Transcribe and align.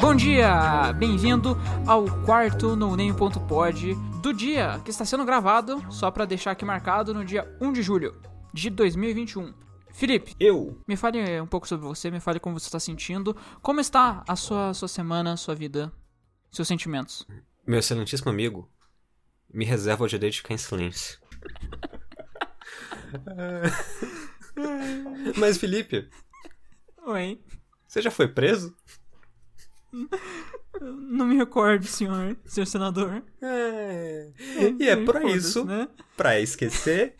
Bom 0.00 0.14
dia! 0.14 0.92
Bem-vindo 0.92 1.56
ao 1.86 2.04
quarto 2.24 2.76
no 2.76 2.96
Name.pod 2.96 3.94
do 4.22 4.32
dia 4.32 4.80
que 4.84 4.90
está 4.90 5.04
sendo 5.04 5.24
gravado, 5.24 5.84
só 5.90 6.10
para 6.10 6.24
deixar 6.24 6.50
aqui 6.52 6.64
marcado, 6.64 7.12
no 7.14 7.24
dia 7.24 7.56
1 7.60 7.72
de 7.72 7.82
julho 7.82 8.20
de 8.52 8.70
2021. 8.70 9.52
Felipe, 9.92 10.34
Eu? 10.38 10.82
me 10.86 10.96
fale 10.96 11.40
um 11.40 11.46
pouco 11.46 11.66
sobre 11.66 11.86
você, 11.86 12.10
me 12.10 12.20
fale 12.20 12.38
como 12.38 12.58
você 12.58 12.66
está 12.66 12.78
sentindo, 12.78 13.34
como 13.62 13.80
está 13.80 14.22
a 14.28 14.36
sua, 14.36 14.74
sua 14.74 14.88
semana, 14.88 15.36
sua 15.36 15.54
vida, 15.54 15.92
seus 16.50 16.68
sentimentos. 16.68 17.26
Meu 17.66 17.78
excelentíssimo 17.78 18.30
amigo, 18.30 18.70
me 19.52 19.64
reserva 19.64 20.04
o 20.04 20.08
direito 20.08 20.34
de 20.34 20.38
ficar 20.42 20.54
em 20.54 20.58
silêncio. 20.58 21.18
Mas, 25.36 25.56
Felipe, 25.58 26.08
Oi, 27.06 27.40
você 27.86 28.02
já 28.02 28.10
foi 28.10 28.26
preso? 28.28 28.74
não 30.80 31.26
me 31.26 31.36
recordo, 31.36 31.86
senhor, 31.86 32.36
senhor 32.44 32.66
senador. 32.66 33.22
É. 33.42 34.32
E 34.78 34.88
é 34.88 35.04
Foda-se, 35.04 35.36
isso, 35.36 35.64
né? 35.64 35.88
pra 36.16 36.40
esquecer 36.40 37.14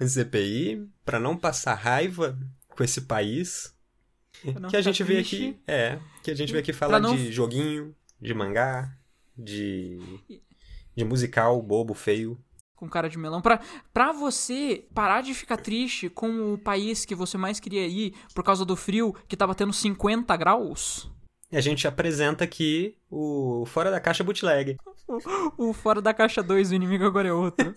CPI, 0.00 0.86
pra 1.04 1.18
não 1.20 1.36
passar 1.36 1.74
raiva 1.74 2.38
com 2.70 2.82
esse 2.84 3.02
país, 3.02 3.74
que 4.68 4.76
a 4.76 4.80
gente 4.82 5.02
veio 5.02 5.20
aqui, 5.20 5.58
é, 5.66 5.98
que 6.22 6.30
a 6.30 6.34
gente 6.34 6.50
veio 6.52 6.62
aqui 6.62 6.72
falar 6.72 7.00
não- 7.00 7.14
de 7.16 7.30
joguinho, 7.32 7.94
de 8.20 8.34
mangá, 8.34 8.92
de 9.36 9.98
de 10.96 11.04
musical 11.04 11.60
bobo, 11.62 11.92
feio. 11.94 12.38
com 12.76 12.88
cara 12.88 13.08
de 13.08 13.16
melão. 13.18 13.40
Pra, 13.40 13.60
pra 13.92 14.12
você 14.12 14.86
parar 14.94 15.22
de 15.22 15.32
ficar 15.32 15.56
triste 15.56 16.08
com 16.10 16.52
o 16.54 16.58
país 16.58 17.04
que 17.04 17.14
você 17.14 17.38
mais 17.38 17.58
queria 17.58 17.86
ir 17.86 18.14
por 18.34 18.44
causa 18.44 18.64
do 18.64 18.76
frio 18.76 19.14
que 19.26 19.36
tá 19.36 19.46
batendo 19.46 19.72
50 19.72 20.36
graus. 20.36 21.10
E 21.54 21.56
a 21.56 21.60
gente 21.60 21.86
apresenta 21.86 22.42
aqui 22.42 22.98
o 23.08 23.64
Fora 23.66 23.88
da 23.88 24.00
Caixa 24.00 24.24
Bootleg. 24.24 24.76
O 25.56 25.72
fora 25.72 26.00
da 26.02 26.12
caixa 26.12 26.42
2, 26.42 26.70
o 26.72 26.74
inimigo 26.74 27.04
agora 27.04 27.28
é 27.28 27.32
outro. 27.32 27.72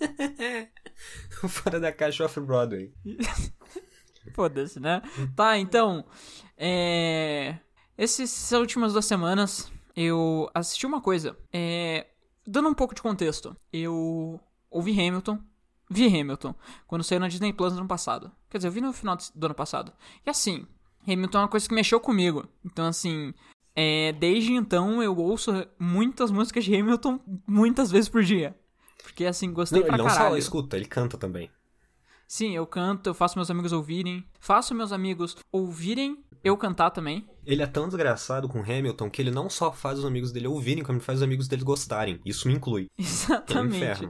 O 1.44 1.47
Fora 1.47 1.80
da 1.80 1.92
Caixa 1.92 2.25
Off-Broadway. 2.25 2.92
Foda-se, 4.34 4.80
né? 4.80 5.02
Tá, 5.36 5.58
então. 5.59 6.03
É. 6.58 7.58
Esses- 7.97 8.45
Essas 8.45 8.59
últimas 8.59 8.94
duas 8.94 9.06
semanas 9.06 9.72
eu 9.95 10.50
assisti 10.56 10.86
uma 10.88 11.02
coisa. 11.02 11.38
É. 11.53 12.08
Dando 12.47 12.69
um 12.69 12.73
pouco 12.73 12.95
de 12.95 13.02
contexto. 13.02 13.56
Eu 13.72 14.39
ouvi 14.72 14.91
Hamilton. 14.94 15.39
Vi 15.89 16.08
Hamilton 16.08 16.56
quando 16.88 17.03
saiu 17.03 17.19
na 17.19 17.28
Disney 17.28 17.53
Plus 17.53 17.73
no 17.73 17.80
ano 17.80 17.88
passado. 17.88 18.31
Quer 18.50 18.58
dizer, 18.58 18.69
eu 18.69 18.72
vi 18.72 18.81
no 18.81 18.91
final 18.94 19.17
do 19.36 19.45
ano 19.45 19.56
passado. 19.56 19.94
E 20.25 20.30
assim, 20.30 20.66
Hamilton 21.08 21.38
é 21.38 21.41
uma 21.41 21.47
coisa 21.47 21.67
que 21.67 21.75
mexeu 21.75 22.00
comigo. 22.00 22.47
Então, 22.66 22.88
assim. 22.88 23.34
É, 23.80 24.11
desde 24.14 24.53
então 24.53 25.03
eu 25.03 25.16
ouço 25.16 25.52
muitas 25.78 26.31
músicas 26.31 26.66
de 26.66 26.75
Hamilton 26.75 27.20
muitas 27.45 27.92
vezes 27.92 28.09
por 28.09 28.23
dia. 28.23 28.56
Porque 29.03 29.23
assim, 29.23 29.53
gostei 29.53 29.81
Não, 29.81 29.86
pra 29.86 29.95
ele 29.95 30.03
não 30.03 30.09
caralho. 30.09 30.31
só 30.31 30.38
escuta, 30.38 30.75
ele 30.75 30.86
canta 30.86 31.16
também. 31.16 31.52
Sim, 32.28 32.56
eu 32.56 32.66
canto, 32.66 33.08
eu 33.08 33.14
faço 33.14 33.38
meus 33.38 33.52
amigos 33.52 33.72
ouvirem. 33.72 34.25
Faço 34.39 34.73
meus 34.73 34.92
amigos 34.92 35.38
ouvirem 35.52 36.17
eu 36.44 36.58
cantar 36.58 36.89
também. 36.89 37.30
Ele 37.45 37.61
é 37.61 37.67
tão 37.67 37.88
desgraçado 37.88 38.50
com 38.50 38.61
Hamilton 38.61 39.11
que 39.11 39.22
ele 39.22 39.30
não 39.30 39.47
só 39.47 39.72
faz 39.72 40.00
os 40.00 40.06
amigos 40.06 40.31
dele 40.31 40.47
ouvirem, 40.47 40.84
como 40.84 40.97
ele 40.97 41.06
faz 41.06 41.19
os 41.19 41.23
amigos 41.23 41.47
dele 41.47 41.64
gostarem. 41.64 42.19
Isso 42.25 42.47
me 42.47 42.56
inclui. 42.56 42.88
É 42.97 43.03
um 43.03 43.06
Exatamente. 43.06 44.09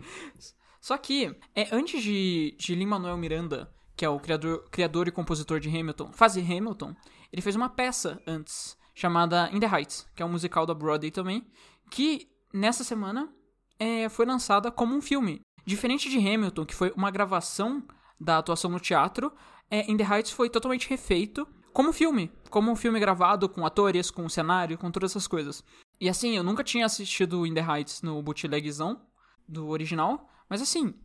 Só 0.79 0.97
que, 0.97 1.35
é, 1.53 1.67
antes 1.75 2.01
de, 2.01 2.55
de 2.57 2.73
Lin-Manuel 2.73 3.17
Miranda, 3.17 3.69
que 3.97 4.05
é 4.05 4.09
o 4.09 4.17
criador, 4.17 4.63
criador 4.71 5.09
e 5.09 5.11
compositor 5.11 5.59
de 5.59 5.67
Hamilton, 5.67 6.13
fazer 6.13 6.41
Hamilton, 6.41 6.95
ele 7.33 7.41
fez 7.41 7.55
uma 7.55 7.67
peça 7.67 8.21
antes, 8.25 8.77
chamada 8.97 9.47
In 9.53 9.59
the 9.59 9.67
Heights, 9.67 10.07
que 10.15 10.23
é 10.23 10.25
um 10.25 10.29
musical 10.29 10.65
da 10.65 10.73
Broadway 10.73 11.11
também, 11.11 11.45
que 11.91 12.27
nessa 12.51 12.83
semana 12.83 13.31
é, 13.77 14.09
foi 14.09 14.25
lançada 14.25 14.71
como 14.71 14.95
um 14.95 15.01
filme. 15.01 15.41
Diferente 15.63 16.09
de 16.09 16.17
Hamilton, 16.17 16.65
que 16.65 16.73
foi 16.73 16.91
uma 16.95 17.11
gravação 17.11 17.83
da 18.19 18.39
atuação 18.39 18.71
no 18.71 18.79
teatro, 18.79 19.31
é, 19.69 19.89
In 19.89 19.97
the 19.97 20.03
Heights 20.03 20.31
foi 20.31 20.49
totalmente 20.49 20.89
refeito 20.89 21.47
como 21.71 21.93
filme. 21.93 22.31
Como 22.49 22.71
um 22.71 22.75
filme 22.75 22.99
gravado 22.99 23.47
com 23.47 23.63
atores, 23.67 24.09
com 24.09 24.27
cenário, 24.27 24.79
com 24.79 24.89
todas 24.89 25.11
essas 25.11 25.27
coisas. 25.27 25.63
E 26.01 26.09
assim, 26.09 26.35
eu 26.35 26.43
nunca 26.43 26.63
tinha 26.63 26.83
assistido 26.87 27.45
In 27.45 27.53
the 27.53 27.61
Heights 27.61 28.01
no 28.01 28.19
bootlegzão 28.23 28.99
do 29.47 29.67
original, 29.67 30.27
mas 30.49 30.59
assim, 30.59 30.95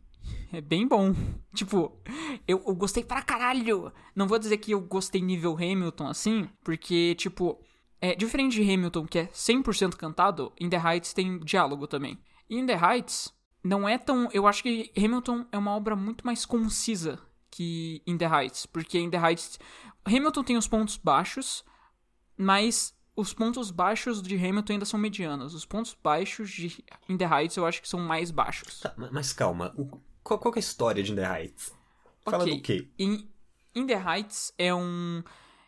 é 0.51 0.59
bem 0.59 0.87
bom. 0.87 1.13
Tipo, 1.53 1.95
eu, 2.47 2.63
eu 2.65 2.73
gostei 2.73 3.03
pra 3.03 3.21
caralho. 3.21 3.93
Não 4.15 4.27
vou 4.27 4.39
dizer 4.39 4.57
que 4.57 4.71
eu 4.71 4.81
gostei 4.81 5.21
nível 5.21 5.53
Hamilton 5.53 6.07
assim, 6.07 6.49
porque, 6.63 7.13
tipo, 7.13 7.59
é 8.05 8.15
diferente 8.15 8.61
de 8.61 8.73
Hamilton, 8.73 9.05
que 9.07 9.19
é 9.19 9.25
100% 9.27 9.95
cantado, 9.95 10.51
In 10.59 10.69
the 10.69 10.77
Heights 10.77 11.13
tem 11.13 11.39
diálogo 11.39 11.87
também. 11.87 12.19
E 12.49 12.57
In 12.57 12.65
the 12.65 12.73
Heights 12.77 13.33
não 13.63 13.87
é 13.87 13.97
tão. 13.97 14.29
Eu 14.33 14.45
acho 14.45 14.61
que 14.61 14.91
Hamilton 14.97 15.45
é 15.51 15.57
uma 15.57 15.71
obra 15.71 15.95
muito 15.95 16.25
mais 16.25 16.45
concisa 16.45 17.17
que 17.49 18.01
In 18.05 18.17
the 18.17 18.25
Heights, 18.27 18.65
porque 18.65 18.99
In 18.99 19.09
the 19.09 19.17
Heights. 19.17 19.57
Hamilton 20.05 20.43
tem 20.43 20.57
os 20.57 20.67
pontos 20.67 20.97
baixos, 20.97 21.63
mas 22.37 22.93
os 23.15 23.33
pontos 23.33 23.71
baixos 23.71 24.21
de 24.21 24.35
Hamilton 24.35 24.73
ainda 24.73 24.85
são 24.85 24.99
medianos. 24.99 25.53
Os 25.53 25.65
pontos 25.65 25.95
baixos 26.03 26.49
de 26.49 26.83
In 27.07 27.15
the 27.17 27.25
Heights 27.25 27.55
eu 27.57 27.65
acho 27.65 27.81
que 27.81 27.87
são 27.87 27.99
mais 27.99 28.31
baixos. 28.31 28.79
Tá, 28.81 28.93
ma- 28.97 29.09
mas 29.11 29.31
calma, 29.31 29.73
o- 29.77 29.99
qual, 30.23 30.39
qual 30.39 30.51
que 30.51 30.59
é 30.59 30.61
a 30.61 30.65
história 30.67 31.01
de 31.03 31.11
In 31.11 31.15
The 31.15 31.39
Heights? 31.39 31.73
Fala 32.25 32.43
Ok. 32.43 32.55
do 32.57 32.61
quê? 32.61 32.89
In, 32.99 33.29
In 33.75 33.85
the 33.87 33.95
Heights 33.95 34.53
é 34.57 34.73
um, 34.73 35.23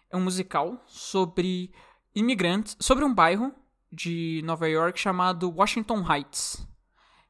é 0.10 0.18
um 0.18 0.22
musical 0.22 0.84
sobre 0.88 1.72
imigrantes, 2.16 2.78
sobre 2.80 3.04
um 3.04 3.14
bairro 3.14 3.54
de 3.92 4.42
Nova 4.44 4.68
York 4.68 5.00
chamado 5.00 5.52
Washington 5.52 6.04
Heights, 6.10 6.68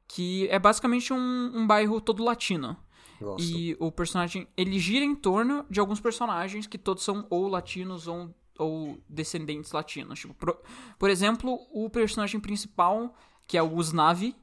que 0.07 0.47
é 0.50 0.59
basicamente 0.59 1.12
um, 1.12 1.51
um 1.53 1.68
bairro 1.68 2.00
todo 2.00 2.23
latino. 2.23 2.78
Gosto. 3.19 3.44
E 3.44 3.75
o 3.79 3.91
personagem, 3.91 4.47
ele 4.57 4.78
gira 4.78 5.06
em 5.06 5.16
torno 5.16 5.66
de 5.69 5.79
alguns 5.79 6.00
personagens 6.00 6.68
que 6.68 6.78
todos 6.78 7.03
são 7.03 7.25
ou 7.29 7.47
latinos 7.47 8.07
ou, 8.07 8.34
ou 8.59 9.00
descendentes 9.09 9.72
latinos. 9.72 10.19
Tipo, 10.19 10.34
por, 10.34 10.62
por 11.00 11.09
exemplo, 11.09 11.57
o 11.72 11.90
personagem 11.90 12.40
principal, 12.40 13.16
que 13.47 13.57
é 13.57 13.63
o 13.63 13.74
Usnavi, 13.74 14.35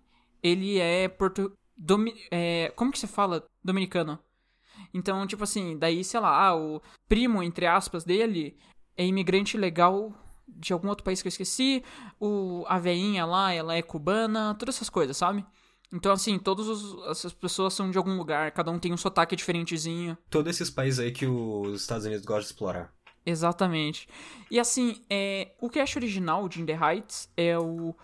ele 0.42 0.78
é 0.78 1.08
porto... 1.08 1.52
Domi, 1.76 2.14
é, 2.30 2.72
como 2.76 2.92
que 2.92 2.98
você 2.98 3.06
fala? 3.06 3.44
Dominicano. 3.62 4.18
Então, 4.94 5.26
tipo 5.26 5.44
assim, 5.44 5.76
daí, 5.76 6.04
sei 6.04 6.20
lá, 6.20 6.48
ah, 6.48 6.56
o 6.56 6.80
primo, 7.08 7.42
entre 7.42 7.66
aspas, 7.66 8.04
dele 8.04 8.56
é 8.96 9.04
imigrante 9.04 9.56
legal 9.56 10.14
de 10.48 10.72
algum 10.72 10.88
outro 10.88 11.04
país 11.04 11.22
que 11.22 11.28
eu 11.28 11.30
esqueci. 11.30 11.82
O, 12.20 12.64
a 12.66 12.78
veinha 12.78 13.24
lá, 13.24 13.52
ela 13.52 13.74
é 13.74 13.82
cubana, 13.82 14.54
todas 14.58 14.76
essas 14.76 14.90
coisas, 14.90 15.16
sabe? 15.16 15.44
Então, 15.92 16.12
assim, 16.12 16.38
todas 16.38 16.66
essas 17.10 17.34
pessoas 17.34 17.74
são 17.74 17.90
de 17.90 17.98
algum 17.98 18.16
lugar, 18.16 18.50
cada 18.52 18.70
um 18.70 18.78
tem 18.78 18.92
um 18.92 18.96
sotaque 18.96 19.36
diferentezinho. 19.36 20.16
Todos 20.30 20.54
esses 20.54 20.70
países 20.70 20.98
aí 20.98 21.12
que 21.12 21.26
os 21.26 21.82
Estados 21.82 22.06
Unidos 22.06 22.24
gostam 22.24 22.42
de 22.42 22.46
explorar. 22.46 22.92
Exatamente. 23.24 24.08
E 24.50 24.58
assim, 24.58 25.02
é, 25.08 25.52
o 25.60 25.68
cast 25.68 25.96
original 25.98 26.48
de 26.48 26.60
In 26.60 26.66
The 26.66 26.78
Heights 26.80 27.30
é 27.36 27.58
o. 27.58 27.94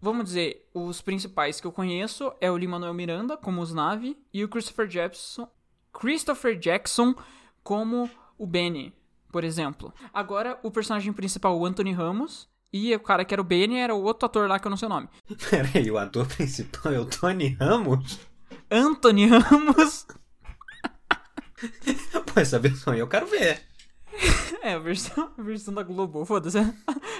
Vamos 0.00 0.26
dizer, 0.26 0.68
os 0.72 1.00
principais 1.00 1.60
que 1.60 1.66
eu 1.66 1.72
conheço 1.72 2.32
é 2.40 2.48
o 2.48 2.56
Lin-Manuel 2.56 2.94
Miranda, 2.94 3.36
como 3.36 3.60
os 3.60 3.74
Nave, 3.74 4.16
e 4.32 4.44
o 4.44 4.48
Christopher 4.48 4.86
Jackson. 4.86 5.48
Christopher 5.92 6.56
Jackson 6.56 7.16
como 7.64 8.08
o 8.38 8.46
Benny, 8.46 8.94
por 9.30 9.44
exemplo. 9.44 9.92
Agora, 10.12 10.58
o 10.62 10.70
personagem 10.70 11.12
principal, 11.12 11.58
o 11.58 11.64
Anthony 11.66 11.92
Ramos, 11.92 12.48
e 12.72 12.94
o 12.94 13.00
cara 13.00 13.24
que 13.24 13.34
era 13.34 13.40
o 13.40 13.44
Benny 13.44 13.76
era 13.76 13.94
o 13.94 14.02
outro 14.02 14.26
ator 14.26 14.48
lá 14.48 14.58
que 14.58 14.66
eu 14.66 14.70
não 14.70 14.76
sei 14.76 14.86
o 14.86 14.90
nome. 14.90 15.08
Peraí, 15.50 15.90
o 15.90 15.98
ator 15.98 16.26
principal 16.26 16.92
é 16.92 16.98
o 16.98 17.06
Tony 17.06 17.56
Ramos? 17.60 18.20
Anthony 18.70 19.26
Ramos. 19.26 20.06
Pô, 22.26 22.40
essa 22.40 22.58
versão 22.58 22.92
aí 22.92 22.98
eu 23.00 23.08
quero 23.08 23.26
ver. 23.26 23.62
É, 24.60 24.72
a 24.74 24.78
versão, 24.78 25.32
a 25.38 25.42
versão 25.42 25.72
da 25.72 25.84
Globo, 25.84 26.24
foda-se. 26.24 26.58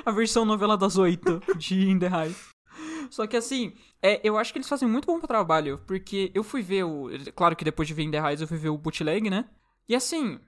A 0.04 0.11
versão 0.11 0.44
novela 0.44 0.76
das 0.76 0.96
oito 0.96 1.40
de 1.56 1.88
In 1.88 1.99
The 1.99 2.08
Heights. 2.08 2.49
Só 3.11 3.28
que 3.28 3.37
assim, 3.37 3.75
é, 4.02 4.20
eu 4.25 4.37
acho 4.37 4.52
que 4.52 4.58
eles 4.58 4.69
fazem 4.69 4.88
muito 4.88 5.06
bom 5.06 5.20
trabalho, 5.20 5.81
porque 5.87 6.32
eu 6.34 6.43
fui 6.43 6.62
ver 6.62 6.82
o. 6.82 7.08
Claro 7.37 7.54
que 7.54 7.64
depois 7.64 7.87
de 7.87 7.94
ver 7.94 8.02
In 8.02 8.11
The 8.11 8.19
Heights 8.19 8.40
eu 8.40 8.49
fui 8.49 8.58
ver 8.58 8.70
o 8.70 8.76
bootleg, 8.76 9.31
né? 9.31 9.44
E 9.88 9.94
assim, 9.94 10.40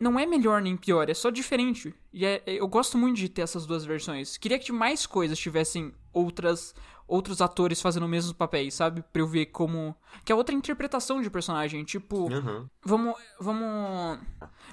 não 0.00 0.18
é 0.18 0.24
melhor 0.26 0.60
nem 0.62 0.76
pior, 0.76 1.08
é 1.10 1.14
só 1.14 1.30
diferente. 1.30 1.94
E 2.12 2.24
é- 2.24 2.42
eu 2.46 2.66
gosto 2.66 2.96
muito 2.98 3.16
de 3.18 3.28
ter 3.28 3.42
essas 3.42 3.66
duas 3.66 3.84
versões. 3.84 4.36
Queria 4.38 4.58
que 4.58 4.72
mais 4.72 5.06
coisas 5.06 5.38
tivessem 5.38 5.92
outras 6.12 6.74
outros 7.06 7.40
atores 7.42 7.82
fazendo 7.82 8.04
os 8.04 8.08
mesmos 8.08 8.32
papéis, 8.32 8.72
sabe? 8.74 9.02
Pra 9.12 9.20
eu 9.20 9.26
ver 9.26 9.46
como. 9.46 9.96
Que 10.24 10.30
é 10.30 10.34
outra 10.34 10.54
interpretação 10.54 11.20
de 11.20 11.28
personagem. 11.28 11.82
Tipo, 11.84 12.32
Uhum. 12.32 12.68
vamos. 12.84 13.14
Vamos. 13.40 14.20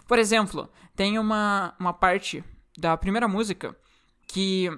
Por 0.07 0.19
exemplo, 0.19 0.69
tem 0.95 1.17
uma, 1.17 1.73
uma 1.79 1.93
parte 1.93 2.43
da 2.77 2.95
primeira 2.95 3.27
música 3.27 3.75
que 4.27 4.69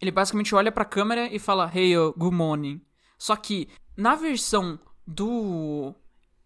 ele 0.00 0.12
basicamente 0.12 0.54
olha 0.54 0.70
pra 0.70 0.84
câmera 0.84 1.26
e 1.34 1.40
fala 1.40 1.68
Hey, 1.74 1.98
oh, 1.98 2.12
good 2.12 2.34
morning. 2.34 2.80
Só 3.18 3.34
que 3.34 3.68
na 3.96 4.14
versão 4.14 4.78
do 5.04 5.92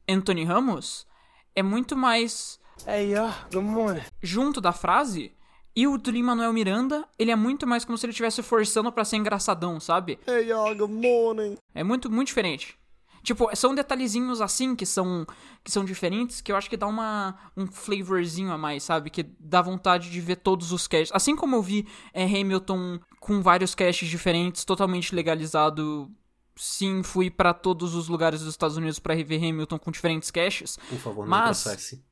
Anthony 0.08 0.44
Ramos 0.44 1.06
é 1.54 1.62
muito 1.62 1.94
mais 1.94 2.58
Hey, 2.86 3.12
y'all. 3.14 3.32
Good 3.52 3.64
morning. 3.66 4.02
junto 4.22 4.60
da 4.60 4.72
frase 4.72 5.32
E 5.76 5.86
o 5.86 5.96
do 5.96 6.10
Lin-Manuel 6.10 6.52
Miranda, 6.52 7.04
ele 7.18 7.30
é 7.30 7.36
muito 7.36 7.66
mais 7.66 7.84
como 7.84 7.96
se 7.96 8.04
ele 8.04 8.10
estivesse 8.10 8.42
forçando 8.42 8.92
pra 8.92 9.04
ser 9.04 9.16
engraçadão, 9.16 9.80
sabe? 9.80 10.18
Hey 10.26 10.48
y'all, 10.48 10.74
good 10.74 10.92
morning. 10.92 11.56
É 11.74 11.82
muito, 11.82 12.10
muito 12.10 12.28
diferente. 12.28 12.76
Tipo, 13.22 13.48
são 13.56 13.74
detalhezinhos 13.74 14.42
assim 14.42 14.76
que 14.76 14.84
são 14.84 15.24
que 15.64 15.70
são 15.70 15.82
diferentes, 15.82 16.42
que 16.42 16.52
eu 16.52 16.56
acho 16.56 16.68
que 16.68 16.76
dá 16.76 16.86
uma 16.86 17.34
um 17.56 17.66
flavorzinho 17.66 18.52
a 18.52 18.58
mais, 18.58 18.82
sabe? 18.82 19.08
Que 19.08 19.22
dá 19.40 19.62
vontade 19.62 20.10
de 20.10 20.20
ver 20.20 20.36
todos 20.36 20.72
os 20.72 20.86
casts. 20.86 21.10
Assim 21.14 21.34
como 21.34 21.56
eu 21.56 21.62
vi 21.62 21.88
é, 22.12 22.24
Hamilton 22.24 23.00
com 23.20 23.40
vários 23.40 23.74
casts 23.74 24.06
diferentes, 24.08 24.64
totalmente 24.64 25.14
legalizado. 25.14 26.10
Sim, 26.56 27.02
fui 27.02 27.30
pra 27.30 27.52
todos 27.54 27.94
os 27.94 28.08
lugares 28.08 28.40
dos 28.40 28.50
Estados 28.50 28.76
Unidos 28.76 28.98
pra 29.00 29.14
rever 29.14 29.42
Hamilton 29.42 29.78
com 29.78 29.90
diferentes 29.90 30.30
casts. 30.30 30.76
Por 30.88 30.98
favor, 30.98 31.22
não 31.22 31.30
Mas- 31.30 31.62
processe. 31.62 32.04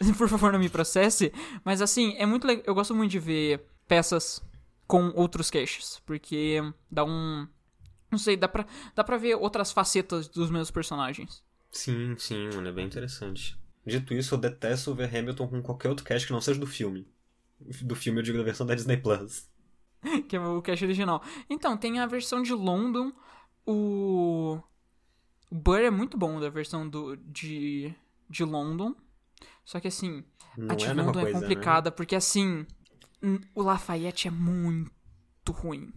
Por 0.16 0.28
favor, 0.28 0.52
não 0.52 0.58
me 0.58 0.68
processe. 0.68 1.32
Mas 1.64 1.82
assim, 1.82 2.14
é 2.16 2.26
muito 2.26 2.46
legal. 2.46 2.64
Eu 2.66 2.74
gosto 2.74 2.94
muito 2.94 3.10
de 3.10 3.18
ver 3.18 3.64
peças 3.86 4.42
com 4.86 5.10
outros 5.14 5.50
caches. 5.50 6.00
Porque 6.06 6.60
dá 6.90 7.04
um. 7.04 7.46
Não 8.10 8.18
sei, 8.18 8.36
dá 8.36 8.48
pra, 8.48 8.66
dá 8.94 9.04
pra 9.04 9.16
ver 9.16 9.36
outras 9.36 9.70
facetas 9.70 10.28
dos 10.28 10.50
meus 10.50 10.70
personagens. 10.70 11.44
Sim, 11.70 12.16
sim, 12.18 12.48
mano, 12.54 12.68
é 12.68 12.72
bem 12.72 12.86
interessante. 12.86 13.56
Dito 13.86 14.12
isso, 14.12 14.34
eu 14.34 14.38
detesto 14.38 14.94
ver 14.94 15.14
Hamilton 15.16 15.46
com 15.46 15.62
qualquer 15.62 15.88
outro 15.88 16.04
cast 16.04 16.26
que 16.26 16.32
não 16.32 16.40
seja 16.40 16.58
do 16.58 16.66
filme. 16.66 17.06
Do 17.82 17.94
filme, 17.94 18.18
eu 18.18 18.22
digo 18.22 18.38
da 18.38 18.44
versão 18.44 18.66
da 18.66 18.74
Disney 18.74 18.96
Plus. 18.96 19.48
que 20.28 20.34
é 20.36 20.40
o 20.40 20.60
cache 20.62 20.84
original. 20.84 21.22
Então, 21.48 21.76
tem 21.76 22.00
a 22.00 22.06
versão 22.06 22.42
de 22.42 22.52
London. 22.52 23.12
O. 23.66 24.58
O 25.50 25.54
Burr 25.54 25.80
é 25.80 25.90
muito 25.90 26.16
bom 26.16 26.38
da 26.38 26.48
versão 26.48 26.88
do, 26.88 27.16
de, 27.16 27.92
de 28.28 28.44
London. 28.44 28.94
Só 29.70 29.78
que 29.78 29.86
assim, 29.86 30.24
Não 30.56 30.66
é 30.66 30.72
a 30.72 30.74
mesma 30.74 31.02
London 31.04 31.20
é 31.20 31.22
coisa, 31.22 31.38
complicada, 31.38 31.92
porque 31.92 32.16
assim. 32.16 32.66
O 33.54 33.62
Lafayette 33.62 34.26
é 34.26 34.30
muito 34.30 34.90
ruim. 35.52 35.92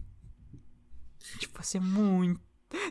Tipo, 1.40 1.58
assim, 1.58 1.78
é 1.78 1.80
muito. 1.80 2.40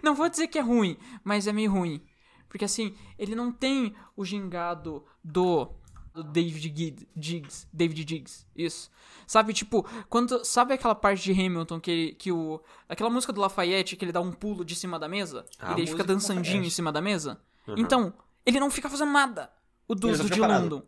Não 0.04 0.14
vou 0.14 0.28
dizer 0.28 0.48
que 0.48 0.60
é 0.60 0.62
ruim, 0.62 0.98
mas 1.24 1.48
é 1.48 1.54
meio 1.54 1.72
ruim. 1.72 2.04
Porque 2.50 2.66
assim, 2.66 2.98
ele 3.18 3.34
não 3.34 3.50
tem 3.50 3.96
o 4.14 4.26
gingado 4.26 5.06
do. 5.24 5.74
Do 6.14 6.22
David 6.22 6.70
Diggs. 7.16 7.66
David 7.72 8.04
Diggs, 8.04 8.46
isso. 8.54 8.92
Sabe, 9.26 9.54
tipo, 9.54 9.88
quando. 10.10 10.44
Sabe 10.44 10.74
aquela 10.74 10.94
parte 10.94 11.24
de 11.24 11.32
Hamilton 11.32 11.80
que, 11.80 12.14
que 12.16 12.30
o. 12.30 12.62
Aquela 12.90 13.10
música 13.10 13.32
do 13.32 13.40
Lafayette 13.40 13.96
que 13.96 14.04
ele 14.04 14.12
dá 14.12 14.20
um 14.20 14.34
pulo 14.34 14.66
de 14.66 14.76
cima 14.76 15.00
da 15.00 15.08
mesa? 15.08 15.46
A 15.60 15.72
e 15.72 15.76
daí 15.78 15.88
fica 15.88 16.04
dançandinho 16.04 16.66
em 16.66 16.70
cima 16.70 16.92
da 16.92 17.00
mesa? 17.00 17.42
Uhum. 17.70 17.76
Então, 17.78 18.14
ele 18.46 18.60
não 18.60 18.70
fica 18.70 18.90
fazendo 18.90 19.14
nada. 19.14 19.50
O 19.88 19.96
do, 19.96 20.16
do 20.16 20.30
de 20.30 20.40
parado. 20.40 20.64
London. 20.64 20.88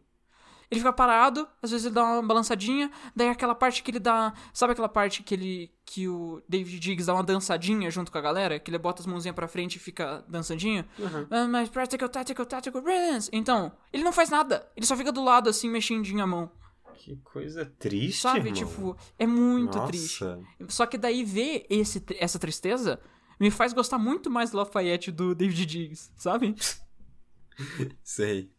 Ele 0.70 0.80
fica 0.80 0.92
parado, 0.92 1.48
às 1.62 1.70
vezes 1.70 1.86
ele 1.86 1.94
dá 1.94 2.04
uma 2.04 2.24
balançadinha, 2.24 2.92
daí 3.16 3.30
aquela 3.30 3.54
parte 3.54 3.84
que 3.84 3.92
ele 3.92 4.00
dá. 4.00 4.34
Sabe 4.52 4.74
aquela 4.74 4.90
parte 4.90 5.22
que 5.22 5.36
ele. 5.36 5.72
que 5.86 6.08
o 6.08 6.42
David 6.50 6.80
Diggs 6.80 7.06
dá 7.06 7.14
uma 7.14 7.24
dançadinha 7.24 7.90
junto 7.92 8.12
com 8.12 8.18
a 8.18 8.22
galera? 8.22 8.60
Que 8.60 8.72
ele 8.72 8.80
bota 8.80 9.02
as 9.02 9.06
mãozinhas 9.06 9.36
pra 9.36 9.48
frente 9.48 9.76
e 9.76 9.80
fica 9.80 10.26
dançadinho? 10.28 10.84
Uhum. 10.98 11.48
Mas 11.50 11.70
practical, 11.70 12.10
tactical, 12.10 12.46
tactical, 12.48 12.82
dance. 12.82 13.30
Então, 13.32 13.72
ele 13.94 14.04
não 14.04 14.12
faz 14.12 14.30
nada. 14.32 14.68
Ele 14.76 14.86
só 14.88 14.98
fica 14.98 15.12
do 15.12 15.24
lado 15.24 15.50
assim, 15.50 15.70
mexendinho 15.70 16.24
a 16.24 16.28
mão. 16.28 16.52
Que 16.96 17.16
coisa 17.18 17.66
triste, 17.78 18.22
Sabe? 18.22 18.50
irmão. 18.50 18.54
Tipo, 18.54 18.98
é 19.20 19.28
muito 19.28 19.78
Nossa. 19.78 19.88
triste. 19.88 20.26
Só 20.68 20.88
que 20.88 20.98
daí 20.98 21.24
ver 21.24 21.68
esse, 21.70 22.04
essa 22.18 22.40
tristeza 22.40 23.00
me 23.40 23.52
faz 23.52 23.72
gostar 23.72 24.00
muito 24.00 24.32
mais 24.32 24.50
do 24.50 24.58
Lafayette 24.58 25.12
do 25.12 25.36
David 25.36 25.64
Diggs, 25.68 26.12
sabe? 26.18 26.56
Sei. 28.02 28.52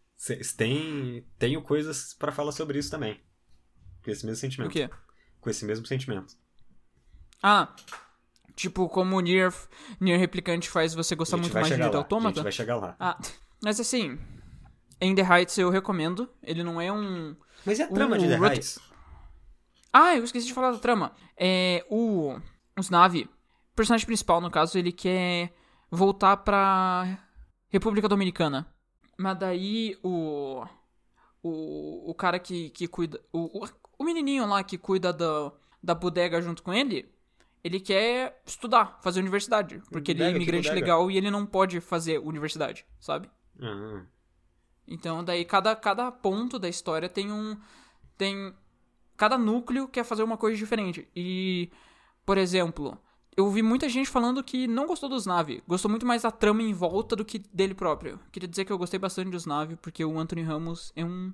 Tem, 0.57 1.27
tenho 1.39 1.63
coisas 1.63 2.15
pra 2.15 2.33
falar 2.33 2.53
sobre 2.53 2.79
isso 2.79 2.91
também. 2.91 3.21
Com 4.05 4.11
esse 4.11 4.25
mesmo 4.25 4.41
sentimento. 4.41 4.71
O 4.71 4.73
quê? 4.73 4.89
Com 5.41 5.51
esse 5.51 5.65
mesmo 5.65 5.87
sentimento. 5.87 6.35
Ah, 7.43 7.75
tipo, 8.55 8.89
como 8.89 9.17
o 9.17 9.21
Nier, 9.21 9.53
Nier 10.01 10.19
Replicante 10.19 10.71
faz 10.71 10.95
você 10.95 11.15
gostar 11.15 11.37
muito 11.37 11.53
mais 11.53 11.67
de 11.69 11.77
Nier 11.77 11.91
lá. 11.91 11.95
A 11.95 11.99
Automata. 11.99 12.35
gente 12.35 12.43
vai 12.43 12.53
chegar 12.53 12.77
lá. 12.77 12.97
Ah, 12.99 13.19
mas 13.63 13.79
assim, 13.79 14.19
In 15.01 15.15
The 15.15 15.23
Heights 15.23 15.59
eu 15.59 15.71
recomendo. 15.71 16.29
Ele 16.43 16.63
não 16.65 16.81
é 16.81 16.91
um... 16.91 17.37
Mas 17.65 17.79
e 17.79 17.83
a 17.83 17.89
trama 17.89 18.17
o 18.17 18.19
de 18.19 18.27
The 18.27 18.37
Rot- 18.37 18.51
Heights? 18.53 18.79
Ah, 19.93 20.17
eu 20.17 20.25
esqueci 20.25 20.47
de 20.47 20.55
falar 20.55 20.73
da 20.73 20.79
trama. 20.79 21.13
É, 21.37 21.85
o... 21.91 22.39
Os 22.79 22.91
Navi, 22.91 23.23
o 23.73 23.77
personagem 23.77 24.07
principal, 24.07 24.41
no 24.41 24.51
caso, 24.51 24.77
ele 24.79 24.93
quer 24.93 25.55
voltar 25.91 26.37
pra 26.39 27.19
República 27.69 28.09
Dominicana. 28.09 28.67
Mas 29.17 29.39
daí 29.39 29.99
o... 30.03 30.65
O, 31.43 32.11
o 32.11 32.15
cara 32.15 32.39
que, 32.39 32.71
que 32.71 32.89
cuida... 32.89 33.21
O, 33.33 33.65
o, 33.65 33.69
o 33.99 34.05
menininho 34.05 34.47
lá 34.47 34.65
que 34.65 34.77
cuida 34.77 35.13
da, 35.13 35.53
da 35.83 35.95
bodega 35.95 36.41
junto 36.43 36.63
com 36.63 36.73
ele... 36.73 37.15
Ele 37.65 37.81
quer 37.81 38.41
estudar, 38.47 39.01
fazer 39.03 39.19
universidade. 39.19 39.83
Porque 39.91 40.13
ele 40.13 40.23
é 40.23 40.27
Bodega, 40.27 40.39
que 40.39 40.45
imigrante 40.45 40.69
bodega? 40.69 40.87
legal 40.87 41.11
e 41.11 41.17
ele 41.17 41.33
não 41.33 41.45
pode 41.45 41.81
fazer 41.81 42.21
universidade, 42.21 42.87
sabe? 43.01 43.29
Ah, 43.61 44.05
Então, 44.87 45.25
daí 45.25 45.45
cada, 45.45 45.75
cada 45.75 46.13
ponto 46.13 46.61
da 46.61 46.69
história 46.69 47.09
tem 47.09 47.33
um. 47.33 47.59
Tem. 48.17 48.55
Cada 49.17 49.37
núcleo 49.37 49.89
quer 49.89 50.05
fazer 50.05 50.23
uma 50.23 50.37
coisa 50.37 50.57
diferente. 50.57 51.09
E, 51.17 51.73
por 52.25 52.39
exemplo, 52.39 52.97
eu 53.37 53.51
vi 53.51 53.63
muita 53.63 53.89
gente 53.89 54.09
falando 54.09 54.43
que 54.43 54.67
não 54.67 54.87
gostou 54.87 55.09
dos 55.09 55.27
Nave. 55.27 55.63
Gostou 55.69 55.91
muito 55.91 56.07
mais 56.07 56.23
da 56.23 56.31
trama 56.31 56.63
em 56.63 56.73
volta 56.73 57.15
do 57.15 57.25
que 57.25 57.39
dele 57.39 57.75
próprio. 57.75 58.19
Queria 58.33 58.49
dizer 58.49 58.65
que 58.65 58.73
eu 58.73 58.79
gostei 58.79 58.99
bastante 58.99 59.31
dos 59.31 59.47
Nave, 59.47 59.77
porque 59.77 60.05
o 60.05 60.19
Anthony 60.19 60.43
Ramos 60.43 60.93
é 60.97 61.05
um. 61.05 61.33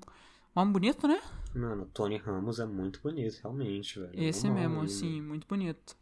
Um 0.55 0.61
homem 0.61 0.73
bonito, 0.75 1.09
né? 1.09 1.19
mano, 1.55 1.85
o 1.85 1.87
Tony 1.87 2.19
Ramos 2.19 2.61
é 2.61 2.67
muito 2.67 3.01
bonito, 3.01 3.41
realmente, 3.43 3.99
velho. 3.99 4.13
Esse 4.15 4.51
mesmo, 4.51 4.83
assim, 4.83 5.19
muito 5.23 5.47
bonito. 5.47 5.97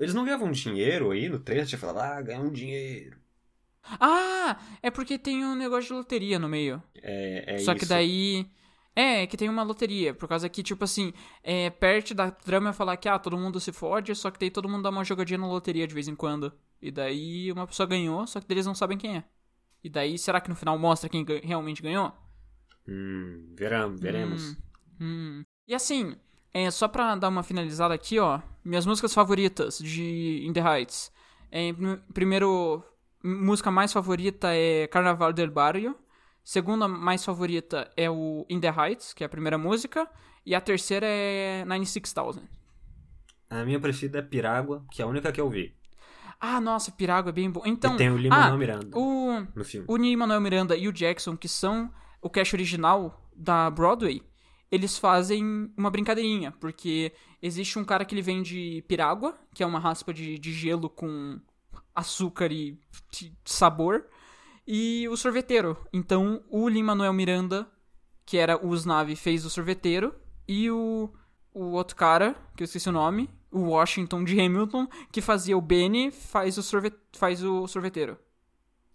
Eles 0.00 0.14
não 0.14 0.24
ganhavam 0.24 0.50
dinheiro 0.50 1.10
aí 1.10 1.28
no 1.28 1.38
trailer? 1.38 1.66
Tinha 1.66 1.78
falado, 1.78 1.98
ah, 1.98 2.22
ganham 2.22 2.50
dinheiro. 2.50 3.18
Ah! 4.00 4.58
É 4.82 4.90
porque 4.90 5.18
tem 5.18 5.44
um 5.44 5.54
negócio 5.54 5.88
de 5.88 5.92
loteria 5.92 6.38
no 6.38 6.48
meio. 6.48 6.82
É, 6.96 7.56
é 7.56 7.58
Só 7.58 7.72
isso. 7.72 7.80
que 7.80 7.86
daí. 7.86 8.46
É, 8.98 9.26
que 9.26 9.36
tem 9.36 9.48
uma 9.48 9.62
loteria. 9.62 10.14
Por 10.14 10.26
causa 10.26 10.48
que, 10.48 10.62
tipo 10.62 10.82
assim, 10.82 11.12
é, 11.42 11.68
perto 11.68 12.14
da 12.14 12.30
trama 12.30 12.70
é 12.70 12.72
falar 12.72 12.96
que, 12.96 13.08
ah, 13.08 13.18
todo 13.18 13.36
mundo 13.36 13.60
se 13.60 13.70
fode, 13.70 14.14
só 14.14 14.30
que 14.30 14.40
daí 14.40 14.50
todo 14.50 14.68
mundo 14.70 14.84
dá 14.84 14.88
uma 14.90 15.04
jogadinha 15.04 15.38
na 15.38 15.46
loteria 15.46 15.86
de 15.86 15.92
vez 15.94 16.08
em 16.08 16.14
quando. 16.16 16.50
E 16.80 16.90
daí 16.90 17.52
uma 17.52 17.66
pessoa 17.66 17.86
ganhou, 17.86 18.26
só 18.26 18.40
que 18.40 18.50
eles 18.50 18.64
não 18.64 18.74
sabem 18.74 18.96
quem 18.96 19.18
é. 19.18 19.24
E 19.84 19.90
daí, 19.90 20.16
será 20.18 20.40
que 20.40 20.48
no 20.48 20.56
final 20.56 20.78
mostra 20.78 21.10
quem 21.10 21.24
realmente 21.44 21.82
ganhou? 21.82 22.10
Hum, 22.88 23.52
veremos, 23.54 24.00
veremos. 24.00 24.50
Hum, 24.50 24.56
hum. 25.00 25.44
E 25.68 25.74
assim, 25.74 26.16
é, 26.54 26.70
só 26.70 26.88
pra 26.88 27.14
dar 27.16 27.28
uma 27.28 27.42
finalizada 27.42 27.92
aqui, 27.92 28.18
ó. 28.18 28.40
Minhas 28.64 28.86
músicas 28.86 29.12
favoritas 29.12 29.78
de 29.78 30.42
In 30.46 30.52
The 30.54 30.60
Heights. 30.60 31.12
É, 31.50 31.72
prim- 31.72 32.00
primeiro, 32.14 32.82
música 33.22 33.70
mais 33.70 33.92
favorita 33.92 34.48
é 34.54 34.86
Carnaval 34.86 35.32
del 35.32 35.50
Barrio. 35.50 35.94
Segunda 36.46 36.86
mais 36.86 37.24
favorita 37.24 37.90
é 37.96 38.08
o 38.08 38.46
In 38.48 38.60
The 38.60 38.68
Heights, 38.68 39.12
que 39.12 39.24
é 39.24 39.26
a 39.26 39.28
primeira 39.28 39.58
música. 39.58 40.08
E 40.46 40.54
a 40.54 40.60
terceira 40.60 41.04
é 41.04 41.64
96000. 41.64 42.40
A 43.50 43.64
minha 43.64 43.80
preferida 43.80 44.20
é 44.20 44.22
Pirágua, 44.22 44.86
que 44.92 45.02
é 45.02 45.04
a 45.04 45.08
única 45.08 45.32
que 45.32 45.40
eu 45.40 45.50
vi. 45.50 45.74
Ah, 46.38 46.60
nossa, 46.60 46.92
Pirago 46.92 47.30
é 47.30 47.32
bem 47.32 47.50
bom. 47.50 47.62
Então, 47.66 47.94
e 47.94 47.96
tem 47.96 48.10
o 48.10 48.16
Lima 48.16 48.46
ah, 48.46 48.56
Miranda 48.56 48.96
o... 48.96 49.44
no 49.56 49.64
filme. 49.64 49.86
O 49.90 49.96
Ney 49.96 50.14
Manuel 50.14 50.40
Miranda 50.40 50.76
e 50.76 50.86
o 50.86 50.92
Jackson, 50.92 51.36
que 51.36 51.48
são 51.48 51.92
o 52.22 52.30
cast 52.30 52.54
original 52.54 53.28
da 53.34 53.68
Broadway, 53.68 54.22
eles 54.70 54.96
fazem 54.96 55.68
uma 55.76 55.90
brincadeirinha, 55.90 56.52
porque 56.60 57.12
existe 57.42 57.76
um 57.76 57.84
cara 57.84 58.04
que 58.04 58.14
ele 58.14 58.22
vende 58.22 58.84
pirágua, 58.86 59.36
que 59.52 59.64
é 59.64 59.66
uma 59.66 59.80
raspa 59.80 60.14
de, 60.14 60.38
de 60.38 60.52
gelo 60.52 60.88
com 60.88 61.40
açúcar 61.92 62.52
e 62.52 62.78
sabor, 63.44 64.06
e 64.66 65.08
o 65.08 65.16
sorveteiro. 65.16 65.76
Então, 65.92 66.42
o 66.48 66.68
Lin 66.68 66.82
Manuel 66.82 67.12
Miranda, 67.12 67.70
que 68.24 68.36
era 68.36 68.64
o 68.64 68.74
Snavi, 68.74 69.14
fez 69.16 69.44
o 69.44 69.50
sorveteiro, 69.50 70.14
e 70.48 70.70
o, 70.70 71.10
o 71.52 71.64
outro 71.72 71.96
cara, 71.96 72.34
que 72.56 72.62
eu 72.62 72.64
esqueci 72.64 72.88
o 72.88 72.92
nome, 72.92 73.30
o 73.50 73.60
Washington 73.70 74.24
de 74.24 74.40
Hamilton, 74.40 74.86
que 75.12 75.20
fazia 75.20 75.56
o 75.56 75.60
Benny, 75.60 76.10
faz 76.10 76.58
o, 76.58 76.62
sorve 76.62 76.92
faz 77.14 77.42
o 77.42 77.66
sorveteiro. 77.66 78.18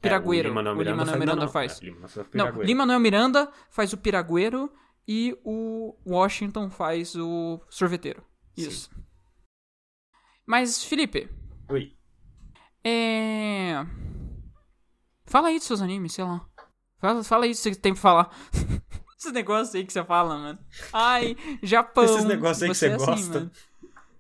Piragueiro. 0.02 0.48
É, 0.48 0.52
o 0.52 0.54
Lin-Manuel 0.54 0.76
o 0.76 0.82
Lin-Manuel 0.82 1.06
faz- 1.08 1.20
Miranda 1.20 1.36
não, 1.36 1.46
não, 1.46 1.52
faz. 1.52 1.82
É, 1.82 1.86
Lin-Manuel 1.86 2.10
faz 2.10 2.28
Não. 2.34 2.62
Lin-Manuel 2.62 3.00
Miranda 3.00 3.52
faz 3.70 3.94
o 3.94 3.98
piragueiro 3.98 4.72
e 5.08 5.38
o 5.44 5.96
Washington 6.06 6.70
faz 6.70 7.16
o 7.16 7.62
sorveteiro. 7.70 8.24
Sim. 8.58 8.68
Isso. 8.68 8.90
Mas, 10.46 10.84
Felipe, 10.84 11.30
Oi. 11.70 11.96
é... 12.84 13.86
Fala 15.32 15.48
aí 15.48 15.58
dos 15.58 15.66
seus 15.66 15.82
animes, 15.82 16.12
sei 16.12 16.26
lá. 16.26 16.46
Fala, 17.00 17.24
fala 17.24 17.46
aí 17.46 17.52
o 17.52 17.54
que 17.54 17.62
você 17.62 17.74
tem 17.74 17.94
pra 17.94 18.02
falar. 18.02 18.38
Esses 19.18 19.32
negócios 19.32 19.74
aí 19.74 19.86
que 19.86 19.94
você 19.94 20.04
fala, 20.04 20.38
mano. 20.38 20.60
Ai, 20.92 21.38
Japão. 21.64 22.04
Esses 22.04 22.26
negócios 22.26 22.64
aí 22.64 22.70
que 22.70 22.76
você 22.76 22.88
é 22.88 22.96
assim, 22.96 23.06
gosta. 23.06 23.40
mano. 23.40 23.52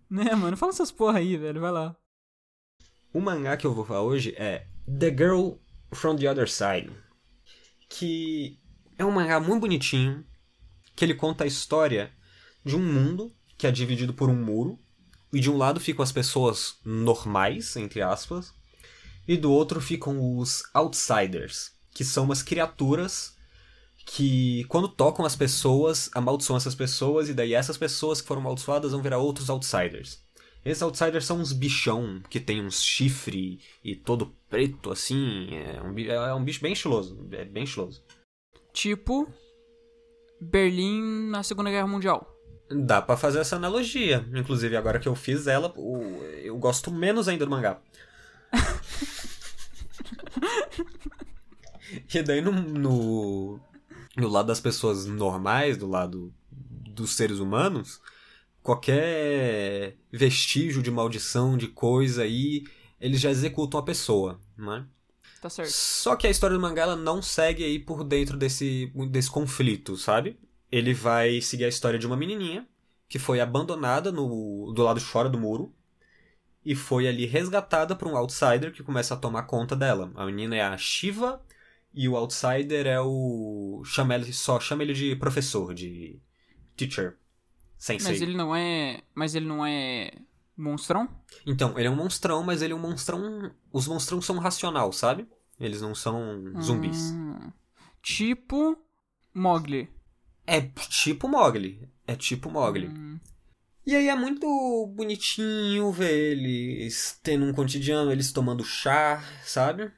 Né, 0.09 0.35
mano? 0.35 0.55
Fala 0.55 0.71
essas 0.71 0.89
porra 0.89 1.19
aí, 1.19 1.35
velho. 1.35 1.59
Vai 1.59 1.71
lá. 1.71 1.97
O 3.13 3.19
mangá 3.19 3.57
que 3.57 3.67
eu 3.67 3.73
vou 3.73 3.83
falar 3.83 4.03
hoje 4.03 4.33
é 4.37 4.67
The 4.87 5.09
Girl 5.09 5.55
from 5.91 6.15
the 6.15 6.31
Other 6.31 6.49
Side. 6.49 6.89
Que 7.89 8.57
é 8.97 9.03
um 9.03 9.11
mangá 9.11 9.37
muito 9.41 9.61
bonitinho. 9.61 10.25
Que 10.95 11.03
ele 11.03 11.13
conta 11.13 11.43
a 11.43 11.47
história 11.47 12.09
de 12.63 12.73
um 12.73 12.81
mundo 12.81 13.35
que 13.57 13.67
é 13.67 13.71
dividido 13.71 14.13
por 14.13 14.29
um 14.29 14.35
muro. 14.41 14.79
E 15.33 15.41
de 15.41 15.51
um 15.51 15.57
lado 15.57 15.77
ficam 15.77 16.03
as 16.03 16.11
pessoas 16.13 16.79
normais, 16.85 17.75
entre 17.75 18.01
aspas, 18.01 18.53
e 19.27 19.37
do 19.37 19.51
outro 19.51 19.79
ficam 19.79 20.37
os 20.37 20.63
outsiders, 20.73 21.71
que 21.93 22.03
são 22.03 22.23
umas 22.25 22.41
criaturas 22.41 23.35
que, 24.05 24.63
quando 24.65 24.87
tocam 24.87 25.25
as 25.25 25.35
pessoas, 25.35 26.09
amaldiçoam 26.13 26.57
essas 26.57 26.75
pessoas, 26.75 27.29
e 27.29 27.33
daí 27.33 27.53
essas 27.53 27.77
pessoas 27.77 28.21
que 28.21 28.27
foram 28.27 28.41
amaldiçoadas 28.41 28.91
vão 28.91 29.01
virar 29.01 29.19
outros 29.19 29.49
outsiders. 29.49 30.23
Esses 30.63 30.83
outsiders 30.83 31.25
são 31.25 31.39
uns 31.39 31.53
bichão 31.53 32.21
que 32.29 32.39
tem 32.39 32.63
uns 32.63 32.83
chifre 32.83 33.59
e 33.83 33.95
todo 33.95 34.35
preto, 34.47 34.91
assim. 34.91 35.49
É 35.55 35.81
um, 35.81 35.97
é 35.97 36.33
um 36.35 36.43
bicho 36.43 36.61
bem 36.61 36.73
estiloso. 36.73 37.27
É 37.31 37.43
bem 37.43 37.63
estiloso. 37.63 38.03
Tipo. 38.71 39.27
Berlim 40.39 41.29
na 41.29 41.41
Segunda 41.41 41.69
Guerra 41.69 41.87
Mundial. 41.87 42.27
Dá 42.69 43.01
pra 43.01 43.17
fazer 43.17 43.39
essa 43.39 43.55
analogia. 43.55 44.25
Inclusive, 44.33 44.77
agora 44.77 44.99
que 44.99 45.07
eu 45.07 45.15
fiz 45.15 45.47
ela, 45.47 45.73
eu 46.43 46.57
gosto 46.57 46.91
menos 46.91 47.27
ainda 47.27 47.45
do 47.45 47.51
mangá. 47.51 47.81
e 52.13 52.23
daí 52.23 52.41
no, 52.41 52.51
no, 52.51 53.59
no 54.15 54.27
lado 54.27 54.47
das 54.47 54.59
pessoas 54.59 55.05
normais, 55.05 55.77
do 55.77 55.87
lado 55.87 56.33
dos 56.51 57.11
seres 57.11 57.39
humanos, 57.39 58.01
qualquer 58.61 59.97
vestígio 60.11 60.81
de 60.81 60.91
maldição, 60.91 61.57
de 61.57 61.67
coisa 61.67 62.23
aí, 62.23 62.65
eles 62.99 63.19
já 63.19 63.29
executam 63.29 63.79
a 63.79 63.83
pessoa, 63.83 64.39
né? 64.57 64.85
Tá 65.41 65.49
certo. 65.49 65.71
Só 65.71 66.15
que 66.15 66.27
a 66.27 66.29
história 66.29 66.55
do 66.55 66.61
mangá 66.61 66.95
não 66.95 67.21
segue 67.21 67.63
aí 67.63 67.79
por 67.79 68.03
dentro 68.03 68.37
desse, 68.37 68.91
desse 69.09 69.29
conflito, 69.29 69.97
sabe? 69.97 70.37
Ele 70.71 70.93
vai 70.93 71.41
seguir 71.41 71.65
a 71.65 71.69
história 71.69 71.97
de 71.97 72.05
uma 72.05 72.15
menininha 72.15 72.67
que 73.09 73.17
foi 73.17 73.41
abandonada 73.41 74.11
no, 74.11 74.71
do 74.71 74.83
lado 74.83 74.99
de 74.99 75.05
fora 75.05 75.27
do 75.27 75.39
muro 75.39 75.73
e 76.63 76.75
foi 76.75 77.07
ali 77.07 77.25
resgatada 77.25 77.95
por 77.95 78.07
um 78.07 78.15
outsider 78.15 78.71
que 78.71 78.83
começa 78.83 79.13
a 79.13 79.17
tomar 79.17 79.43
conta 79.43 79.75
dela. 79.75 80.11
A 80.15 80.25
menina 80.25 80.55
é 80.55 80.61
a 80.61 80.77
Shiva 80.77 81.41
e 81.93 82.07
o 82.07 82.15
outsider 82.15 82.87
é 82.87 83.01
o 83.01 83.81
chama 83.85 84.15
ele 84.15 84.31
só 84.31 84.59
chama 84.59 84.83
ele 84.83 84.93
de 84.93 85.15
professor, 85.15 85.73
de 85.73 86.19
teacher. 86.75 87.17
Sensei. 87.77 88.11
Mas 88.11 88.21
ele 88.21 88.35
não 88.35 88.55
é, 88.55 89.01
mas 89.15 89.33
ele 89.33 89.47
não 89.47 89.65
é 89.65 90.11
monstrão? 90.55 91.09
Então, 91.45 91.77
ele 91.79 91.87
é 91.87 91.91
um 91.91 91.95
monstrão, 91.95 92.43
mas 92.43 92.61
ele 92.61 92.73
é 92.73 92.75
um 92.75 92.79
monstrão, 92.79 93.51
os 93.73 93.87
monstrão 93.87 94.21
são 94.21 94.37
racional, 94.37 94.93
sabe? 94.93 95.27
Eles 95.59 95.81
não 95.81 95.95
são 95.95 96.53
zumbis. 96.61 97.11
Hum, 97.11 97.51
tipo 98.01 98.77
Mogli. 99.33 99.89
É 100.45 100.61
tipo 100.61 101.27
Mogli. 101.27 101.89
É 102.05 102.15
tipo 102.15 102.51
Mogli. 102.51 102.87
Hum. 102.87 103.19
E 103.85 103.95
aí 103.95 104.07
é 104.09 104.15
muito 104.15 104.45
bonitinho 104.95 105.91
ver 105.91 106.11
eles 106.33 107.19
tendo 107.23 107.45
um 107.45 107.53
cotidiano, 107.53 108.11
eles 108.11 108.31
tomando 108.31 108.63
chá, 108.63 109.23
sabe? 109.43 109.91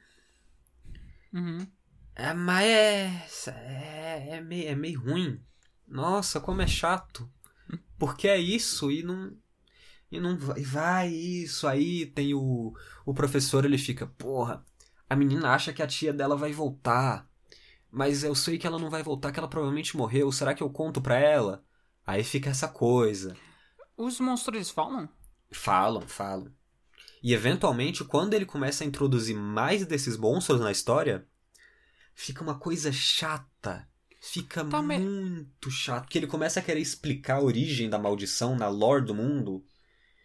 Uhum. 1.32 1.66
É, 2.14 2.32
mas 2.32 3.48
é, 3.48 4.26
é, 4.30 4.36
é, 4.36 4.40
meio, 4.40 4.68
é 4.68 4.74
meio 4.74 5.00
ruim. 5.00 5.40
Nossa, 5.86 6.40
como 6.40 6.62
é 6.62 6.66
chato. 6.66 7.30
Porque 7.98 8.28
é 8.28 8.38
isso 8.38 8.90
e 8.90 9.02
não. 9.02 9.36
E 10.12 10.20
não 10.20 10.38
vai, 10.38 10.62
vai 10.62 11.08
isso. 11.10 11.66
Aí 11.68 12.06
tem 12.06 12.34
o, 12.34 12.74
o 13.06 13.14
professor, 13.14 13.64
ele 13.64 13.78
fica, 13.78 14.06
porra, 14.06 14.64
a 15.10 15.16
menina 15.16 15.50
acha 15.54 15.72
que 15.72 15.82
a 15.82 15.86
tia 15.86 16.12
dela 16.12 16.36
vai 16.36 16.52
voltar. 16.52 17.28
Mas 17.90 18.24
eu 18.24 18.34
sei 18.34 18.58
que 18.58 18.66
ela 18.66 18.78
não 18.78 18.90
vai 18.90 19.02
voltar, 19.02 19.32
que 19.32 19.38
ela 19.38 19.48
provavelmente 19.48 19.96
morreu. 19.96 20.32
Será 20.32 20.54
que 20.54 20.62
eu 20.62 20.70
conto 20.70 21.00
pra 21.02 21.18
ela? 21.18 21.64
Aí 22.06 22.24
fica 22.24 22.50
essa 22.50 22.68
coisa. 22.68 23.36
Os 23.96 24.18
monstros 24.20 24.56
eles 24.56 24.70
falam? 24.70 25.08
Falam, 25.52 26.02
falam. 26.02 26.52
E 27.22 27.32
eventualmente, 27.32 28.04
quando 28.04 28.34
ele 28.34 28.44
começa 28.44 28.84
a 28.84 28.86
introduzir 28.86 29.36
mais 29.36 29.86
desses 29.86 30.16
monstros 30.16 30.60
na 30.60 30.70
história, 30.70 31.26
fica 32.14 32.42
uma 32.42 32.58
coisa 32.58 32.92
chata. 32.92 33.88
Fica 34.20 34.64
Tá, 34.64 34.82
muito 34.82 35.70
chato. 35.70 36.04
Porque 36.04 36.18
ele 36.18 36.26
começa 36.26 36.60
a 36.60 36.62
querer 36.62 36.80
explicar 36.80 37.36
a 37.36 37.42
origem 37.42 37.88
da 37.88 37.98
maldição 37.98 38.56
na 38.56 38.68
lore 38.68 39.04
do 39.04 39.14
mundo. 39.14 39.64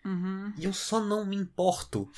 Uhum. 0.06 0.54
E 0.58 0.66
eu 0.66 0.74
só 0.74 1.00
não 1.00 1.26
me 1.26 1.36
importo. 1.36 2.10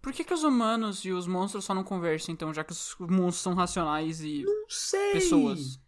Por 0.00 0.12
que, 0.12 0.24
que 0.24 0.34
os 0.34 0.42
humanos 0.42 1.04
e 1.04 1.12
os 1.12 1.28
monstros 1.28 1.64
só 1.64 1.74
não 1.74 1.84
conversam, 1.84 2.34
então, 2.34 2.52
já 2.52 2.64
que 2.64 2.72
os 2.72 2.96
monstros 2.98 3.42
são 3.42 3.54
racionais 3.54 4.20
e 4.20 4.42
Não 4.42 4.64
sei. 4.68 5.12
pessoas? 5.12 5.80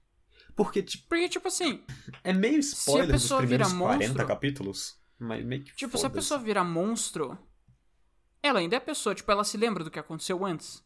Porque, 0.56 0.82
tipo, 0.82 1.04
Porque, 1.08 1.28
tipo 1.28 1.48
assim, 1.48 1.82
é 2.22 2.32
meio 2.32 2.58
spoiler 2.60 3.06
dos 3.12 3.22
pessoa 3.22 3.40
primeiros 3.40 3.68
vira 3.72 3.78
40 3.80 4.06
monstro- 4.08 4.26
capítulos. 4.26 4.98
Mas 5.18 5.44
meio 5.44 5.64
que 5.64 5.74
tipo, 5.74 5.96
se 5.98 6.06
a 6.06 6.10
pessoa 6.10 6.38
vira 6.40 6.62
monstro, 6.64 7.38
ela 8.42 8.60
ainda 8.60 8.76
é 8.76 8.80
pessoa, 8.80 9.14
tipo, 9.14 9.30
ela 9.32 9.44
se 9.44 9.56
lembra 9.56 9.82
do 9.84 9.90
que 9.90 9.98
aconteceu 9.98 10.44
antes. 10.44 10.84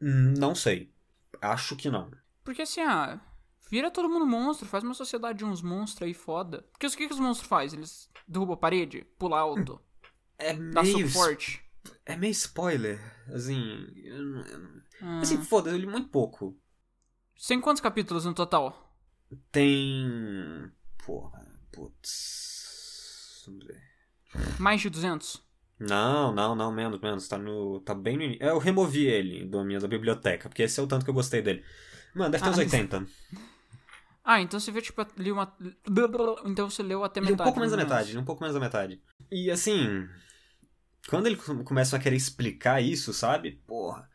Hum, 0.00 0.34
Não 0.38 0.54
sei. 0.54 0.92
Acho 1.40 1.76
que 1.76 1.90
não. 1.90 2.10
Porque 2.44 2.62
assim, 2.62 2.80
ah, 2.80 3.20
vira 3.70 3.90
todo 3.90 4.08
mundo 4.08 4.26
monstro, 4.26 4.66
faz 4.66 4.82
uma 4.82 4.94
sociedade 4.94 5.38
de 5.38 5.44
uns 5.44 5.62
monstros 5.62 6.06
aí 6.06 6.14
foda. 6.14 6.64
Porque 6.72 6.86
o 6.86 6.90
que, 6.90 7.06
que 7.06 7.14
os 7.14 7.20
monstros 7.20 7.48
fazem? 7.48 7.78
Eles 7.78 8.10
derrubam 8.26 8.54
a 8.54 8.58
parede, 8.58 9.06
pulam 9.18 9.38
alto, 9.38 9.80
É 10.38 10.54
dá 10.54 10.82
meio, 10.82 11.08
suporte. 11.08 11.62
é 12.06 12.16
meio 12.16 12.30
spoiler. 12.32 13.00
Assim. 13.32 13.86
Ah. 15.02 15.20
Assim, 15.20 15.42
foda-se, 15.44 15.74
eu 15.76 15.80
li 15.80 15.86
muito 15.86 16.08
pouco. 16.08 16.56
Tem 17.46 17.60
quantos 17.60 17.80
capítulos 17.82 18.24
no 18.24 18.34
total? 18.34 18.87
Tem. 19.52 20.70
Porra, 21.04 21.46
putz. 21.72 23.42
Vamos 23.46 23.66
ver. 23.66 23.80
Mais 24.58 24.80
de 24.80 24.90
200? 24.90 25.42
Não, 25.80 26.34
não, 26.34 26.54
não, 26.54 26.72
menos, 26.72 27.00
menos. 27.00 27.28
Tá 27.28 27.38
no. 27.38 27.80
Tá 27.80 27.94
bem 27.94 28.16
no 28.16 28.22
início. 28.24 28.42
Eu 28.44 28.58
removi 28.58 29.06
ele 29.06 29.46
da 29.46 29.64
minha 29.64 29.78
da 29.80 29.88
biblioteca, 29.88 30.48
porque 30.48 30.62
esse 30.62 30.78
é 30.80 30.82
o 30.82 30.86
tanto 30.86 31.04
que 31.04 31.10
eu 31.10 31.14
gostei 31.14 31.40
dele. 31.40 31.64
Mano, 32.14 32.30
deve 32.30 32.42
ter 32.42 32.48
Ah, 32.48 32.52
uns 32.52 32.56
mas- 32.56 32.72
80. 32.72 33.06
Ah, 34.24 34.42
então 34.42 34.60
você 34.60 34.70
vê, 34.70 34.82
tipo, 34.82 35.06
li 35.16 35.32
uma... 35.32 35.56
Então 36.44 36.68
você 36.68 36.82
leu 36.82 37.02
até 37.02 37.18
E 37.20 37.22
um 37.22 37.26
metade. 37.30 37.44
pouco 37.44 37.60
menos 37.60 37.70
da 37.70 37.76
menos. 37.78 37.90
metade, 37.92 38.18
um 38.18 38.24
pouco 38.24 38.42
menos 38.42 38.54
da 38.54 38.60
metade. 38.60 39.00
E 39.30 39.50
assim. 39.50 40.06
Quando 41.08 41.26
eles 41.26 41.40
come- 41.42 41.64
começam 41.64 41.98
a 41.98 42.02
querer 42.02 42.16
explicar 42.16 42.82
isso, 42.82 43.14
sabe? 43.14 43.52
Porra. 43.66 44.06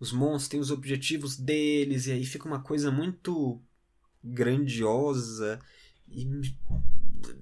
Os 0.00 0.10
monstros 0.12 0.48
têm 0.48 0.60
os 0.60 0.70
objetivos 0.70 1.36
deles, 1.36 2.06
e 2.06 2.12
aí 2.12 2.24
fica 2.24 2.46
uma 2.48 2.62
coisa 2.62 2.90
muito 2.90 3.62
grandiosa. 4.22 5.58
E. 6.08 6.26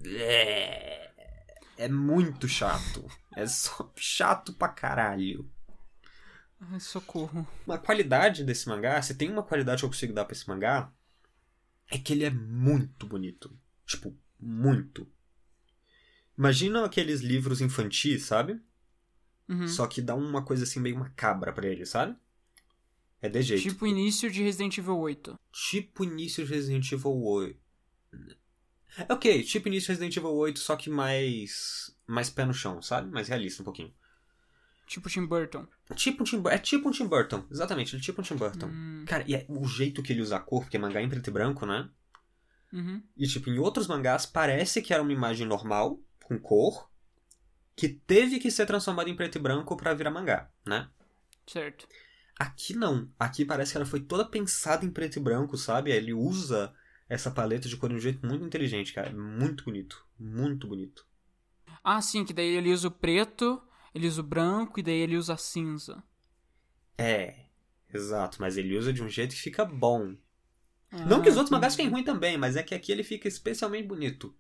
É, 0.07 1.11
é 1.77 1.89
muito 1.89 2.49
chato. 2.49 3.07
É 3.37 3.47
só 3.47 3.91
chato 3.97 4.53
pra 4.53 4.69
caralho. 4.69 5.51
Ai, 6.61 6.81
socorro. 6.81 7.47
Uma 7.67 7.79
qualidade 7.79 8.45
desse 8.45 8.69
mangá, 8.69 9.01
se 9.01 9.15
tem 9.15 9.31
uma 9.31 9.43
qualidade 9.43 9.81
que 9.81 9.87
eu 9.87 9.91
consigo 9.91 10.13
dar 10.13 10.27
pra 10.27 10.35
esse 10.35 10.47
mangá, 10.47 10.93
é 11.91 11.97
que 11.97 12.13
ele 12.13 12.25
é 12.25 12.31
muito 12.31 13.07
bonito. 13.07 13.51
Tipo, 13.87 14.15
muito. 14.39 15.11
Imagina 16.37 16.85
aqueles 16.85 17.21
livros 17.21 17.61
infantis, 17.61 18.25
sabe? 18.25 18.61
Uhum. 19.49 19.67
Só 19.67 19.87
que 19.87 20.01
dá 20.01 20.15
uma 20.15 20.45
coisa 20.45 20.65
assim 20.65 20.81
meio 20.81 20.99
macabra 20.99 21.53
pra 21.53 21.67
ele, 21.67 21.85
sabe? 21.85 22.17
É 23.23 23.29
de 23.29 23.43
jeito. 23.43 23.63
Tipo 23.63 23.87
início 23.87 24.31
de 24.31 24.43
Resident 24.43 24.79
Evil 24.79 24.99
8. 24.99 25.39
Tipo 25.53 26.05
início 26.05 26.45
de 26.45 26.53
Resident 26.53 26.91
Evil 26.93 27.23
8. 27.23 27.61
Ok, 29.09 29.43
tipo 29.45 29.69
início 29.69 29.87
de 29.87 29.93
Resident 29.93 30.17
Evil 30.17 30.35
8, 30.35 30.59
só 30.59 30.77
que 30.77 30.91
mais. 30.91 31.95
mais 32.07 32.31
pé 32.31 32.45
no 32.45 32.55
chão, 32.55 32.81
sabe? 32.83 33.11
Mais 33.11 33.29
realista 33.29 33.63
um 33.63 33.65
pouquinho. 33.65 33.93
Tipo 34.87 35.09
Tim 35.09 35.25
Burton. 35.25 35.69
Tipo 35.95 36.23
um 36.23 36.25
Tim, 36.25 36.43
é 36.49 36.59
tipo 36.59 36.89
um 36.89 36.91
Tim 36.91 37.07
Burton, 37.07 37.45
exatamente, 37.49 37.95
é 37.95 38.01
tipo 38.01 38.21
um 38.21 38.25
Tim 38.25 38.35
Burton. 38.35 38.67
Hum, 38.67 39.05
Cara, 39.07 39.23
e 39.25 39.37
é 39.37 39.47
o 39.49 39.65
jeito 39.65 40.03
que 40.03 40.13
ele 40.13 40.21
usa 40.21 40.37
a 40.37 40.41
cor, 40.41 40.63
porque 40.63 40.77
é 40.77 40.81
mangá 40.81 41.01
em 41.01 41.09
preto 41.09 41.29
e 41.29 41.33
branco, 41.33 41.65
né? 41.65 41.89
uhum. 42.73 43.01
E, 43.17 43.27
tipo, 43.27 43.49
em 43.51 43.59
outros 43.59 43.87
mangás 43.87 44.27
parece 44.27 44.83
que 44.83 44.93
era 44.93 45.03
uma 45.03 45.13
imagem 45.13 45.47
normal, 45.47 46.01
com 46.25 46.39
cor, 46.39 46.91
que 47.77 47.89
teve 47.89 48.41
que 48.41 48.51
ser 48.51 48.67
transformada 48.67 49.09
em 49.09 49.15
preto 49.15 49.39
e 49.39 49.41
branco 49.41 49.77
pra 49.77 49.95
virar 49.95 50.11
mangá, 50.11 50.51
né? 50.67 50.89
Certo. 51.47 51.87
Aqui 52.41 52.75
não. 52.75 53.09
Aqui 53.21 53.45
parece 53.45 53.71
que 53.73 53.77
ela 53.79 53.87
foi 53.87 54.01
toda 54.01 54.25
pensada 54.29 54.85
em 54.85 54.91
preto 54.91 55.19
e 55.19 55.23
branco, 55.23 55.57
sabe? 55.57 55.93
Ele 55.93 56.13
usa 56.15 56.75
essa 57.09 57.31
paleta 57.31 57.69
de 57.69 57.77
cor 57.77 57.89
de 57.91 57.95
um 57.97 58.01
jeito 58.01 58.27
muito 58.27 58.45
inteligente, 58.45 58.93
cara. 58.93 59.13
Muito 59.13 59.65
bonito. 59.65 60.05
Muito 60.19 60.67
bonito. 60.67 61.07
Ah, 61.85 62.01
sim, 62.01 62.25
que 62.25 62.33
daí 62.33 62.57
ele 62.57 62.73
usa 62.73 62.89
o 62.89 62.91
preto, 62.91 63.63
ele 63.95 64.07
usa 64.09 64.21
o 64.21 64.25
branco 64.25 64.81
e 64.81 64.83
daí 64.83 64.95
ele 65.01 65.17
usa 65.17 65.35
a 65.35 65.37
cinza. 65.37 66.03
É, 66.99 67.47
exato. 67.93 68.39
Mas 68.41 68.57
ele 68.57 68.77
usa 68.77 68.93
de 68.93 69.03
um 69.03 69.09
jeito 69.09 69.35
que 69.35 69.41
fica 69.41 69.65
bom. 69.65 70.17
não 71.05 71.23
que 71.23 71.29
os 71.31 71.37
Ah, 71.37 71.39
outros 71.39 71.53
mangás 71.53 71.75
fiquem 71.77 71.91
ruins 71.91 72.05
também, 72.07 72.39
mas 72.39 72.57
é 72.57 72.63
que 72.65 72.75
aqui 72.75 72.93
ele 72.93 73.05
fica 73.05 73.29
especialmente 73.29 73.89
bonito. 73.89 74.37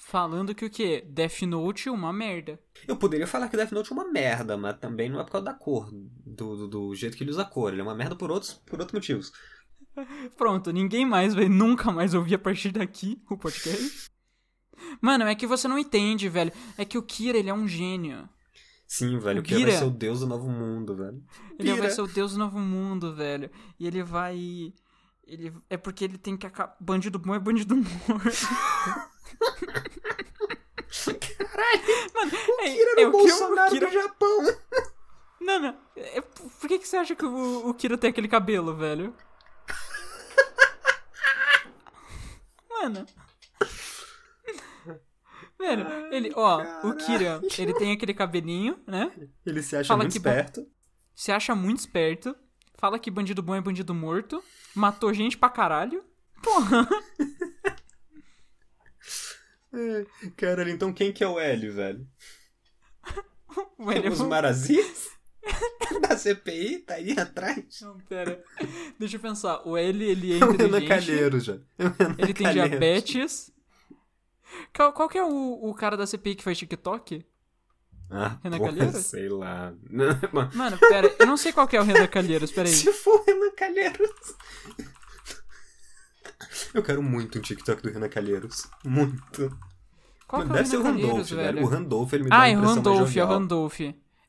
Falando 0.00 0.54
que 0.54 0.64
o 0.64 0.70
quê? 0.70 1.04
Death 1.08 1.42
Note, 1.42 1.90
uma 1.90 2.12
merda. 2.12 2.58
Eu 2.86 2.96
poderia 2.96 3.26
falar 3.26 3.48
que 3.48 3.56
Death 3.56 3.72
Note 3.72 3.90
é 3.92 3.94
uma 3.94 4.10
merda, 4.10 4.56
mas 4.56 4.78
também 4.78 5.10
não 5.10 5.20
é 5.20 5.24
por 5.24 5.32
causa 5.32 5.44
da 5.46 5.52
cor, 5.54 5.90
do, 5.92 6.56
do, 6.56 6.68
do 6.68 6.94
jeito 6.94 7.16
que 7.16 7.24
ele 7.24 7.30
usa 7.30 7.42
a 7.42 7.44
cor. 7.44 7.72
Ele 7.72 7.80
é 7.80 7.84
uma 7.84 7.94
merda 7.96 8.14
por 8.16 8.30
outros, 8.30 8.54
por 8.64 8.78
outros 8.78 8.94
motivos. 8.94 9.32
Pronto, 10.38 10.70
ninguém 10.72 11.04
mais 11.04 11.34
vai 11.34 11.48
nunca 11.48 11.90
mais 11.90 12.14
ouvir 12.14 12.36
a 12.36 12.38
partir 12.38 12.70
daqui 12.70 13.20
o 13.28 13.36
podcast. 13.36 14.08
Mano, 15.00 15.24
é 15.24 15.34
que 15.34 15.46
você 15.46 15.66
não 15.66 15.76
entende, 15.78 16.28
velho. 16.28 16.52
É 16.78 16.84
que 16.84 16.96
o 16.96 17.02
Kira, 17.02 17.36
ele 17.36 17.50
é 17.50 17.54
um 17.54 17.66
gênio. 17.66 18.28
Sim, 18.86 19.18
velho, 19.18 19.38
O 19.38 19.40
o 19.40 19.44
Kira 19.44 19.58
vai 19.60 19.66
Kira- 19.70 19.78
ser 19.78 19.84
o 19.84 19.90
deus 19.90 20.20
do 20.20 20.26
novo 20.28 20.48
mundo, 20.48 20.96
velho. 20.96 21.22
Ele 21.58 21.70
Pira. 21.70 21.76
vai 21.82 21.90
ser 21.90 22.00
o 22.02 22.06
deus 22.06 22.32
do 22.32 22.38
novo 22.38 22.58
mundo, 22.60 23.14
velho. 23.14 23.50
E 23.78 23.86
ele 23.86 24.02
vai. 24.02 24.72
Ele... 25.28 25.54
É 25.68 25.76
porque 25.76 26.04
ele 26.04 26.16
tem 26.16 26.36
que 26.36 26.46
acabar. 26.46 26.74
Bandido 26.80 27.18
bom 27.18 27.34
é 27.34 27.38
bandido 27.38 27.76
morto. 27.76 28.48
Mano, 32.14 32.32
é, 32.60 32.70
Kira 32.70 32.90
é 32.96 33.02
era 33.02 33.06
o 33.06 33.08
o 33.08 33.12
que 33.12 33.18
o 33.18 33.28
Bolsonaro 33.28 33.70
Kira... 33.70 33.86
do 33.86 33.92
Japão. 33.92 34.56
Não, 35.40 35.60
não. 35.60 35.76
É- 35.94 36.20
por 36.22 36.66
que, 36.66 36.78
que 36.78 36.88
você 36.88 36.96
acha 36.96 37.14
que 37.14 37.26
o, 37.26 37.68
o 37.68 37.74
Kira 37.74 37.98
tem 37.98 38.08
aquele 38.10 38.26
cabelo, 38.26 38.74
velho? 38.74 39.14
Mano. 42.70 43.06
Velho, 45.58 45.86
ele, 46.12 46.32
ó, 46.36 46.62
o 46.88 46.94
Kira, 46.94 47.40
ele 47.58 47.74
tem 47.74 47.92
aquele 47.92 48.14
cabelinho, 48.14 48.78
né? 48.86 49.12
Ele 49.44 49.62
se 49.62 49.76
acha 49.76 49.88
Fala 49.88 50.04
muito 50.04 50.12
que 50.12 50.18
esperto. 50.18 50.66
Se 51.14 51.32
acha 51.32 51.54
muito 51.54 51.80
esperto. 51.80 52.34
Fala 52.78 52.98
que 52.98 53.10
bandido 53.10 53.42
bom 53.42 53.54
é 53.54 53.60
bandido 53.60 53.92
morto. 53.92 54.42
Matou 54.74 55.12
gente 55.12 55.36
pra 55.36 55.50
caralho. 55.50 56.02
Porra. 56.42 56.88
É, 59.72 60.06
Caralho, 60.36 60.70
então 60.70 60.92
quem 60.92 61.12
que 61.12 61.22
é 61.22 61.28
o 61.28 61.38
Hélio, 61.38 61.72
velho? 61.74 62.06
O 63.78 63.90
Hélio- 63.90 64.12
Os 64.12 64.20
Marazis? 64.20 65.10
da 66.02 66.16
CPI? 66.16 66.78
Tá 66.80 66.94
aí 66.94 67.12
atrás? 67.18 67.80
Não, 67.80 67.98
pera. 68.00 68.42
Deixa 68.98 69.16
eu 69.16 69.20
pensar. 69.20 69.66
O 69.66 69.76
L, 69.76 70.04
ele 70.04 70.32
é 70.32 70.36
É 70.36 70.38
inteligente. 70.38 71.40
Já. 71.40 71.54
É 71.78 71.84
o 71.86 71.88
Renan 71.90 72.14
Ele 72.18 72.34
tem 72.34 72.46
Calheiros. 72.46 72.70
diabetes. 72.70 73.52
Qual, 74.74 74.92
qual 74.92 75.08
que 75.08 75.18
é 75.18 75.24
o, 75.24 75.68
o 75.68 75.74
cara 75.74 75.96
da 75.96 76.06
CPI 76.06 76.36
que 76.36 76.44
faz 76.44 76.56
TikTok? 76.58 77.24
Ah, 78.10 78.38
Renan 78.42 78.58
porra, 78.58 78.72
Calheiros? 78.72 79.04
sei 79.06 79.28
lá. 79.28 79.72
Não, 79.90 80.06
mano, 80.32 80.50
Mano, 80.54 80.78
pera, 80.78 81.14
eu 81.18 81.26
não 81.26 81.36
sei 81.36 81.52
qual 81.52 81.68
que 81.68 81.76
é 81.76 81.80
o 81.80 81.84
Renan 81.84 82.06
Calheiros, 82.06 82.50
pera 82.50 82.68
aí. 82.68 82.74
Se 82.74 82.92
for 82.92 83.20
o 83.20 83.24
Renan 83.24 83.50
Calheiros. 83.56 84.10
Eu 86.72 86.82
quero 86.82 87.02
muito 87.02 87.38
um 87.38 87.42
TikTok 87.42 87.82
do 87.82 87.90
Renan 87.90 88.08
Calheiros. 88.08 88.66
Muito. 88.84 89.56
Qual 90.26 90.42
que 90.42 90.48
é 90.48 90.50
o 90.50 90.54
deve 90.54 90.68
ser 90.68 90.76
o 90.76 90.82
Renan 90.82 90.96
Randolph, 91.06 91.30
velho. 91.30 91.62
O 91.62 91.66
Randolph, 91.66 92.12
ele 92.12 92.24
me 92.24 92.30
dá 92.30 92.36
Ah, 92.36 92.38
uma 92.40 92.46
é 92.46 92.50
o 92.50 92.52
impressão 92.58 92.74
Randolph, 92.76 93.16
é 93.16 93.24
o. 93.24 93.26
Randolph. 93.28 93.80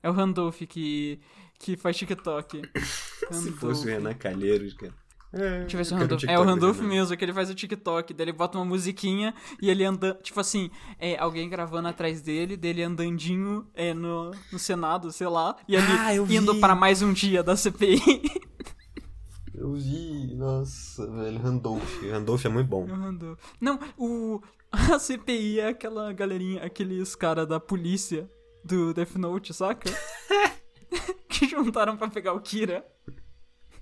É 0.02 0.10
o 0.10 0.14
Randolph 0.14 0.62
que, 0.68 1.20
que 1.60 1.78
faz 1.78 1.98
TikTok. 1.98 2.62
Se 3.32 3.52
fosse 3.52 3.86
o 3.86 3.90
Renan 3.90 4.14
Calheiros, 4.14 4.74
cara. 4.74 4.94
É, 5.32 5.60
Deixa 5.60 5.76
eu 5.76 5.78
ver 5.78 5.86
se 5.86 5.94
o 5.94 5.98
Randolph. 5.98 6.24
É 6.28 6.40
o 6.40 6.44
do 6.44 6.50
Randolph 6.50 6.78
Renan. 6.78 6.90
mesmo, 6.90 7.16
que 7.18 7.24
ele 7.24 7.34
faz 7.34 7.50
o 7.50 7.56
TikTok. 7.56 8.14
Daí 8.14 8.26
ele 8.26 8.32
bota 8.34 8.58
uma 8.58 8.66
musiquinha 8.66 9.34
e 9.62 9.70
ele 9.70 9.84
anda. 9.84 10.20
Tipo 10.24 10.40
assim, 10.40 10.72
é, 10.98 11.18
alguém 11.20 11.48
gravando 11.48 11.88
atrás 11.88 12.22
dele, 12.22 12.58
dele 12.58 12.82
andandinho 12.82 13.68
é, 13.76 13.94
no, 13.94 14.32
no 14.52 14.58
Senado, 14.58 15.12
sei 15.12 15.28
lá. 15.28 15.56
E 15.68 15.76
ele 15.76 15.86
Ah, 16.00 16.16
indo 16.16 16.54
vi. 16.56 16.60
para 16.60 16.74
mais 16.74 17.02
um 17.04 17.14
dia 17.14 17.44
da 17.44 17.56
CPI. 17.56 18.00
Eu 19.54 19.74
vi, 19.74 20.34
nossa, 20.36 21.06
velho. 21.12 21.38
Randolph. 21.40 22.02
Randolph 22.10 22.46
é 22.46 22.50
muito 22.50 22.68
bom. 22.68 22.86
O. 22.86 23.38
Não, 23.60 23.80
o. 23.98 24.42
A 24.72 24.98
CPI 25.00 25.60
é 25.60 25.68
aquela 25.70 26.14
galerinha, 26.14 26.64
aqueles 26.64 27.16
cara 27.16 27.46
da 27.46 27.60
polícia 27.60 28.30
do 28.64 28.94
Death 28.94 29.16
Note, 29.16 29.54
saca? 29.54 29.90
que 31.28 31.48
juntaram 31.48 31.98
pra 31.98 32.08
pegar 32.08 32.34
o 32.34 32.40
Kira. 32.40 32.86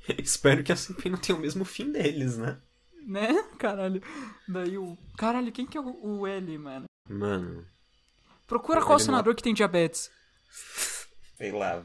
Espero 0.21 0.63
que 0.63 0.71
a 0.71 0.75
CPI 0.75 1.09
não 1.11 1.17
tenha 1.17 1.37
o 1.37 1.41
mesmo 1.41 1.65
fim 1.65 1.91
deles, 1.91 2.37
né? 2.37 2.57
Né? 3.05 3.43
Caralho. 3.57 4.01
Daí 4.47 4.77
o. 4.77 4.97
Caralho, 5.17 5.51
quem 5.51 5.65
que 5.65 5.77
é 5.77 5.81
o, 5.81 6.19
o 6.19 6.27
L, 6.27 6.57
mano? 6.57 6.85
Mano, 7.09 7.65
Procura 8.45 8.81
qual 8.81 8.97
não- 8.97 9.05
senador 9.05 9.33
que 9.35 9.43
tem 9.43 9.53
diabetes. 9.53 10.09
sei 11.37 11.51
lá. 11.51 11.83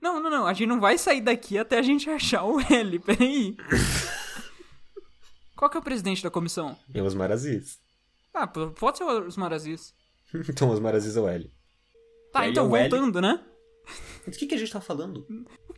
Não, 0.00 0.20
não, 0.20 0.30
não. 0.30 0.46
A 0.46 0.52
gente 0.52 0.68
não 0.68 0.80
vai 0.80 0.98
sair 0.98 1.20
daqui 1.20 1.56
até 1.58 1.78
a 1.78 1.82
gente 1.82 2.10
achar 2.10 2.42
o 2.44 2.60
L. 2.60 2.98
Peraí. 3.00 3.56
Qual 5.56 5.70
que 5.70 5.76
é 5.76 5.80
o 5.80 5.84
presidente 5.84 6.22
da 6.22 6.30
comissão? 6.30 6.76
E 6.92 7.00
os 7.00 7.14
Marazis. 7.14 7.78
Ah, 8.34 8.46
pode 8.46 8.98
ser 8.98 9.04
os 9.04 9.36
Marazis. 9.36 9.94
Então 10.48 10.70
os 10.70 10.80
Marazis 10.80 11.16
é 11.16 11.20
o 11.20 11.28
L. 11.28 11.52
Tá, 12.32 12.48
então 12.48 12.64
é 12.64 12.68
o 12.68 12.76
L. 12.76 12.88
voltando, 12.88 13.20
né? 13.20 13.44
Do 14.26 14.32
que, 14.36 14.46
que 14.46 14.54
a 14.54 14.58
gente 14.58 14.72
tá 14.72 14.80
falando? 14.80 15.26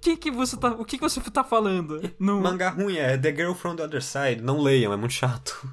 O 0.05 0.07
que 0.07 0.17
que 0.19 0.31
você 0.31 0.55
tá, 0.59 0.69
o 0.69 0.85
que 0.85 0.99
que 0.99 1.03
você 1.03 1.19
tá 1.19 1.43
falando? 1.43 1.99
No... 2.21 2.39
Mangá 2.39 2.69
ruim 2.69 2.99
é 2.99 3.17
The 3.17 3.35
Girl 3.35 3.55
from 3.55 3.75
the 3.75 3.85
Other 3.85 4.03
Side. 4.03 4.43
Não 4.43 4.61
leiam, 4.61 4.93
é 4.93 4.97
muito 4.99 5.13
chato. 5.13 5.67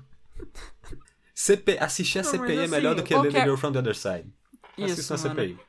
CP... 1.36 1.78
Assistir 1.78 2.20
a 2.20 2.24
Não, 2.24 2.32
CPI 2.32 2.56
é 2.56 2.62
assim, 2.62 2.72
melhor 2.72 2.96
do 2.96 3.04
que 3.04 3.14
qual 3.14 3.24
ler 3.24 3.34
The 3.34 3.40
é- 3.40 3.44
Girl 3.44 3.58
from 3.58 3.74
the 3.74 3.80
Other 3.80 3.94
Side. 3.94 4.34
Isso, 4.78 4.94
Assistam 4.94 5.16
a. 5.16 5.18
CPI. 5.18 5.60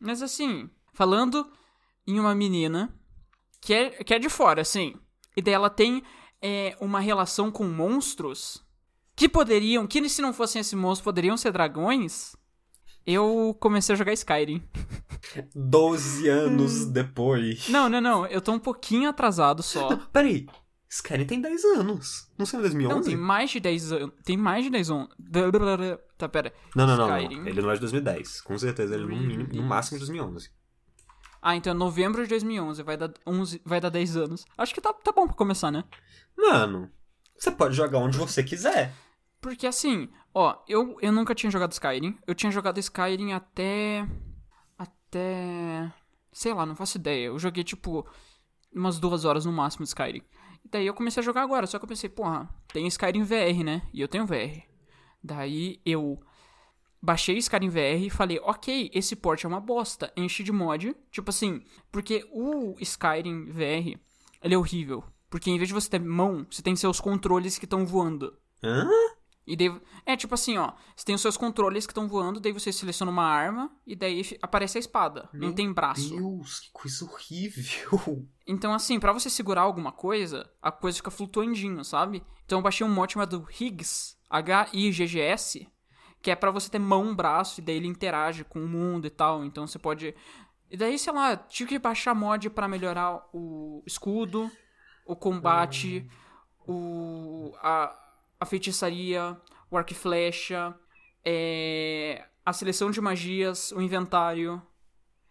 Mas 0.00 0.22
assim, 0.22 0.68
falando 0.92 1.48
em 2.04 2.18
uma 2.18 2.34
menina 2.34 2.92
que 3.60 3.72
é, 3.72 3.90
que 4.02 4.12
é 4.12 4.18
de 4.18 4.28
fora, 4.28 4.60
assim, 4.60 4.96
e 5.36 5.40
daí 5.40 5.54
ela 5.54 5.70
tem 5.70 6.02
é, 6.42 6.76
uma 6.80 6.98
relação 6.98 7.48
com 7.48 7.62
monstros 7.62 8.60
que 9.14 9.28
poderiam, 9.28 9.86
que 9.86 10.08
se 10.08 10.20
não 10.20 10.32
fossem 10.32 10.58
esses 10.58 10.74
monstros, 10.74 11.04
poderiam 11.04 11.36
ser 11.36 11.52
dragões, 11.52 12.34
eu 13.14 13.56
comecei 13.58 13.94
a 13.94 13.98
jogar 13.98 14.12
Skyrim. 14.12 14.62
12 15.54 16.28
anos 16.28 16.82
Hum. 16.86 16.92
depois. 16.92 17.68
Não, 17.68 17.88
não, 17.88 18.00
não, 18.00 18.26
eu 18.26 18.40
tô 18.40 18.52
um 18.52 18.58
pouquinho 18.58 19.08
atrasado 19.08 19.62
só. 19.62 19.96
Peraí. 20.12 20.46
Skyrim 20.90 21.26
tem 21.26 21.40
10 21.40 21.64
anos. 21.64 22.30
Não 22.38 22.46
sei, 22.46 22.58
em 22.58 22.62
2011? 22.62 22.94
Não, 22.96 23.04
tem 23.04 23.16
mais 23.16 23.50
de 23.50 23.60
10 23.60 23.92
anos. 23.92 24.14
Tem 24.24 24.36
mais 24.38 24.64
de 24.64 24.70
10 24.70 24.90
anos. 24.90 25.08
Tá, 26.16 26.28
pera. 26.28 26.52
Não, 26.74 26.86
não, 26.86 26.96
não, 26.96 27.08
não. 27.08 27.18
Skyrim. 27.18 27.46
Ele 27.46 27.60
não 27.60 27.70
é 27.70 27.74
de 27.74 27.80
2010. 27.80 28.40
Com 28.40 28.56
certeza, 28.58 28.94
ele 28.94 29.04
é 29.04 29.06
no, 29.06 29.16
mínimo, 29.16 29.48
no 29.52 29.62
máximo 29.62 29.98
de 29.98 30.06
2011. 30.06 30.50
Ah, 31.42 31.54
então 31.54 31.72
é 31.72 31.74
novembro 31.74 32.22
de 32.22 32.28
2011. 32.30 32.82
Vai 32.82 32.96
dar, 32.96 33.12
11, 33.26 33.60
vai 33.64 33.80
dar 33.80 33.90
10 33.90 34.16
anos. 34.16 34.44
Acho 34.56 34.74
que 34.74 34.80
tá, 34.80 34.92
tá 34.92 35.12
bom 35.12 35.26
pra 35.26 35.36
começar, 35.36 35.70
né? 35.70 35.84
Mano, 36.36 36.90
você 37.38 37.50
pode 37.50 37.76
jogar 37.76 37.98
onde 37.98 38.16
você 38.16 38.42
quiser. 38.42 38.94
Porque 39.40 39.66
assim, 39.66 40.08
ó, 40.34 40.56
eu, 40.68 40.96
eu 41.00 41.12
nunca 41.12 41.34
tinha 41.34 41.50
jogado 41.50 41.72
Skyrim. 41.72 42.18
Eu 42.26 42.34
tinha 42.34 42.52
jogado 42.52 42.78
Skyrim 42.78 43.32
até. 43.32 44.06
Até. 44.76 45.92
Sei 46.32 46.52
lá, 46.52 46.64
não 46.66 46.76
faço 46.76 46.98
ideia. 46.98 47.26
Eu 47.26 47.38
joguei 47.38 47.64
tipo. 47.64 48.06
Umas 48.72 48.98
duas 48.98 49.24
horas 49.24 49.46
no 49.46 49.52
máximo 49.52 49.84
de 49.84 49.88
Skyrim. 49.88 50.22
E 50.64 50.68
daí 50.68 50.86
eu 50.86 50.94
comecei 50.94 51.20
a 51.20 51.24
jogar 51.24 51.42
agora. 51.42 51.66
Só 51.66 51.78
que 51.78 51.84
eu 51.84 51.88
pensei, 51.88 52.08
porra, 52.08 52.48
tem 52.72 52.86
Skyrim 52.86 53.22
VR, 53.22 53.64
né? 53.64 53.82
E 53.92 54.00
eu 54.00 54.08
tenho 54.08 54.26
VR. 54.26 54.62
Daí 55.22 55.80
eu 55.84 56.20
baixei 57.00 57.38
Skyrim 57.38 57.68
VR 57.68 58.02
e 58.02 58.10
falei, 58.10 58.38
ok, 58.42 58.90
esse 58.92 59.16
port 59.16 59.42
é 59.44 59.48
uma 59.48 59.60
bosta. 59.60 60.12
Enche 60.16 60.42
de 60.42 60.52
mod. 60.52 60.94
Tipo 61.10 61.30
assim, 61.30 61.62
porque 61.90 62.28
o 62.30 62.76
Skyrim 62.80 63.46
VR, 63.46 63.98
ele 64.42 64.54
é 64.54 64.58
horrível. 64.58 65.02
Porque 65.30 65.50
em 65.50 65.56
vez 65.56 65.68
de 65.68 65.74
você 65.74 65.90
ter 65.90 66.00
mão, 66.00 66.46
você 66.50 66.62
tem 66.62 66.74
seus 66.76 67.00
controles 67.00 67.58
que 67.58 67.64
estão 67.64 67.86
voando. 67.86 68.36
Hã? 68.62 68.88
E 69.48 69.56
daí, 69.56 69.80
é 70.04 70.14
tipo 70.14 70.34
assim, 70.34 70.58
ó. 70.58 70.72
Você 70.94 71.06
tem 71.06 71.14
os 71.14 71.22
seus 71.22 71.38
controles 71.38 71.86
que 71.86 71.90
estão 71.90 72.06
voando, 72.06 72.38
daí 72.38 72.52
você 72.52 72.70
seleciona 72.70 73.10
uma 73.10 73.24
arma 73.24 73.70
e 73.86 73.96
daí 73.96 74.22
aparece 74.42 74.76
a 74.76 74.80
espada. 74.80 75.28
não 75.32 75.40
Meu 75.40 75.54
tem 75.54 75.72
braço. 75.72 76.10
Deus, 76.10 76.60
que 76.60 76.70
coisa 76.70 77.04
horrível. 77.04 78.28
Então, 78.50 78.72
assim, 78.72 78.98
pra 78.98 79.12
você 79.12 79.28
segurar 79.28 79.60
alguma 79.60 79.92
coisa, 79.92 80.50
a 80.62 80.72
coisa 80.72 80.96
fica 80.96 81.10
flutuandinho, 81.10 81.84
sabe? 81.84 82.24
Então 82.46 82.58
eu 82.58 82.62
baixei 82.62 82.86
um 82.86 82.88
mod 82.88 83.12
chamado 83.12 83.46
Higgs, 83.60 84.16
H-I-G-G-S, 84.30 85.68
que 86.22 86.30
é 86.30 86.34
pra 86.34 86.50
você 86.50 86.70
ter 86.70 86.78
mão, 86.78 87.14
braço, 87.14 87.60
e 87.60 87.62
daí 87.62 87.76
ele 87.76 87.86
interage 87.86 88.44
com 88.44 88.64
o 88.64 88.66
mundo 88.66 89.06
e 89.06 89.10
tal. 89.10 89.44
Então 89.44 89.66
você 89.66 89.78
pode. 89.78 90.14
E 90.70 90.78
daí, 90.78 90.98
sei 90.98 91.12
lá, 91.12 91.36
tive 91.36 91.68
que 91.68 91.78
baixar 91.78 92.14
mod 92.14 92.48
pra 92.48 92.66
melhorar 92.66 93.22
o 93.34 93.82
escudo, 93.86 94.50
o 95.04 95.14
combate, 95.14 96.08
o. 96.66 97.52
A, 97.60 97.94
a 98.40 98.46
feitiçaria, 98.46 99.36
o 99.70 99.76
arco 99.76 99.92
e 99.92 99.94
flecha, 99.94 100.74
é, 101.24 102.24
a 102.44 102.52
seleção 102.52 102.90
de 102.90 103.00
magias, 103.00 103.72
o 103.72 103.80
inventário. 103.82 104.60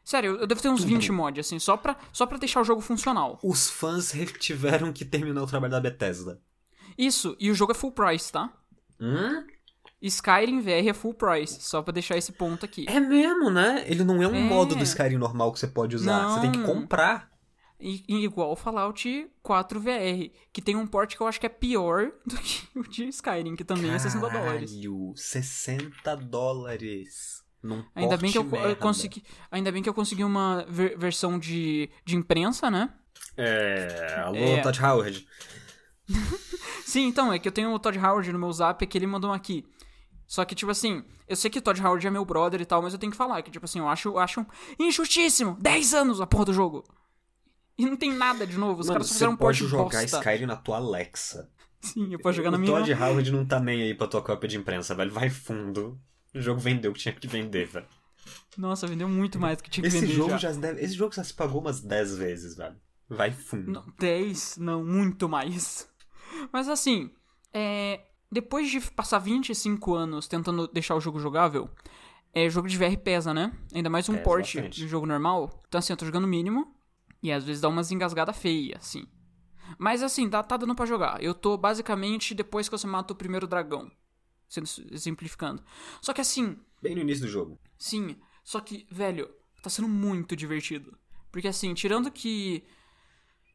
Sério, 0.04 0.38
eu 0.38 0.48
devo 0.48 0.62
ter 0.62 0.70
uns 0.70 0.84
20 0.84 1.12
mods, 1.12 1.46
assim, 1.46 1.60
só 1.60 1.76
pra, 1.76 1.98
só 2.13 2.26
pra 2.26 2.38
deixar 2.38 2.62
o 2.62 2.63
jogo 2.63 2.82
funcional. 2.82 3.39
Os 3.43 3.70
fãs 3.70 4.13
tiveram 4.39 4.93
que 4.93 5.04
terminar 5.04 5.43
o 5.43 5.48
trabalho 5.48 5.72
da 5.72 5.80
Bethesda. 5.82 6.41
Isso, 6.98 7.36
e 7.39 7.52
o 7.52 7.56
jogo 7.56 7.74
é 7.74 7.76
full 7.76 7.91
price, 7.91 8.32
tá? 8.32 8.52
Hum? 9.00 9.46
Skyrim 10.02 10.62
VR 10.62 10.88
é 10.89 10.93
full 10.93 11.13
price, 11.13 11.60
só 11.62 11.82
pra 11.82 11.91
deixar 11.91 12.15
esse 12.17 12.32
ponto 12.32 12.63
aqui. 12.63 12.86
É 12.88 13.00
mesmo, 13.00 13.50
né? 13.50 13.84
Ele 13.88 14.04
não 14.04 14.22
é 14.22 14.28
um 14.28 14.36
É. 14.36 14.39
modo 14.39 14.76
do 14.76 14.84
Skyrim 14.84 15.17
normal 15.17 15.52
que 15.52 15.60
você 15.60 15.67
pode 15.67 15.96
usar. 15.96 16.30
Você 16.30 16.41
tem 16.41 16.52
que 16.52 16.60
Não. 16.60 16.65
comprar. 16.65 17.30
Igual 17.79 18.51
o 18.51 18.55
Fallout 18.55 19.29
4 19.43 19.79
VR, 19.79 20.31
que 20.51 20.61
tem 20.61 20.75
um 20.75 20.87
port 20.87 21.15
que 21.15 21.21
eu 21.21 21.27
acho 21.27 21.39
que 21.39 21.45
é 21.45 21.49
pior 21.49 22.11
do 22.25 22.35
que 22.37 22.67
o 22.79 22.83
de 22.83 23.07
Skyrim, 23.09 23.55
que 23.55 23.63
também 23.63 23.91
é 23.91 23.99
60 23.99 24.19
dólares. 24.29 24.71
Caralho, 24.71 25.13
60 25.15 26.15
dólares. 26.17 27.43
Num 27.61 27.83
Ainda 27.95 28.17
bem 28.17 28.31
que 28.31 28.37
eu, 28.37 28.49
eu 28.55 28.75
consegui, 28.75 29.23
ainda 29.51 29.71
bem 29.71 29.81
que 29.83 29.89
eu 29.89 29.93
consegui 29.93 30.23
uma 30.23 30.65
ver- 30.69 30.97
versão 30.97 31.37
de, 31.39 31.89
de 32.05 32.15
imprensa, 32.15 32.69
né? 32.71 32.93
É, 33.35 34.15
alô, 34.23 34.37
É. 34.37 34.61
Todd 34.61 34.79
Howard. 34.83 35.27
Sim, 36.85 37.07
então, 37.07 37.33
é 37.33 37.39
que 37.39 37.47
eu 37.47 37.51
tenho 37.51 37.71
o 37.73 37.79
Todd 37.79 37.97
Howard 37.99 38.31
no 38.31 38.39
meu 38.39 38.51
zap 38.53 38.85
que 38.85 38.97
ele 38.97 39.07
mandou 39.07 39.31
aqui. 39.31 39.65
Só 40.25 40.43
que, 40.45 40.55
tipo 40.55 40.71
assim, 40.71 41.03
eu 41.27 41.35
sei 41.35 41.49
que 41.49 41.61
Todd 41.61 41.81
Howard 41.81 42.05
é 42.05 42.09
meu 42.09 42.23
brother 42.25 42.61
e 42.61 42.65
tal, 42.65 42.81
mas 42.81 42.93
eu 42.93 42.99
tenho 42.99 43.11
que 43.11 43.17
falar 43.17 43.41
que, 43.41 43.51
tipo 43.51 43.65
assim, 43.65 43.79
eu 43.79 43.87
acho, 43.87 44.17
acho 44.17 44.45
injustíssimo. 44.79 45.57
10 45.59 45.93
anos 45.93 46.21
a 46.21 46.27
porra 46.27 46.45
do 46.45 46.53
jogo. 46.53 46.83
E 47.77 47.85
não 47.85 47.95
tem 47.95 48.11
nada 48.11 48.45
de 48.47 48.57
novo. 48.57 48.81
Os 48.81 48.87
Mano, 48.87 48.95
caras 48.95 49.07
você 49.07 49.13
fizeram 49.13 49.33
um 49.33 49.37
pode 49.37 49.59
port 49.59 49.69
jogar 49.69 49.83
bosta. 50.01 50.17
Skyrim 50.17 50.45
na 50.45 50.55
tua 50.55 50.77
Alexa. 50.77 51.49
Sim, 51.79 52.11
eu 52.11 52.19
posso 52.19 52.35
jogar 52.37 52.51
na 52.51 52.57
o 52.57 52.59
minha. 52.59 52.71
Todd 52.73 52.91
Howard 52.93 53.31
não 53.31 53.45
tá 53.45 53.59
nem 53.59 53.83
aí 53.83 53.93
pra 53.93 54.07
tua 54.07 54.21
cópia 54.21 54.49
de 54.49 54.57
imprensa, 54.57 54.95
velho. 54.95 55.11
Vai 55.11 55.29
fundo. 55.29 55.99
O 56.33 56.41
jogo 56.41 56.59
vendeu 56.59 56.91
o 56.91 56.93
que 56.93 56.99
tinha 56.99 57.13
que 57.13 57.27
vender, 57.27 57.67
velho. 57.67 57.85
Nossa, 58.57 58.87
vendeu 58.87 59.07
muito 59.07 59.39
mais 59.39 59.57
do 59.57 59.63
que 59.63 59.69
tinha 59.69 59.83
que 59.83 59.87
Esse 59.87 60.01
vender 60.01 60.13
jogo 60.13 60.37
já. 60.37 60.51
já 60.51 60.71
esse 60.73 60.93
jogo 60.95 61.13
já 61.13 61.23
se 61.23 61.33
pagou 61.33 61.61
umas 61.61 61.79
10 61.79 62.17
vezes, 62.17 62.55
velho. 62.57 62.75
Vai 63.07 63.31
fundo. 63.31 63.71
Não, 63.71 63.85
10? 63.99 64.57
Não, 64.57 64.83
muito 64.83 65.29
mais. 65.29 65.87
Mas 66.51 66.67
assim, 66.67 67.11
é, 67.53 68.01
depois 68.31 68.69
de 68.69 68.81
passar 68.81 69.19
25 69.19 69.93
anos 69.95 70.27
tentando 70.27 70.67
deixar 70.67 70.95
o 70.95 70.99
jogo 70.99 71.19
jogável, 71.19 71.69
é, 72.33 72.49
jogo 72.49 72.67
de 72.67 72.77
VR 72.77 72.97
pesa, 72.97 73.33
né? 73.33 73.53
Ainda 73.73 73.89
mais 73.89 74.09
um 74.09 74.13
Pesa 74.13 74.23
port 74.23 74.55
bastante. 74.55 74.81
de 74.81 74.87
jogo 74.87 75.05
normal. 75.05 75.63
Então 75.67 75.79
assim, 75.79 75.93
eu 75.93 75.97
tô 75.97 76.05
jogando 76.05 76.25
o 76.25 76.27
mínimo 76.27 76.75
e 77.21 77.32
às 77.32 77.43
vezes 77.43 77.62
dá 77.62 77.69
umas 77.69 77.91
engasgadas 77.91 78.38
feias, 78.38 78.80
assim. 78.80 79.06
Mas 79.77 80.01
assim, 80.01 80.30
tá, 80.30 80.41
tá 80.43 80.58
dando 80.58 80.75
pra 80.75 80.86
jogar. 80.86 81.21
Eu 81.21 81.34
tô 81.34 81.58
basicamente 81.58 82.34
depois 82.34 82.69
que 82.69 82.77
você 82.77 82.88
mata 82.88 83.13
o 83.13 83.17
primeiro 83.17 83.47
dragão. 83.47 83.91
Sendo 84.47 84.67
simplificando. 84.67 85.62
Só 86.01 86.13
que 86.13 86.21
assim, 86.21 86.58
Bem 86.82 86.95
no 86.95 87.01
início 87.01 87.25
do 87.25 87.32
jogo. 87.32 87.60
Sim, 87.77 88.15
só 88.43 88.60
que, 88.60 88.86
velho, 88.89 89.30
tá 89.62 89.69
sendo 89.69 89.88
muito 89.88 90.36
divertido. 90.36 90.97
Porque 91.32 91.47
assim, 91.47 91.73
tirando 91.73 92.12
que. 92.12 92.63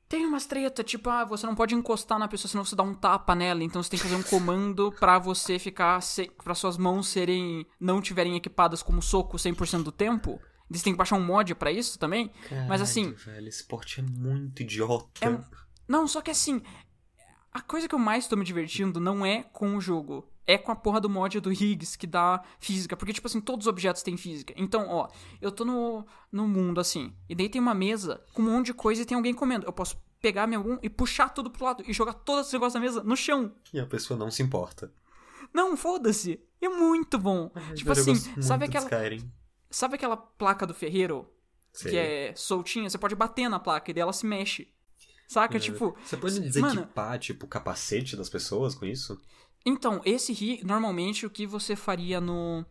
Tem 0.08 0.26
umas 0.26 0.44
treta, 0.44 0.84
tipo, 0.84 1.08
ah, 1.08 1.24
você 1.24 1.46
não 1.46 1.54
pode 1.54 1.74
encostar 1.74 2.18
na 2.18 2.28
pessoa, 2.28 2.50
senão 2.50 2.64
você 2.64 2.76
dá 2.76 2.82
um 2.82 2.92
tapa 2.92 3.34
nela, 3.34 3.64
então 3.64 3.82
você 3.82 3.88
tem 3.88 3.98
que 3.98 4.04
fazer 4.04 4.16
um 4.16 4.22
comando 4.22 4.92
pra 5.00 5.18
você 5.18 5.58
ficar. 5.58 6.02
Se... 6.02 6.30
pra 6.44 6.54
suas 6.54 6.76
mãos 6.76 7.08
serem. 7.08 7.66
não 7.80 8.00
tiverem 8.00 8.36
equipadas 8.36 8.82
como 8.82 9.00
soco 9.00 9.38
100% 9.38 9.82
do 9.82 9.92
tempo. 9.92 10.38
Você 10.72 10.84
tem 10.84 10.92
que 10.92 10.96
baixar 10.98 11.16
um 11.16 11.24
mod 11.24 11.54
pra 11.54 11.70
isso 11.72 11.98
também. 11.98 12.30
Mas 12.68 12.80
assim. 12.80 13.12
Caralho, 13.12 13.24
Velho, 13.36 13.48
esse 13.48 13.64
porte 13.64 14.00
é 14.00 14.02
muito 14.02 14.62
idiota. 14.62 15.06
É- 15.20 15.40
Não, 15.88 16.06
só 16.08 16.20
que 16.20 16.30
assim. 16.30 16.62
A 17.52 17.60
coisa 17.60 17.86
que 17.86 17.94
eu 17.94 17.98
mais 17.98 18.26
tô 18.26 18.36
me 18.36 18.44
divertindo 18.44 18.98
não 18.98 19.26
é 19.26 19.42
com 19.42 19.76
o 19.76 19.80
jogo. 19.80 20.26
É 20.46 20.56
com 20.58 20.72
a 20.72 20.76
porra 20.76 21.00
do 21.00 21.08
mod 21.08 21.38
do 21.38 21.52
Higgs, 21.52 21.96
que 21.96 22.06
dá 22.06 22.42
física. 22.58 22.96
Porque, 22.96 23.12
tipo 23.12 23.26
assim, 23.28 23.40
todos 23.40 23.66
os 23.66 23.70
objetos 23.70 24.02
têm 24.02 24.16
física. 24.16 24.52
Então, 24.56 24.88
ó, 24.88 25.08
eu 25.40 25.52
tô 25.52 25.64
no, 25.64 26.04
no 26.32 26.48
mundo, 26.48 26.80
assim. 26.80 27.12
E 27.28 27.34
daí 27.34 27.48
tem 27.48 27.60
uma 27.60 27.74
mesa 27.74 28.20
com 28.32 28.42
um 28.42 28.50
monte 28.50 28.66
de 28.66 28.74
coisa 28.74 29.02
e 29.02 29.04
tem 29.04 29.16
alguém 29.16 29.34
comendo. 29.34 29.66
Eu 29.66 29.72
posso 29.72 29.96
pegar 30.20 30.46
meu 30.46 30.60
um 30.66 30.78
e 30.82 30.88
puxar 30.88 31.28
tudo 31.28 31.50
pro 31.50 31.64
lado 31.64 31.84
e 31.86 31.92
jogar 31.92 32.14
todos 32.14 32.46
os 32.46 32.52
negócios 32.52 32.74
da 32.74 32.80
mesa 32.80 33.02
no 33.04 33.16
chão. 33.16 33.54
E 33.72 33.78
a 33.78 33.86
pessoa 33.86 34.18
não 34.18 34.30
se 34.30 34.42
importa. 34.42 34.90
Não, 35.52 35.76
foda-se. 35.76 36.40
É 36.60 36.68
muito 36.68 37.18
bom. 37.18 37.50
tipo 37.74 37.92
Velho, 37.92 38.08
eu 38.08 38.12
assim, 38.14 38.42
sabe 38.42 38.64
aquela, 38.64 38.84
Skyrim. 38.86 39.30
Sabe 39.72 39.96
aquela 39.96 40.16
placa 40.16 40.64
do 40.66 40.72
ferreiro 40.74 41.28
Sei. 41.72 41.90
que 41.90 41.96
é 41.98 42.34
soltinha? 42.36 42.88
Você 42.88 42.98
pode 42.98 43.14
bater 43.16 43.48
na 43.48 43.58
placa 43.58 43.90
e 43.90 43.94
daí 43.94 44.02
ela 44.02 44.12
se 44.12 44.24
mexe. 44.26 44.68
Saca? 45.26 45.58
Tipo, 45.58 45.96
Você 46.04 46.16
pode 46.16 46.34
Mano- 46.60 46.74
desequipar, 46.74 47.18
tipo, 47.18 47.46
o 47.46 47.48
capacete 47.48 48.14
das 48.16 48.28
pessoas 48.28 48.74
com 48.74 48.84
isso? 48.84 49.18
Então, 49.64 50.00
esse 50.04 50.32
ri, 50.32 50.60
normalmente 50.62 51.24
o 51.24 51.30
que 51.30 51.46
você 51.46 51.74
faria 51.74 52.20
no. 52.20 52.64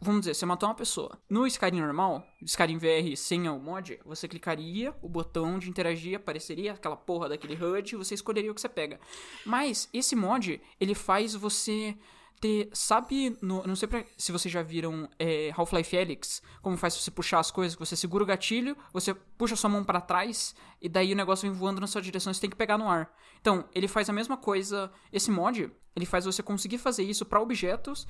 Vamos 0.00 0.22
dizer, 0.22 0.34
você 0.34 0.44
matou 0.44 0.68
uma 0.68 0.74
pessoa. 0.74 1.16
No 1.30 1.46
Skyrim 1.46 1.80
normal, 1.80 2.26
Skyrim 2.42 2.78
VR 2.78 3.16
sem 3.16 3.48
o 3.48 3.58
mod, 3.60 4.00
você 4.04 4.26
clicaria, 4.26 4.92
o 5.00 5.08
botão 5.08 5.56
de 5.58 5.70
interagir 5.70 6.16
apareceria, 6.16 6.72
aquela 6.72 6.96
porra 6.96 7.28
daquele 7.28 7.54
HUD, 7.54 7.94
e 7.94 7.96
você 7.96 8.14
escolheria 8.14 8.50
o 8.50 8.54
que 8.54 8.60
você 8.60 8.68
pega. 8.68 8.98
Mas 9.46 9.88
esse 9.92 10.16
mod, 10.16 10.60
ele 10.80 10.94
faz 10.96 11.34
você 11.34 11.96
ter. 12.44 12.68
Sabe, 12.74 13.38
no, 13.40 13.66
não 13.66 13.74
sei 13.74 13.88
pra- 13.88 14.04
se 14.18 14.30
vocês 14.30 14.52
já 14.52 14.62
viram 14.62 15.08
é, 15.18 15.50
Half-Life 15.56 15.96
Alyx, 15.96 16.42
como 16.60 16.76
faz 16.76 16.94
você 16.94 17.10
puxar 17.10 17.38
as 17.40 17.50
coisas, 17.50 17.74
você 17.74 17.96
segura 17.96 18.22
o 18.22 18.26
gatilho, 18.26 18.76
você 18.92 19.14
puxa 19.14 19.56
sua 19.56 19.70
mão 19.70 19.82
pra 19.82 19.98
trás, 19.98 20.54
e 20.82 20.86
daí 20.86 21.14
o 21.14 21.16
negócio 21.16 21.48
vem 21.48 21.58
voando 21.58 21.80
na 21.80 21.86
sua 21.86 22.02
direção 22.02 22.30
e 22.30 22.34
você 22.34 22.42
tem 22.42 22.50
que 22.50 22.56
pegar 22.56 22.76
no 22.76 22.86
ar. 22.86 23.10
Então, 23.40 23.64
ele 23.74 23.88
faz 23.88 24.10
a 24.10 24.12
mesma 24.12 24.36
coisa. 24.36 24.92
Esse 25.10 25.30
mod, 25.30 25.72
ele 25.96 26.04
faz 26.06 26.26
você 26.26 26.42
conseguir 26.42 26.76
fazer 26.76 27.02
isso 27.02 27.24
pra 27.24 27.40
objetos 27.40 28.06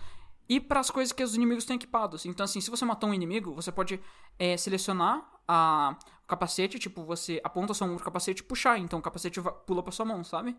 e 0.49 0.59
para 0.61 0.81
as 0.81 0.90
coisas 0.90 1.12
que 1.12 1.23
os 1.23 1.37
inimigos 1.37 1.64
têm 1.64 1.77
equipados. 1.77 2.27
Então, 2.27 2.42
assim, 2.44 2.61
se 2.61 2.70
você 2.70 2.85
matar 2.85 3.07
um 3.07 3.14
inimigo, 3.14 3.55
você 3.55 3.70
pode 3.70 4.01
é, 4.38 4.57
selecionar 4.57 5.25
a, 5.47 5.97
o 6.25 6.27
capacete, 6.27 6.79
tipo, 6.79 7.05
você 7.05 7.40
aponta 7.44 7.73
sua 7.73 7.87
mão 7.87 7.97
pro 7.97 8.05
capacete 8.05 8.42
e 8.42 8.44
puxar. 8.44 8.79
Então, 8.79 8.99
o 8.99 9.03
capacete 9.03 9.40
pula 9.64 9.83
pra 9.83 9.92
sua 9.92 10.05
mão, 10.05 10.25
sabe? 10.25 10.57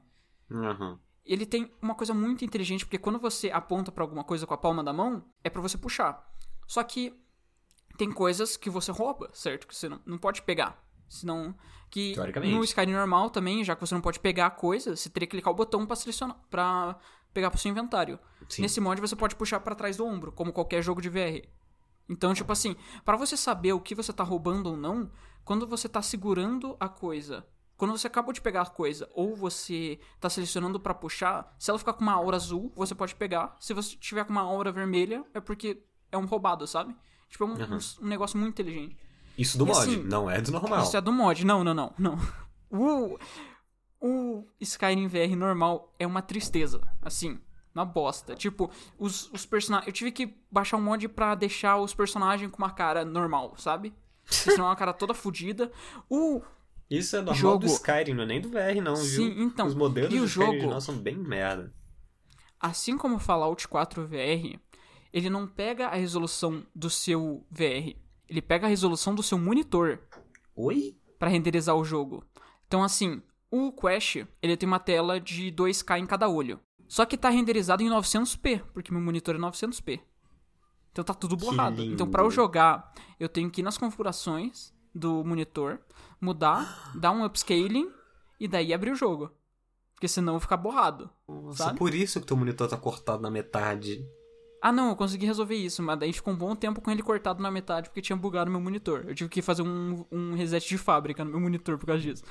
Aham. 0.50 0.98
Ele 1.26 1.46
tem 1.46 1.72
uma 1.82 1.96
coisa 1.96 2.14
muito 2.14 2.46
inteligente, 2.46 2.86
porque 2.86 3.00
quando 3.00 3.20
você 3.20 3.50
aponta 3.50 3.92
pra 3.92 4.04
alguma 4.04 4.24
coisa 4.24 4.46
com 4.46 4.54
a 4.54 4.58
palma 4.58 4.84
da 4.84 4.94
mão, 4.94 5.26
é 5.44 5.50
pra 5.50 5.62
você 5.62 5.78
puxar. 5.78 6.24
Só 6.68 6.84
que 6.84 7.14
tem 7.98 8.12
coisas 8.12 8.56
que 8.56 8.70
você 8.70 8.92
rouba, 8.92 9.30
certo? 9.34 9.68
Que 9.68 9.76
você 9.76 9.90
não, 9.90 10.00
não 10.06 10.18
pode 10.18 10.42
pegar. 10.44 10.84
Senão. 11.10 11.56
Que 11.90 12.16
no 12.52 12.64
Skyrim 12.64 12.94
normal 12.94 13.30
também, 13.30 13.64
já 13.64 13.76
que 13.76 13.82
você 13.82 13.94
não 13.94 14.02
pode 14.02 14.20
pegar 14.20 14.48
a 14.48 14.52
coisa, 14.52 14.96
você 14.96 15.10
teria 15.10 15.28
que 15.28 15.32
clicar 15.32 15.52
o 15.52 15.56
botão 15.56 15.86
pra 15.86 15.96
selecionar. 15.96 16.38
para 16.50 16.98
pegar 17.34 17.50
pro 17.50 17.60
seu 17.60 17.72
inventário. 17.72 18.20
Sim. 18.50 18.62
Nesse 18.62 18.80
mod 18.80 19.00
você 19.00 19.16
pode 19.16 19.36
puxar 19.36 19.60
pra 19.60 19.76
trás 19.76 19.98
do 19.98 20.06
ombro, 20.06 20.32
como 20.32 20.54
qualquer 20.54 20.82
jogo 20.82 21.02
de 21.02 21.10
VR. 21.10 21.48
Então, 22.08 22.34
tipo 22.34 22.52
assim, 22.52 22.76
pra 23.04 23.18
você 23.18 23.36
saber 23.36 23.74
o 23.74 23.80
que 23.80 23.96
você 23.96 24.14
tá 24.14 24.24
roubando 24.24 24.68
ou 24.68 24.78
não, 24.78 25.12
quando 25.44 25.68
você 25.68 25.90
tá 25.90 26.02
segurando 26.02 26.78
a 26.80 26.88
coisa, 26.88 27.46
quando 27.78 27.92
você 27.92 28.08
acabou 28.08 28.32
de 28.34 28.42
pegar 28.42 28.62
a 28.62 28.66
coisa, 28.66 29.10
ou 29.14 29.36
você 29.36 30.00
tá 30.20 30.30
selecionando 30.30 30.80
pra 30.80 30.94
puxar, 30.94 31.54
se 31.60 31.70
ela 31.70 31.78
ficar 31.80 31.94
com 31.94 32.02
uma 32.02 32.14
aura 32.14 32.38
azul, 32.38 32.72
você 32.76 32.96
pode 32.96 33.16
pegar. 33.16 33.56
Se 33.60 33.74
você 33.74 33.96
tiver 33.98 34.24
com 34.26 34.32
uma 34.32 34.42
aura 34.42 34.72
vermelha, 34.72 35.26
é 35.34 35.40
porque 35.42 35.84
é 36.12 36.18
um 36.18 36.26
roubado, 36.26 36.66
sabe? 36.68 36.96
Tipo, 37.30 37.44
é 37.44 37.48
um, 37.48 37.52
Uhum. 37.52 37.80
um- 38.02 38.08
negócio 38.08 38.38
muito 38.38 38.52
inteligente. 38.54 38.98
Isso 39.38 39.58
do 39.58 39.66
E 39.66 39.68
mod, 39.68 39.80
assim, 39.80 40.04
não 40.04 40.30
é 40.30 40.40
do 40.40 40.52
normal. 40.52 40.84
Isso 40.84 40.96
é 40.96 41.02
do 41.02 41.12
mod. 41.12 41.46
Não, 41.46 41.64
não, 41.64 41.74
não, 41.74 41.94
não. 41.98 42.18
O, 42.72 43.18
o 44.02 44.44
Skyrim 44.60 45.08
VR 45.08 45.36
normal 45.36 45.94
é 46.00 46.06
uma 46.06 46.22
tristeza. 46.22 46.82
Assim, 47.02 47.40
uma 47.74 47.86
bosta. 47.86 48.36
Tipo, 48.36 48.70
os, 49.00 49.30
os 49.32 49.46
personagens. 49.46 49.88
Eu 49.88 49.94
tive 49.94 50.12
que 50.12 50.36
baixar 50.52 50.78
um 50.78 50.82
mod 50.82 51.08
pra 51.10 51.36
deixar 51.36 51.78
os 51.78 51.94
personagens 51.94 52.50
com 52.52 52.58
uma 52.58 52.72
cara 52.72 53.06
normal, 53.06 53.54
sabe? 53.58 53.94
É 54.48 54.62
uma 54.62 54.76
cara 54.76 54.94
toda 54.94 55.14
fodida. 55.14 55.72
O. 56.10 56.42
Isso 56.90 57.16
é 57.16 57.20
normal 57.20 57.36
Jogo- 57.36 57.66
do 57.66 57.72
Skyrim, 57.74 58.14
não 58.14 58.24
é 58.24 58.26
nem 58.28 58.42
do 58.42 58.50
VR, 58.50 58.80
não, 58.84 58.96
Sim, 58.96 59.34
viu? 59.34 59.44
então, 59.44 59.66
Os 59.68 59.74
modelos 59.76 60.14
e 60.14 60.20
o 60.20 60.28
jogo- 60.28 60.52
original 60.52 60.80
são 60.82 60.96
bem 60.98 61.16
merda. 61.18 61.74
Assim 62.60 62.98
como 62.98 63.16
o 63.16 63.20
Fallout 63.20 63.68
4 63.68 64.08
VR, 64.08 64.60
ele 65.12 65.30
não 65.30 65.48
pega 65.48 65.88
a 65.88 65.96
resolução 65.96 66.64
do 66.76 66.90
seu 66.90 67.46
VR. 67.50 67.96
Ele 68.30 68.42
pega 68.42 68.66
a 68.66 68.70
resolução 68.70 69.14
do 69.16 69.22
seu 69.24 69.38
monitor. 69.38 70.00
Oi? 70.56 70.96
Pra 71.20 71.30
renderizar 71.30 71.76
o 71.76 71.84
jogo. 71.84 72.24
Então, 72.68 72.84
assim, 72.84 73.22
o 73.52 73.72
Quest, 73.72 74.26
ele 74.42 74.58
tem 74.58 74.68
uma 74.68 74.80
tela 74.80 75.20
de 75.20 75.52
2K 75.52 76.00
em 76.00 76.06
cada 76.06 76.28
olho. 76.30 76.60
Só 76.88 77.06
que 77.06 77.18
tá 77.18 77.30
renderizado 77.30 77.82
em 77.84 77.90
900p, 77.90 78.62
porque 78.74 78.92
meu 78.92 79.02
monitor 79.02 79.36
é 79.36 79.40
900p. 79.40 80.00
Então 80.92 81.04
tá 81.04 81.14
tudo 81.14 81.36
borrado. 81.36 81.84
Então, 81.84 82.10
pra 82.10 82.24
eu 82.24 82.32
jogar, 82.32 82.94
eu 83.20 83.28
tenho 83.28 83.50
que 83.52 83.62
ir 83.62 83.64
nas 83.64 83.78
configurações 83.78 84.74
do 84.96 85.24
monitor, 85.26 85.80
mudar, 86.22 86.92
dar 86.96 87.12
um 87.12 87.26
upscaling 87.26 87.92
e 88.40 88.48
daí 88.48 88.74
abrir 88.74 88.92
o 88.92 88.96
jogo. 88.96 89.30
Porque 89.94 90.08
senão 90.08 90.40
fica 90.40 90.56
borrado. 90.58 91.10
Nossa, 91.28 91.66
Sabe? 91.66 91.78
por 91.78 91.94
isso 91.94 92.20
que 92.20 92.26
teu 92.26 92.38
monitor 92.38 92.68
tá 92.68 92.78
cortado 92.78 93.22
na 93.22 93.30
metade. 93.30 94.06
Ah, 94.62 94.72
não, 94.72 94.90
eu 94.90 94.96
consegui 94.96 95.26
resolver 95.26 95.56
isso, 95.56 95.84
mas 95.84 96.00
daí 96.00 96.12
ficou 96.12 96.34
um 96.34 96.38
bom 96.38 96.56
tempo 96.56 96.82
com 96.82 96.90
ele 96.90 97.04
cortado 97.04 97.42
na 97.44 97.52
metade 97.52 97.90
porque 97.90 98.02
tinha 98.02 98.16
bugado 98.16 98.50
meu 98.50 98.60
monitor. 98.60 99.06
Eu 99.08 99.14
tive 99.14 99.30
que 99.30 99.42
fazer 99.42 99.62
um, 99.62 100.06
um 100.12 100.34
reset 100.34 100.68
de 100.68 100.78
fábrica 100.78 101.24
no 101.24 101.32
meu 101.32 101.40
monitor 101.40 101.78
por 101.78 101.86
causa 101.86 102.02
disso. 102.02 102.24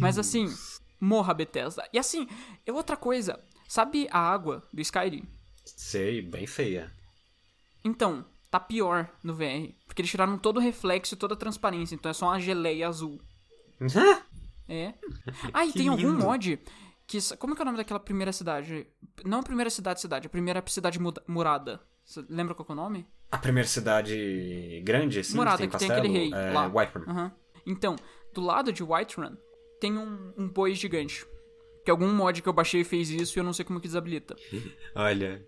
Mas 0.00 0.18
assim, 0.18 0.52
morra 1.00 1.32
Bethesda. 1.32 1.88
E 1.92 1.98
assim, 1.98 2.26
é 2.66 2.72
outra 2.72 2.96
coisa. 2.96 3.38
Sabe 3.68 4.08
a 4.10 4.18
água 4.18 4.62
do 4.72 4.80
Skyrim? 4.80 5.24
Sei, 5.64 6.20
bem 6.20 6.46
feia. 6.46 6.90
Então, 7.84 8.24
tá 8.50 8.58
pior 8.60 9.10
no 9.22 9.34
VR. 9.34 9.72
Porque 9.86 10.00
eles 10.02 10.10
tiraram 10.10 10.38
todo 10.38 10.56
o 10.58 10.60
reflexo 10.60 11.14
e 11.14 11.16
toda 11.18 11.34
a 11.34 11.36
transparência. 11.36 11.94
Então 11.94 12.10
é 12.10 12.14
só 12.14 12.26
uma 12.26 12.40
geleia 12.40 12.88
azul. 12.88 13.20
É. 14.70 14.92
Ah, 15.54 15.64
e 15.64 15.72
Que 15.72 15.78
tem 15.78 15.88
algum 15.88 16.10
lindo. 16.10 16.24
mod 16.24 16.60
que. 17.06 17.18
Como 17.38 17.54
que 17.54 17.60
é 17.60 17.64
o 17.64 17.64
nome 17.64 17.78
daquela 17.78 17.98
primeira 17.98 18.32
cidade? 18.32 18.86
Não 19.24 19.38
a 19.40 19.42
primeira 19.42 19.70
cidade, 19.70 19.98
cidade. 19.98 20.26
A 20.26 20.30
primeira 20.30 20.62
cidade 20.66 20.98
murada. 21.26 21.80
Você 22.04 22.22
lembra 22.28 22.54
qual 22.54 22.66
é 22.68 22.72
o 22.72 22.74
nome? 22.74 23.06
A 23.30 23.38
primeira 23.38 23.66
cidade 23.66 24.82
grande, 24.84 25.20
assim, 25.20 25.36
Murada, 25.36 25.56
que 25.56 25.62
tem 25.62 25.70
que 25.70 25.78
tem 25.78 25.88
castelo, 25.88 26.06
aquele 26.06 26.30
rei 26.30 26.32
é 26.34 26.52
lá. 26.52 26.66
Whiterun. 26.66 27.10
Aham. 27.10 27.32
Então, 27.66 27.96
do 28.34 28.40
lado 28.42 28.72
de 28.72 28.82
Whiterun, 28.82 29.36
tem 29.80 29.96
um, 29.96 30.32
um 30.36 30.48
boi 30.48 30.74
gigante. 30.74 31.26
Que 31.84 31.90
algum 31.90 32.12
mod 32.12 32.42
que 32.42 32.48
eu 32.48 32.52
baixei 32.52 32.84
fez 32.84 33.08
isso 33.10 33.38
e 33.38 33.40
eu 33.40 33.44
não 33.44 33.52
sei 33.54 33.64
como 33.64 33.80
que 33.80 33.86
desabilita. 33.88 34.36
Olha, 34.94 35.46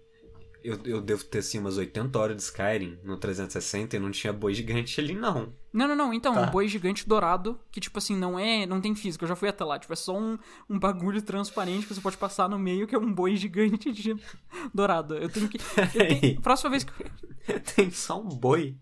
eu, 0.64 0.79
eu 0.85 1.01
devo 1.01 1.25
ter 1.25 1.38
assim 1.38 1.59
umas 1.59 1.77
80 1.79 2.18
horas 2.18 2.37
de 2.37 2.42
Skyrim 2.42 2.99
no 3.05 3.16
360 3.16 3.96
e 3.96 3.99
não 4.01 4.11
tinha 4.11 4.33
boi 4.33 4.53
gigante 4.55 5.01
ali, 5.01 5.14
não. 5.14 5.53
Não, 5.73 5.87
não, 5.88 5.94
não. 5.96 6.12
Então, 6.14 6.35
Tá. 6.35 6.42
um 6.42 6.51
boi 6.51 6.66
gigante 6.68 7.09
dourado, 7.09 7.59
que, 7.70 7.81
tipo 7.81 7.96
assim, 7.99 8.16
não 8.16 8.38
é. 8.38 8.66
Não 8.66 8.81
tem 8.81 8.94
física. 8.94 9.25
Eu 9.25 9.29
já 9.29 9.37
fui 9.37 9.49
até 9.49 9.64
lá. 9.64 9.79
Tipo, 9.79 9.92
é 9.92 9.96
só 9.96 10.18
um, 10.18 10.37
um 10.68 10.79
bagulho 10.79 11.23
transparente 11.23 11.87
que 11.87 11.94
você 11.94 12.01
pode 12.01 12.16
passar 12.16 12.49
no 12.49 12.59
meio, 12.59 12.87
que 12.87 12.94
é 12.94 12.99
um 12.99 13.12
boi 13.12 13.37
gigante 13.37 13.92
de 13.92 14.16
dourado. 14.75 15.16
Eu 15.16 15.29
tenho 15.29 15.49
que. 15.49 15.59
Eu 15.59 15.88
tenho, 16.20 16.40
próxima 16.40 16.70
vez 16.70 16.85
que. 16.85 16.92
Tem 17.75 17.90
só 17.90 18.20
um 18.20 18.29
boi. 18.29 18.77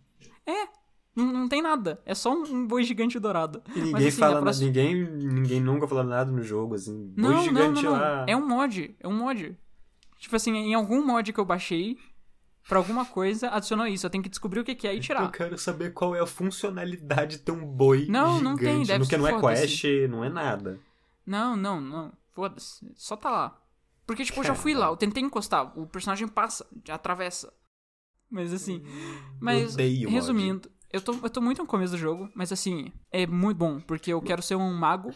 Não, 1.15 1.33
não 1.33 1.49
tem 1.49 1.61
nada. 1.61 2.01
É 2.07 2.15
só 2.15 2.33
um, 2.33 2.43
um 2.45 2.67
boi 2.67 2.85
gigante 2.85 3.19
dourado. 3.19 3.61
E 3.75 3.79
ninguém 3.79 3.93
Mas, 3.93 4.07
assim, 4.07 4.19
fala 4.19 4.41
próxima- 4.41 4.67
ninguém, 4.67 5.05
ninguém 5.05 5.61
nunca 5.61 5.87
falou 5.89 6.05
nada 6.05 6.31
no 6.31 6.43
jogo, 6.43 6.75
assim. 6.75 7.13
Não, 7.17 7.29
boi 7.31 7.35
não, 7.37 7.43
gigante 7.45 7.83
não, 7.83 7.93
não. 7.93 8.01
lá. 8.01 8.25
É 8.29 8.37
um 8.37 8.47
mod. 8.47 8.97
É 9.01 9.09
um 9.09 9.13
mod. 9.17 9.57
Tipo 10.19 10.37
assim, 10.37 10.53
em 10.55 10.75
algum 10.75 11.05
mod 11.07 11.33
que 11.33 11.39
eu 11.41 11.45
baixei, 11.45 11.97
pra 12.69 12.79
alguma 12.79 13.05
coisa, 13.07 13.49
adicionou 13.51 13.87
isso. 13.87 14.05
Eu 14.05 14.11
tenho 14.11 14.23
que 14.23 14.29
descobrir 14.29 14.61
o 14.61 14.65
que 14.65 14.75
que 14.75 14.87
é 14.89 14.93
e 14.95 14.99
Eu 14.99 15.03
tirar. 15.03 15.31
quero 15.33 15.57
saber 15.57 15.93
qual 15.93 16.15
é 16.15 16.21
a 16.21 16.27
funcionalidade 16.27 17.37
de 17.39 17.43
ter 17.43 17.53
um 17.53 17.65
boi 17.65 18.07
Não, 18.09 18.39
gigante. 18.39 18.45
não 18.45 18.57
tem, 18.57 18.83
deve 18.85 18.99
Porque 19.05 19.17
ser 19.17 19.19
não 19.23 19.27
é 19.29 19.41
quest, 19.41 19.85
não 20.11 20.25
é 20.25 20.29
nada. 20.29 20.81
Não, 21.25 21.57
não, 21.57 21.81
não. 21.81 22.13
Foda-se. 22.35 22.91
Só 22.97 23.17
tá 23.17 23.31
lá. 23.31 23.63
Porque, 24.07 24.25
tipo, 24.25 24.41
eu 24.41 24.45
já 24.45 24.55
fui 24.55 24.75
lá, 24.75 24.87
eu 24.87 24.97
tentei 24.97 25.23
encostar, 25.23 25.79
o 25.79 25.87
personagem 25.87 26.27
passa, 26.27 26.67
já 26.87 26.95
atravessa. 26.95 27.53
Mas 28.31 28.53
assim. 28.53 28.83
Mas, 29.41 29.75
Odeio 29.75 30.05
mod. 30.11 30.15
resumindo, 30.15 30.71
eu 30.91 31.01
tô, 31.01 31.13
eu 31.23 31.29
tô 31.31 31.41
muito 31.43 31.59
no 31.63 31.67
começo 31.67 31.93
do 31.93 31.99
jogo, 31.99 32.31
mas 32.35 32.51
assim, 32.51 32.91
é 33.13 33.27
muito 33.27 33.59
bom, 33.59 33.81
porque 33.81 34.11
eu 34.13 34.21
quero 34.23 34.41
ser 34.43 34.55
um 34.57 34.73
mago. 34.73 35.11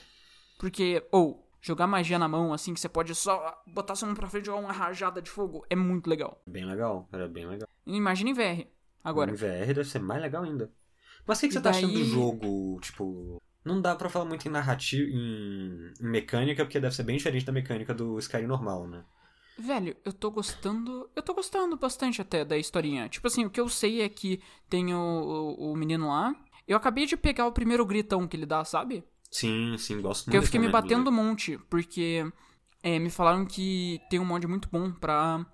Porque, 0.59 1.03
ou, 1.11 1.51
jogar 1.63 1.87
magia 1.87 2.19
na 2.19 2.29
mão, 2.29 2.53
assim, 2.53 2.75
que 2.75 2.81
você 2.81 2.89
pode 2.89 3.15
só 3.15 3.63
botar 3.67 3.95
sua 3.95 4.07
mão 4.09 4.15
pra 4.17 4.29
frente 4.29 4.43
e 4.43 4.47
jogar 4.47 4.61
uma 4.61 4.73
rajada 4.73 5.23
de 5.23 5.31
fogo, 5.31 5.65
é 5.71 5.77
muito 5.77 6.11
legal. 6.11 6.43
Bem 6.47 6.65
legal, 6.67 7.09
era 7.13 7.27
bem 7.29 7.47
legal. 7.47 7.67
Imagina 7.87 8.31
em 8.31 8.35
VR. 8.35 8.67
Agora, 9.03 9.31
Em 9.31 9.35
VR 9.35 9.67
deve 9.75 9.85
ser 9.85 10.01
mais 10.01 10.21
legal 10.21 10.43
ainda. 10.43 10.71
Mas 11.27 11.39
o 11.39 11.41
que, 11.41 11.49
que 11.49 11.55
você 11.55 11.61
tá 11.61 11.71
achando 11.71 11.93
do 11.93 11.99
daí- 12.01 12.05
jogo? 12.11 12.79
Tipo, 12.81 13.41
não 13.65 13.81
dá 13.81 13.95
pra 13.95 14.09
falar 14.09 14.25
muito 14.25 14.47
em 14.47 14.51
narrativa, 14.51 15.09
em, 15.09 15.93
em 16.01 16.07
mecânica, 16.09 16.65
porque 16.65 16.81
deve 16.81 16.95
ser 16.95 17.05
bem 17.05 17.17
diferente 17.17 17.47
da 17.47 17.53
mecânica 17.53 17.95
do 17.95 18.19
Skyrim 18.19 18.47
normal, 18.47 18.87
né? 18.89 19.05
Velho, 19.59 19.97
eu 20.05 20.13
tô 20.13 20.31
gostando. 20.31 21.09
Eu 21.15 21.23
tô 21.23 21.35
gostando 21.35 21.77
bastante 21.77 22.21
até 22.21 22.45
da 22.45 22.57
historinha. 22.57 23.09
Tipo 23.09 23.27
assim, 23.29 23.45
o 23.45 23.51
que 23.51 23.61
eu 23.61 23.69
sei 23.69 24.01
é 24.03 24.09
que 24.09 24.41
tem 24.69 24.95
o, 24.95 24.99
o, 24.99 25.73
o 25.73 25.77
menino 25.77 26.09
lá. 26.09 26.35
Eu 26.67 26.77
acabei 26.77 27.07
de 27.07 27.17
pegar 27.17 27.47
o 27.47 27.53
primeiro 27.53 27.85
gritão 27.85 28.27
que 28.27 28.37
ele 28.37 28.47
dá, 28.47 28.65
sabe? 28.65 29.05
Sim, 29.33 29.77
sim, 29.79 30.01
gosto 30.03 30.27
muito. 30.27 30.37
eu 30.37 30.43
fiquei 30.43 30.61
me 30.61 30.69
batendo 30.69 31.09
um 31.09 31.13
monte, 31.13 31.59
porque 31.71 32.31
é, 32.83 32.99
me 32.99 33.09
falaram 33.09 33.47
que 33.47 33.99
tem 34.11 34.21
um 34.21 34.27
mod 34.27 34.47
muito 34.47 34.69
bom 34.71 34.93
pra, 34.93 35.45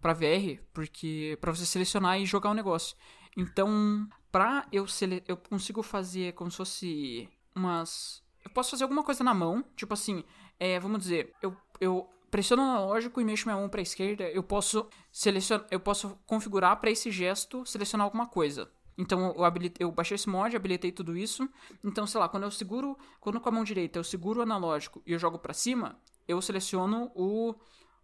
pra 0.00 0.12
VR, 0.12 0.62
porque 0.72 1.36
para 1.40 1.52
você 1.52 1.66
selecionar 1.66 2.20
e 2.20 2.24
jogar 2.24 2.50
o 2.50 2.54
negócio. 2.54 2.96
Então, 3.36 4.08
pra 4.30 4.64
eu 4.70 4.86
sele 4.86 5.24
eu 5.26 5.36
consigo 5.36 5.82
fazer 5.82 6.32
como 6.34 6.48
se 6.48 6.56
fosse 6.56 7.28
umas. 7.56 8.22
Eu 8.44 8.50
posso 8.52 8.70
fazer 8.70 8.84
alguma 8.84 9.02
coisa 9.02 9.24
na 9.24 9.34
mão, 9.34 9.64
tipo 9.74 9.92
assim, 9.94 10.22
é, 10.60 10.78
vamos 10.78 11.00
dizer, 11.00 11.32
eu, 11.42 11.56
eu 11.80 12.08
pressiono 12.30 12.62
o 12.62 12.66
analógico 12.66 13.20
e 13.20 13.24
mexo 13.24 13.46
minha 13.46 13.56
mão 13.56 13.68
pra 13.68 13.82
esquerda, 13.82 14.24
eu 14.24 14.44
posso 14.44 14.86
selecionar, 15.10 15.66
eu 15.72 15.80
posso 15.80 16.16
configurar 16.24 16.76
pra 16.80 16.90
esse 16.90 17.10
gesto 17.10 17.66
selecionar 17.66 18.04
alguma 18.04 18.28
coisa. 18.28 18.70
Então 18.96 19.32
eu, 19.36 19.44
habilitei, 19.44 19.84
eu 19.84 19.90
baixei 19.90 20.14
esse 20.14 20.28
mod, 20.28 20.54
habilitei 20.54 20.92
tudo 20.92 21.16
isso. 21.16 21.48
Então, 21.82 22.06
sei 22.06 22.20
lá, 22.20 22.28
quando 22.28 22.44
eu 22.44 22.50
seguro, 22.50 22.96
quando 23.20 23.40
com 23.40 23.48
a 23.48 23.52
mão 23.52 23.64
direita 23.64 23.98
eu 23.98 24.04
seguro 24.04 24.40
o 24.40 24.42
analógico 24.42 25.02
e 25.06 25.12
eu 25.12 25.18
jogo 25.18 25.38
pra 25.38 25.52
cima, 25.52 25.98
eu 26.28 26.40
seleciono 26.40 27.10
o 27.14 27.54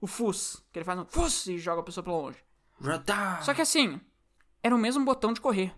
o 0.02 0.06
fus, 0.06 0.64
que 0.72 0.78
ele 0.78 0.84
faz 0.84 0.98
um 0.98 1.04
fus 1.04 1.46
e 1.46 1.58
joga 1.58 1.82
a 1.82 1.84
pessoa 1.84 2.02
pra 2.02 2.12
longe. 2.12 2.38
Radar! 2.80 3.44
Só 3.44 3.52
que 3.52 3.60
assim, 3.60 4.00
era 4.62 4.74
o 4.74 4.78
mesmo 4.78 5.04
botão 5.04 5.30
de 5.32 5.40
correr. 5.42 5.74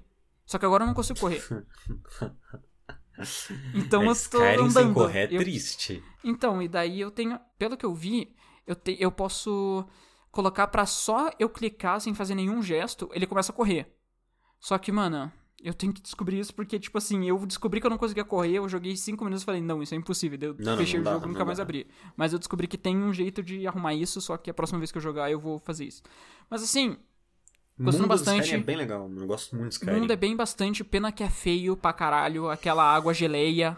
Só 0.47 0.59
que 0.59 0.65
agora 0.65 0.85
eu 0.85 0.87
não 0.87 0.95
consigo 0.95 1.19
correr. 1.19 1.43
Então 3.75 4.03
é, 4.03 4.07
eu 4.07 4.09
tô 4.09 4.13
Skyrim 4.13 4.71
sem 4.71 4.83
andando. 4.83 4.95
correr 4.95 5.31
é 5.33 5.37
Eu- 5.37 5.41
triste. 5.41 6.03
Então, 6.25 6.63
e 6.63 6.69
daí 6.69 7.01
eu 7.01 7.11
tenho, 7.11 7.39
pelo 7.59 7.77
que 7.77 7.85
eu 7.87 7.95
vi, 7.95 8.35
eu, 8.67 8.75
te, 8.75 8.97
eu 8.99 9.13
posso 9.13 9.87
colocar 10.31 10.67
pra 10.69 10.87
só 10.87 11.31
eu 11.39 11.49
clicar 11.49 12.01
sem 12.01 12.15
fazer 12.15 12.35
nenhum 12.35 12.63
gesto, 12.63 13.09
ele 13.13 13.27
começa 13.27 13.53
a 13.53 13.55
correr. 13.55 13.93
Só 14.63 14.79
que, 14.79 14.93
mano, 14.93 15.31
eu 15.61 15.75
tenho 15.75 15.93
que 15.93 16.01
descobrir 16.01 16.39
isso 16.39 16.55
porque, 16.55 16.79
tipo 16.79 16.97
assim, 16.97 17.27
eu 17.29 17.37
descobri 17.45 17.81
que 17.81 17.87
eu 17.87 17.91
não 17.91 17.99
conseguia 17.99 18.25
correr, 18.25 18.59
eu 18.59 18.69
joguei 18.69 18.97
5 18.97 19.25
minutos 19.25 19.43
e 19.43 19.45
falei, 19.45 19.61
não, 19.61 19.83
isso 19.83 19.93
é 19.93 19.97
impossível. 19.99 20.39
Eu 20.41 20.55
Não, 20.57 20.73
não, 20.73 20.79
fechei 20.79 20.95
não 20.95 21.03
o 21.03 21.05
dá, 21.05 21.13
jogo 21.15 21.25
e 21.25 21.29
nunca 21.29 21.41
não 21.41 21.47
mais 21.47 21.59
abri. 21.59 21.85
Mas 22.17 22.33
eu 22.33 22.39
descobri 22.39 22.69
que 22.69 22.79
tem 22.79 22.97
um 22.97 23.13
jeito 23.13 23.43
de 23.43 23.67
arrumar 23.67 23.93
isso, 23.93 24.21
só 24.21 24.37
que 24.37 24.49
a 24.49 24.55
próxima 24.55 24.79
vez 24.79 24.93
que 24.93 24.99
eu 24.99 25.03
jogar 25.03 25.33
eu 25.33 25.41
vou 25.41 25.59
fazer 25.59 25.85
isso. 25.85 26.01
Mas 26.49 26.63
assim, 26.63 26.97
Gostando 27.77 28.07
bastante. 28.07 28.43
Skyrim 28.43 28.61
é 28.61 28.65
bem 28.65 28.77
legal, 28.77 29.11
eu 29.17 29.27
gosto 29.27 29.57
muito 29.57 29.73
o 29.73 29.75
Skyrim. 29.75 30.01
mundo 30.01 30.13
é 30.13 30.17
bem 30.17 30.37
bastante, 30.37 30.85
pena 30.85 31.11
que 31.11 31.25
é 31.25 31.29
feio 31.29 31.77
pra 31.77 31.93
caralho, 31.93 32.49
aquela 32.49 32.85
água 32.85 33.13
geleia. 33.13 33.77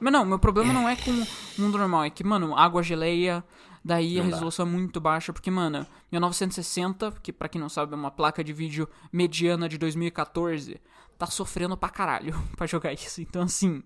Mas 0.00 0.12
não, 0.12 0.24
meu 0.24 0.38
problema 0.40 0.72
não 0.72 0.88
é 0.88 0.96
com 0.96 1.10
o 1.12 1.26
mundo 1.62 1.78
normal, 1.78 2.04
é 2.04 2.10
que, 2.10 2.24
mano, 2.24 2.56
água 2.56 2.82
geleia, 2.82 3.44
daí 3.84 4.18
a 4.18 4.22
Não 4.22 4.30
dá. 4.30 4.36
resolução 4.36 4.66
é 4.66 4.70
muito 4.70 5.00
baixa, 5.00 5.32
porque, 5.32 5.50
mano, 5.50 5.86
1960, 6.10 7.12
que 7.22 7.32
pra 7.32 7.48
quem 7.48 7.60
não 7.60 7.68
sabe 7.68 7.92
é 7.92 7.96
uma 7.96 8.10
placa 8.10 8.42
de 8.42 8.52
vídeo 8.52 8.88
mediana 9.12 9.68
de 9.68 9.76
2014, 9.78 10.80
tá 11.18 11.26
sofrendo 11.26 11.76
pra 11.76 11.88
caralho 11.90 12.32
pra 12.56 12.66
jogar 12.66 12.92
isso. 12.92 13.20
Então, 13.20 13.42
assim, 13.42 13.82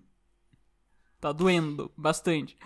tá 1.19 1.31
doendo 1.31 1.91
bastante. 1.97 2.57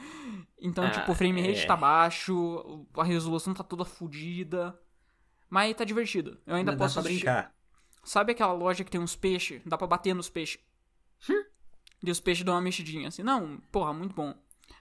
Então, 0.61 0.85
Ah, 0.85 0.91
tipo, 0.91 1.11
o 1.11 1.15
frame 1.15 1.41
rate 1.41 1.63
é. 1.63 1.65
tá 1.65 1.75
baixo, 1.75 2.85
a 2.95 3.03
resolução 3.03 3.53
tá 3.53 3.63
toda 3.63 3.83
fodida. 3.83 4.79
Mas 5.49 5.75
tá 5.75 5.83
divertido. 5.83 6.39
Eu 6.47 6.55
ainda 6.55 6.71
Mas 6.71 6.79
dá 6.79 6.85
posso 6.85 6.93
pra 6.95 7.01
assistir- 7.01 7.25
brincar. 7.25 7.53
Sabe 8.03 8.31
aquela 8.31 8.53
loja 8.53 8.83
que 8.83 8.89
tem 8.91 8.99
uns 8.99 9.15
peixes? 9.15 9.61
Dá 9.65 9.77
pra 9.77 9.87
bater 9.87 10.13
nos 10.15 10.29
peixes. 10.29 10.59
Hum? 11.29 11.43
E 12.03 12.11
os 12.11 12.19
peixes 12.19 12.43
dão 12.43 12.53
uma 12.55 12.61
mexidinha 12.61 13.07
assim. 13.07 13.23
Não, 13.23 13.57
porra, 13.71 13.93
muito 13.93 14.13
bom. 14.15 14.33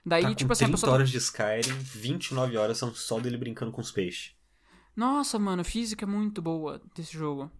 Daí, 0.05 0.23
Tá 0.23 0.29
com 0.29 0.35
tipo 0.35 0.51
assim, 0.53 0.65
a 0.65 0.67
30 0.67 0.77
pessoa. 0.77 0.89
tá- 0.91 0.95
horas 0.95 1.09
de 1.09 1.17
Skyrim, 1.17 1.77
29 1.79 2.57
horas 2.57 2.77
são 2.77 2.93
só 2.93 3.19
dele 3.19 3.37
brincando 3.37 3.71
com 3.71 3.79
os 3.81 3.91
peixes. 3.91 4.33
Nossa, 4.95 5.39
mano, 5.39 5.61
a 5.61 5.65
física 5.65 6.05
é 6.05 6.07
muito 6.07 6.41
boa 6.41 6.81
desse 6.95 7.13
jogo. 7.13 7.51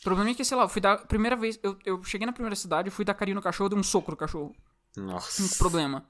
O 0.00 0.02
problema 0.04 0.30
é 0.30 0.34
que, 0.34 0.44
sei 0.44 0.56
lá, 0.56 0.64
eu 0.64 0.68
fui 0.68 0.80
dar. 0.80 0.98
Primeira 1.06 1.36
vez. 1.36 1.58
Eu, 1.62 1.78
eu 1.84 2.02
cheguei 2.02 2.26
na 2.26 2.32
primeira 2.32 2.56
cidade, 2.56 2.90
fui 2.90 3.04
dar 3.04 3.14
carinho 3.14 3.34
no 3.36 3.42
cachorro, 3.42 3.68
dei 3.68 3.78
um 3.78 3.82
soco 3.82 4.10
no 4.10 4.16
cachorro. 4.16 4.54
Nossa. 4.96 5.42
Único 5.42 5.58
problema. 5.58 6.06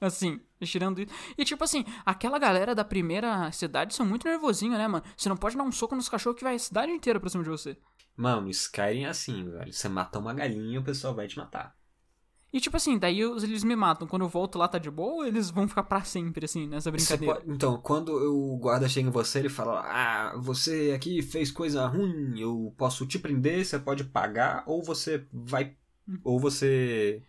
Assim, 0.00 0.40
tirando 0.60 1.00
isso. 1.00 1.12
E 1.38 1.44
tipo 1.44 1.62
assim, 1.62 1.84
aquela 2.04 2.36
galera 2.38 2.74
da 2.74 2.84
primeira 2.84 3.50
cidade 3.52 3.94
são 3.94 4.04
muito 4.04 4.26
nervosinho, 4.26 4.72
né, 4.72 4.88
mano? 4.88 5.04
Você 5.16 5.28
não 5.28 5.36
pode 5.36 5.56
dar 5.56 5.62
um 5.62 5.70
soco 5.70 5.94
nos 5.94 6.08
cachorros 6.08 6.36
que 6.38 6.42
vai 6.44 6.56
a 6.56 6.58
cidade 6.58 6.90
inteira 6.90 7.20
pra 7.20 7.30
cima 7.30 7.44
de 7.44 7.50
você. 7.50 7.76
Mano, 8.16 8.50
Skyrim 8.50 9.04
é 9.04 9.08
assim, 9.08 9.48
velho. 9.48 9.72
Você 9.72 9.88
mata 9.88 10.18
uma 10.18 10.34
galinha 10.34 10.74
e 10.74 10.78
o 10.78 10.82
pessoal 10.82 11.14
vai 11.14 11.28
te 11.28 11.38
matar. 11.38 11.76
E 12.52 12.60
tipo 12.60 12.76
assim, 12.76 12.98
daí 12.98 13.20
eles 13.20 13.64
me 13.64 13.74
matam. 13.74 14.06
Quando 14.06 14.22
eu 14.22 14.28
volto 14.28 14.58
lá 14.58 14.68
tá 14.68 14.76
de 14.78 14.90
boa, 14.90 15.14
ou 15.14 15.26
eles 15.26 15.50
vão 15.50 15.66
ficar 15.66 15.84
pra 15.84 16.02
sempre, 16.02 16.44
assim, 16.44 16.66
nessa 16.68 16.90
Você 16.90 17.16
brincadeira. 17.16 17.34
pode- 17.40 17.50
Então, 17.50 17.78
quando 17.80 18.10
o 18.10 18.58
guarda 18.58 18.86
chega 18.88 19.08
em 19.08 19.10
você, 19.12 19.38
ele 19.38 19.48
fala: 19.48 19.80
Ah, 19.86 20.36
você 20.36 20.92
aqui 20.94 21.22
fez 21.22 21.50
coisa 21.50 21.86
ruim, 21.86 22.38
eu 22.38 22.74
posso 22.76 23.06
te 23.06 23.18
prender, 23.18 23.64
você 23.64 23.78
pode 23.78 24.04
pagar, 24.04 24.64
ou 24.66 24.82
você 24.82 25.26
vai. 25.32 25.74
Hum. 26.06 26.18
Ou 26.24 26.38
você 26.38 27.22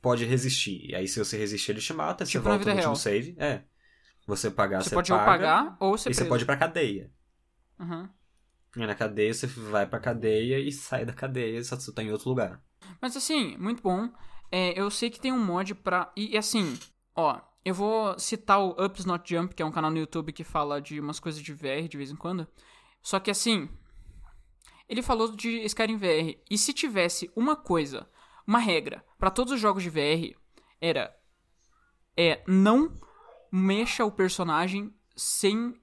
pode 0.00 0.24
resistir. 0.24 0.88
E 0.88 0.94
aí, 0.94 1.06
se 1.06 1.18
você 1.18 1.36
resistir, 1.36 1.72
ele 1.72 1.80
te 1.80 1.92
mata, 1.92 2.24
você 2.24 2.32
Tipo 2.32 2.44
na 2.44 2.50
volta 2.54 2.64
no 2.64 2.70
último 2.70 2.82
real. 2.92 2.96
save. 2.96 3.36
É. 3.38 3.62
Você 4.26 4.50
pagar, 4.50 4.82
Você 4.82 4.90
você, 4.90 4.94
pode 4.94 5.10
paga, 5.10 5.24
pagar 5.26 5.76
ou 5.80 5.98
ser 5.98 6.10
E 6.10 6.14
você 6.14 6.20
preso. 6.20 6.28
pode 6.30 6.44
ir 6.44 6.46
pra 6.46 6.56
cadeia. 6.56 7.10
Uhum. 7.78 8.08
E 8.76 8.86
na 8.86 8.94
cadeia, 8.94 9.34
você 9.34 9.46
vai 9.46 9.86
pra 9.86 9.98
cadeia 9.98 10.58
e 10.60 10.70
sai 10.72 11.04
da 11.04 11.12
cadeia, 11.12 11.62
só 11.64 11.76
que 11.76 11.82
você 11.82 11.92
tá 11.92 12.02
em 12.02 12.10
outro 12.12 12.28
lugar. 12.30 12.62
Mas 13.02 13.16
assim, 13.16 13.56
muito 13.58 13.82
bom. 13.82 14.08
É, 14.50 14.78
eu 14.78 14.90
sei 14.90 15.10
que 15.10 15.20
tem 15.20 15.32
um 15.32 15.44
mod 15.44 15.74
pra. 15.74 16.12
E, 16.16 16.34
e 16.34 16.38
assim, 16.38 16.78
ó, 17.14 17.40
eu 17.64 17.74
vou 17.74 18.18
citar 18.18 18.60
o 18.60 18.70
Ups 18.84 19.04
Not 19.04 19.32
Jump, 19.32 19.54
que 19.54 19.62
é 19.62 19.66
um 19.66 19.70
canal 19.70 19.90
no 19.90 19.98
YouTube 19.98 20.32
que 20.32 20.42
fala 20.42 20.80
de 20.80 20.98
umas 20.98 21.20
coisas 21.20 21.40
de 21.40 21.52
VR 21.52 21.88
de 21.88 21.96
vez 21.96 22.10
em 22.10 22.16
quando. 22.16 22.46
Só 23.02 23.20
que 23.20 23.30
assim. 23.30 23.68
Ele 24.88 25.02
falou 25.02 25.30
de 25.30 25.64
Skyrim 25.66 25.96
VR. 25.96 26.36
E 26.50 26.58
se 26.58 26.72
tivesse 26.72 27.30
uma 27.36 27.54
coisa, 27.54 28.08
uma 28.44 28.58
regra, 28.58 29.04
pra 29.16 29.30
todos 29.30 29.52
os 29.52 29.60
jogos 29.60 29.84
de 29.84 29.90
VR, 29.90 30.36
era. 30.80 31.16
É, 32.16 32.42
não 32.46 32.92
mexa 33.52 34.04
o 34.04 34.10
personagem 34.10 34.92
sem. 35.14 35.74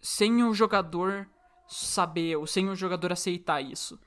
Sem 0.00 0.42
o 0.42 0.52
jogador 0.52 1.28
saber, 1.68 2.36
ou 2.36 2.46
sem 2.46 2.68
o 2.68 2.76
jogador 2.76 3.12
aceitar 3.12 3.60
isso. 3.60 3.98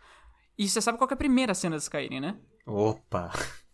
E 0.57 0.67
você 0.67 0.81
sabe 0.81 0.97
qual 0.97 1.09
é 1.09 1.13
a 1.13 1.17
primeira 1.17 1.53
cena 1.53 1.77
de 1.77 1.83
Skyrim, 1.83 2.19
né? 2.19 2.37
Opa! 2.65 3.31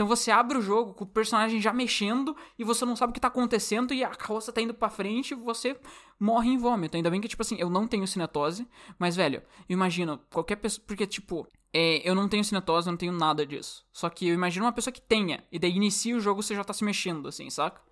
Então 0.00 0.08
você 0.08 0.30
abre 0.30 0.56
o 0.56 0.62
jogo 0.62 0.94
com 0.94 1.04
o 1.04 1.06
personagem 1.06 1.60
já 1.60 1.74
mexendo 1.74 2.34
e 2.58 2.64
você 2.64 2.86
não 2.86 2.96
sabe 2.96 3.10
o 3.10 3.12
que 3.12 3.20
tá 3.20 3.28
acontecendo 3.28 3.92
e 3.92 4.02
a 4.02 4.08
carroça 4.08 4.50
tá 4.50 4.58
indo 4.62 4.72
pra 4.72 4.88
frente 4.88 5.32
e 5.32 5.34
você 5.34 5.78
morre 6.18 6.48
em 6.48 6.56
vômito. 6.56 6.96
Ainda 6.96 7.10
bem 7.10 7.20
que, 7.20 7.28
tipo 7.28 7.42
assim, 7.42 7.56
eu 7.58 7.68
não 7.68 7.86
tenho 7.86 8.08
cinetose, 8.08 8.66
mas, 8.98 9.14
velho, 9.14 9.42
eu 9.68 9.74
imagino 9.74 10.18
qualquer 10.30 10.56
pessoa. 10.56 10.82
Porque, 10.86 11.06
tipo, 11.06 11.46
é, 11.70 12.00
eu 12.02 12.14
não 12.14 12.30
tenho 12.30 12.42
cinetose, 12.42 12.86
eu 12.88 12.92
não 12.92 12.96
tenho 12.96 13.12
nada 13.12 13.44
disso. 13.44 13.84
Só 13.92 14.08
que 14.08 14.26
eu 14.26 14.32
imagino 14.32 14.64
uma 14.64 14.72
pessoa 14.72 14.90
que 14.90 15.02
tenha, 15.02 15.44
e 15.52 15.58
daí 15.58 15.76
inicia 15.76 16.16
o 16.16 16.20
jogo 16.20 16.42
você 16.42 16.54
já 16.54 16.64
tá 16.64 16.72
se 16.72 16.82
mexendo, 16.82 17.28
assim, 17.28 17.50
saca? 17.50 17.82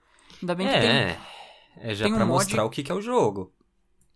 Ainda 0.40 0.55
bem 0.55 0.66
que 0.66 0.81
tem. 0.81 0.88
É, 0.88 1.21
é 1.77 1.94
já 1.94 2.05
tem 2.05 2.14
um 2.14 2.16
pra 2.16 2.25
mod- 2.25 2.38
mostrar 2.38 2.64
o 2.64 2.71
que, 2.71 2.83
que 2.83 2.90
é 2.90 2.94
o 2.94 3.03
jogo. 3.03 3.53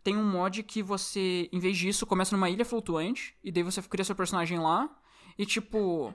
tem 0.02 0.16
um 0.16 0.24
mod 0.24 0.62
que 0.62 0.82
você, 0.82 1.46
em 1.52 1.58
vez 1.58 1.76
disso, 1.76 2.06
começa 2.06 2.34
numa 2.34 2.48
ilha 2.48 2.64
flutuante, 2.64 3.36
e 3.44 3.52
daí 3.52 3.62
você 3.62 3.82
cria 3.82 4.02
seu 4.02 4.16
personagem 4.16 4.58
lá, 4.58 4.88
e 5.36 5.44
tipo. 5.44 6.10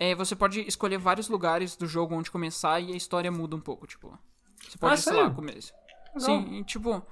É, 0.00 0.14
você 0.14 0.34
pode 0.34 0.62
escolher 0.66 0.96
vários 0.98 1.28
lugares 1.28 1.76
do 1.76 1.86
jogo 1.86 2.14
onde 2.14 2.30
começar 2.30 2.80
e 2.80 2.90
a 2.92 2.96
história 2.96 3.30
muda 3.30 3.54
um 3.54 3.60
pouco, 3.60 3.86
tipo. 3.86 4.18
Você 4.66 4.78
pode, 4.78 4.94
Ah, 4.94 4.96
sei 4.96 5.12
lá, 5.12 5.30
começar. 5.30 5.74
Sim, 6.16 6.54
e, 6.58 6.64
tipo, 6.64 7.02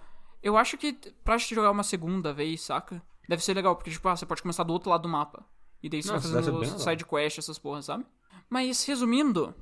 eu 0.43 0.57
acho 0.57 0.79
que 0.79 0.95
pra 1.23 1.39
te 1.39 1.55
jogar 1.55 1.71
uma 1.71 1.83
segunda 1.83 2.33
vez, 2.33 2.63
saca? 2.63 3.03
Deve 3.29 3.45
ser 3.45 3.53
legal, 3.53 3.77
porque, 3.77 3.91
tipo, 3.91 4.09
ah, 4.09 4.17
você 4.17 4.25
pode 4.25 4.41
começar 4.41 4.63
do 4.63 4.73
outro 4.73 4.89
lado 4.89 5.03
do 5.03 5.09
mapa. 5.09 5.45
E 5.83 5.89
daí 5.91 6.03
você 6.03 6.11
Nossa, 6.13 6.29
vai 6.29 6.43
fazendo 6.43 6.79
side 6.81 7.05
quest, 7.05 7.39
essas 7.39 7.59
porras, 7.59 7.85
sabe? 7.85 8.07
Mas, 8.49 8.83
resumindo, 8.85 9.55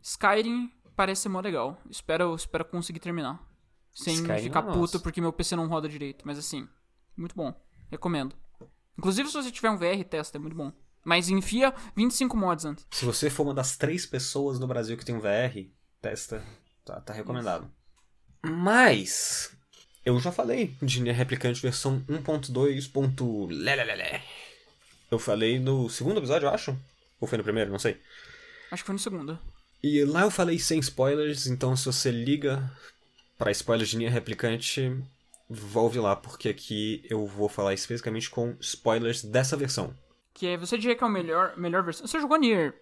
Skyrim 0.00 0.72
parece 0.96 1.22
ser 1.22 1.28
mó 1.28 1.40
legal. 1.40 1.76
Espero, 1.90 2.34
espero 2.34 2.64
conseguir 2.64 3.00
terminar. 3.00 3.40
Sem 3.92 4.14
Skyrim 4.14 4.42
ficar 4.44 4.60
é 4.60 4.62
puto 4.62 4.80
massa. 4.80 4.98
porque 5.00 5.20
meu 5.20 5.32
PC 5.32 5.54
não 5.56 5.68
roda 5.68 5.88
direito. 5.88 6.26
Mas 6.26 6.38
assim, 6.38 6.66
muito 7.14 7.34
bom. 7.36 7.54
Recomendo. 7.90 8.34
Inclusive, 8.98 9.28
se 9.28 9.34
você 9.34 9.50
tiver 9.50 9.70
um 9.70 9.76
VR, 9.76 10.02
testa, 10.08 10.38
é 10.38 10.40
muito 10.40 10.56
bom. 10.56 10.72
Mas 11.04 11.28
enfia 11.28 11.74
25 11.96 12.36
mods 12.36 12.64
antes. 12.64 12.86
Se 12.90 13.04
você 13.04 13.28
for 13.28 13.42
uma 13.44 13.54
das 13.54 13.76
três 13.76 14.06
pessoas 14.06 14.58
no 14.58 14.66
Brasil 14.66 14.96
que 14.96 15.04
tem 15.04 15.14
um 15.14 15.20
VR, 15.20 15.66
testa. 16.00 16.44
Tá, 16.84 17.00
tá 17.00 17.12
recomendado. 17.12 17.70
Mas. 18.42 19.52
Eu 20.04 20.18
já 20.18 20.32
falei 20.32 20.74
de 20.82 21.02
Replicante 21.10 21.62
versão 21.62 22.04
1.2. 22.08 22.90
ponto 22.90 23.46
lelelele. 23.46 24.20
Eu 25.10 25.18
falei 25.18 25.58
no 25.58 25.88
segundo 25.88 26.18
episódio, 26.18 26.46
eu 26.46 26.54
acho. 26.54 26.76
Ou 27.20 27.28
foi 27.28 27.38
no 27.38 27.44
primeiro, 27.44 27.70
não 27.70 27.78
sei. 27.78 28.00
Acho 28.70 28.82
que 28.82 28.86
foi 28.86 28.94
no 28.94 28.98
segundo. 28.98 29.38
E 29.82 30.04
lá 30.04 30.22
eu 30.22 30.30
falei 30.30 30.58
sem 30.58 30.78
spoilers, 30.78 31.46
então 31.46 31.76
se 31.76 31.84
você 31.84 32.10
liga 32.10 32.70
pra 33.36 33.50
spoilers 33.50 33.90
de 33.90 33.96
Nier 33.96 34.12
Replicante, 34.12 34.96
volve 35.50 35.98
lá, 35.98 36.16
porque 36.16 36.48
aqui 36.48 37.04
eu 37.10 37.26
vou 37.26 37.48
falar 37.48 37.74
especificamente 37.74 38.30
com 38.30 38.56
spoilers 38.60 39.22
dessa 39.22 39.56
versão. 39.56 39.94
Que 40.34 40.48
é, 40.48 40.56
você 40.56 40.78
diria 40.78 40.96
que 40.96 41.04
é 41.04 41.06
a 41.06 41.10
melhor, 41.10 41.56
melhor 41.56 41.82
versão. 41.82 42.06
Você 42.06 42.20
jogou 42.20 42.38
Nier. 42.38 42.74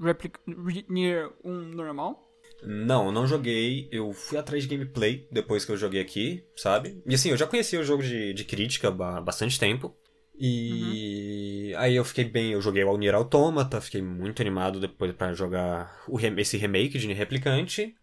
Replic... 0.00 0.38
Re- 0.46 0.86
Nier 0.88 1.30
1 1.44 1.50
normal? 1.74 2.24
Não, 2.62 3.10
não 3.10 3.26
joguei. 3.26 3.88
Eu 3.90 4.12
fui 4.12 4.38
atrás 4.38 4.62
de 4.64 4.68
gameplay 4.68 5.26
depois 5.30 5.64
que 5.64 5.72
eu 5.72 5.76
joguei 5.76 6.00
aqui, 6.00 6.44
sabe? 6.56 7.02
E 7.06 7.14
assim, 7.14 7.30
eu 7.30 7.36
já 7.36 7.46
conhecia 7.46 7.80
o 7.80 7.84
jogo 7.84 8.02
de, 8.02 8.32
de 8.32 8.44
crítica 8.44 8.88
há 8.88 9.20
bastante 9.20 9.58
tempo. 9.58 9.96
E 10.40 11.74
aí 11.78 11.96
eu 11.96 12.04
fiquei 12.04 12.24
bem, 12.24 12.52
eu 12.52 12.62
joguei 12.62 12.84
o 12.84 12.96
Nier 12.96 13.14
Automata, 13.14 13.80
fiquei 13.80 14.00
muito 14.00 14.40
animado 14.40 14.78
depois 14.78 15.12
pra 15.12 15.32
jogar 15.34 16.00
o 16.06 16.18
esse 16.20 16.56
remake 16.56 16.96
de 16.98 17.06
Nier 17.08 17.18
Replicante. 17.18 17.96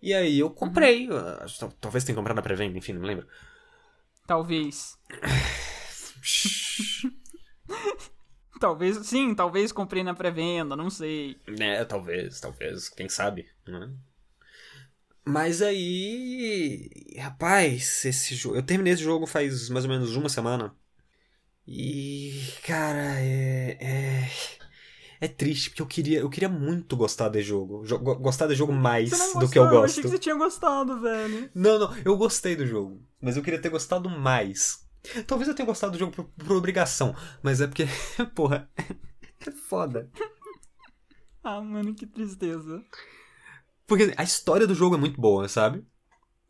E 0.00 0.14
aí 0.14 0.38
eu 0.38 0.48
comprei, 0.48 1.06
ah, 1.10 1.44
tal- 1.58 1.72
talvez 1.80 2.04
tenha 2.04 2.16
comprado 2.16 2.36
na 2.36 2.42
pré-venda, 2.42 2.78
enfim, 2.78 2.94
não 2.94 3.00
me 3.02 3.06
lembro. 3.08 3.26
Talvez. 4.26 4.96
Talvez, 8.60 8.96
sim, 9.06 9.34
talvez 9.34 9.70
comprei 9.72 10.02
na 10.02 10.14
pré-venda, 10.14 10.74
não 10.74 10.90
sei. 10.90 11.36
É, 11.60 11.84
talvez, 11.84 12.40
talvez, 12.40 12.88
quem 12.88 13.08
sabe, 13.08 13.48
né? 13.66 13.90
Mas 15.24 15.60
aí, 15.60 16.90
rapaz, 17.18 18.04
esse 18.04 18.34
jogo, 18.34 18.56
eu 18.56 18.62
terminei 18.62 18.94
esse 18.94 19.02
jogo 19.02 19.26
faz 19.26 19.68
mais 19.68 19.84
ou 19.84 19.90
menos 19.90 20.16
uma 20.16 20.28
semana. 20.28 20.74
E, 21.66 22.32
cara, 22.64 23.20
é 23.20 23.78
é 23.80 24.30
é 25.20 25.28
triste 25.28 25.70
porque 25.70 25.82
eu 25.82 25.86
queria, 25.86 26.20
eu 26.20 26.30
queria 26.30 26.48
muito 26.48 26.96
gostar 26.96 27.28
desse 27.30 27.48
jogo, 27.48 27.84
Jo- 27.86 27.98
go- 27.98 28.16
gostar 28.16 28.46
desse 28.46 28.58
jogo 28.58 28.72
mais 28.72 29.32
do 29.34 29.48
que 29.50 29.58
eu 29.58 29.68
gosto. 29.68 29.84
achei 29.84 30.04
que 30.04 30.10
você 30.10 30.18
tinha 30.18 30.34
gostado, 30.36 31.00
velho. 31.00 31.50
Não, 31.54 31.78
não, 31.78 31.96
eu 32.04 32.16
gostei 32.16 32.56
do 32.56 32.66
jogo, 32.66 33.02
mas 33.20 33.36
eu 33.36 33.42
queria 33.42 33.60
ter 33.60 33.68
gostado 33.70 34.08
mais. 34.08 34.87
Talvez 35.26 35.48
eu 35.48 35.54
tenha 35.54 35.66
gostado 35.66 35.92
do 35.92 35.98
jogo 35.98 36.12
por, 36.12 36.24
por 36.24 36.56
obrigação, 36.56 37.14
mas 37.42 37.60
é 37.60 37.66
porque, 37.66 37.86
porra, 38.34 38.68
é 39.46 39.50
foda. 39.50 40.10
Ah, 41.42 41.60
mano, 41.60 41.94
que 41.94 42.06
tristeza. 42.06 42.82
Porque 43.86 44.12
a 44.16 44.22
história 44.22 44.66
do 44.66 44.74
jogo 44.74 44.96
é 44.96 44.98
muito 44.98 45.20
boa, 45.20 45.48
sabe? 45.48 45.84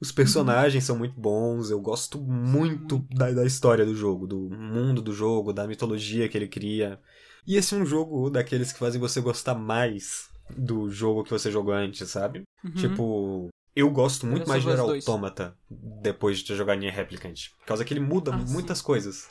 Os 0.00 0.12
personagens 0.12 0.84
são 0.84 0.96
muito 0.96 1.20
bons, 1.20 1.70
eu 1.70 1.80
gosto 1.80 2.20
muito 2.20 2.98
da, 3.10 3.32
da 3.32 3.44
história 3.44 3.84
do 3.84 3.94
jogo, 3.94 4.26
do 4.26 4.48
mundo 4.48 5.02
do 5.02 5.12
jogo, 5.12 5.52
da 5.52 5.66
mitologia 5.66 6.28
que 6.28 6.38
ele 6.38 6.46
cria. 6.46 7.00
E 7.46 7.56
esse 7.56 7.74
é 7.74 7.78
um 7.78 7.86
jogo 7.86 8.30
daqueles 8.30 8.72
que 8.72 8.78
fazem 8.78 9.00
você 9.00 9.20
gostar 9.20 9.54
mais 9.54 10.28
do 10.56 10.88
jogo 10.88 11.24
que 11.24 11.30
você 11.30 11.50
jogou 11.50 11.74
antes, 11.74 12.08
sabe? 12.10 12.42
Uhum. 12.64 12.72
Tipo, 12.72 13.48
eu 13.78 13.90
gosto 13.90 14.26
muito 14.26 14.48
Last 14.48 14.50
mais 14.50 14.62
de 14.62 14.68
of 14.68 14.74
Us 14.74 14.80
Nier 14.80 14.86
2. 14.94 15.08
Automata 15.08 15.56
depois 16.02 16.38
de 16.40 16.54
jogar 16.56 16.76
Nier 16.76 16.94
Replicant. 16.94 17.34
Por 17.60 17.66
causa 17.66 17.84
que 17.84 17.92
ele 17.92 18.00
muda 18.00 18.34
Ah, 18.34 18.46
sim. 18.46 18.52
muitas 18.52 18.80
coisas. 18.82 19.28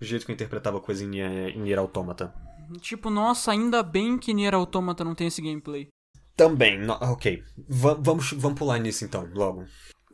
O 0.00 0.04
jeito 0.04 0.24
que 0.26 0.32
eu 0.32 0.34
interpretava 0.34 0.80
coisa 0.80 1.04
em 1.04 1.08
Nier, 1.08 1.48
em 1.56 1.60
Nier 1.60 1.78
Automata. 1.78 2.32
Tipo, 2.80 3.10
nossa, 3.10 3.50
ainda 3.52 3.82
bem 3.82 4.18
que 4.18 4.32
Nier 4.34 4.54
Automata 4.54 5.04
não 5.04 5.14
tem 5.14 5.26
esse 5.26 5.42
gameplay. 5.42 5.88
Também, 6.36 6.78
no- 6.80 6.94
ok. 6.94 7.42
Va- 7.68 7.94
vamos, 8.00 8.32
vamos 8.32 8.58
pular 8.58 8.78
nisso 8.78 9.04
então, 9.04 9.28
logo. 9.34 9.64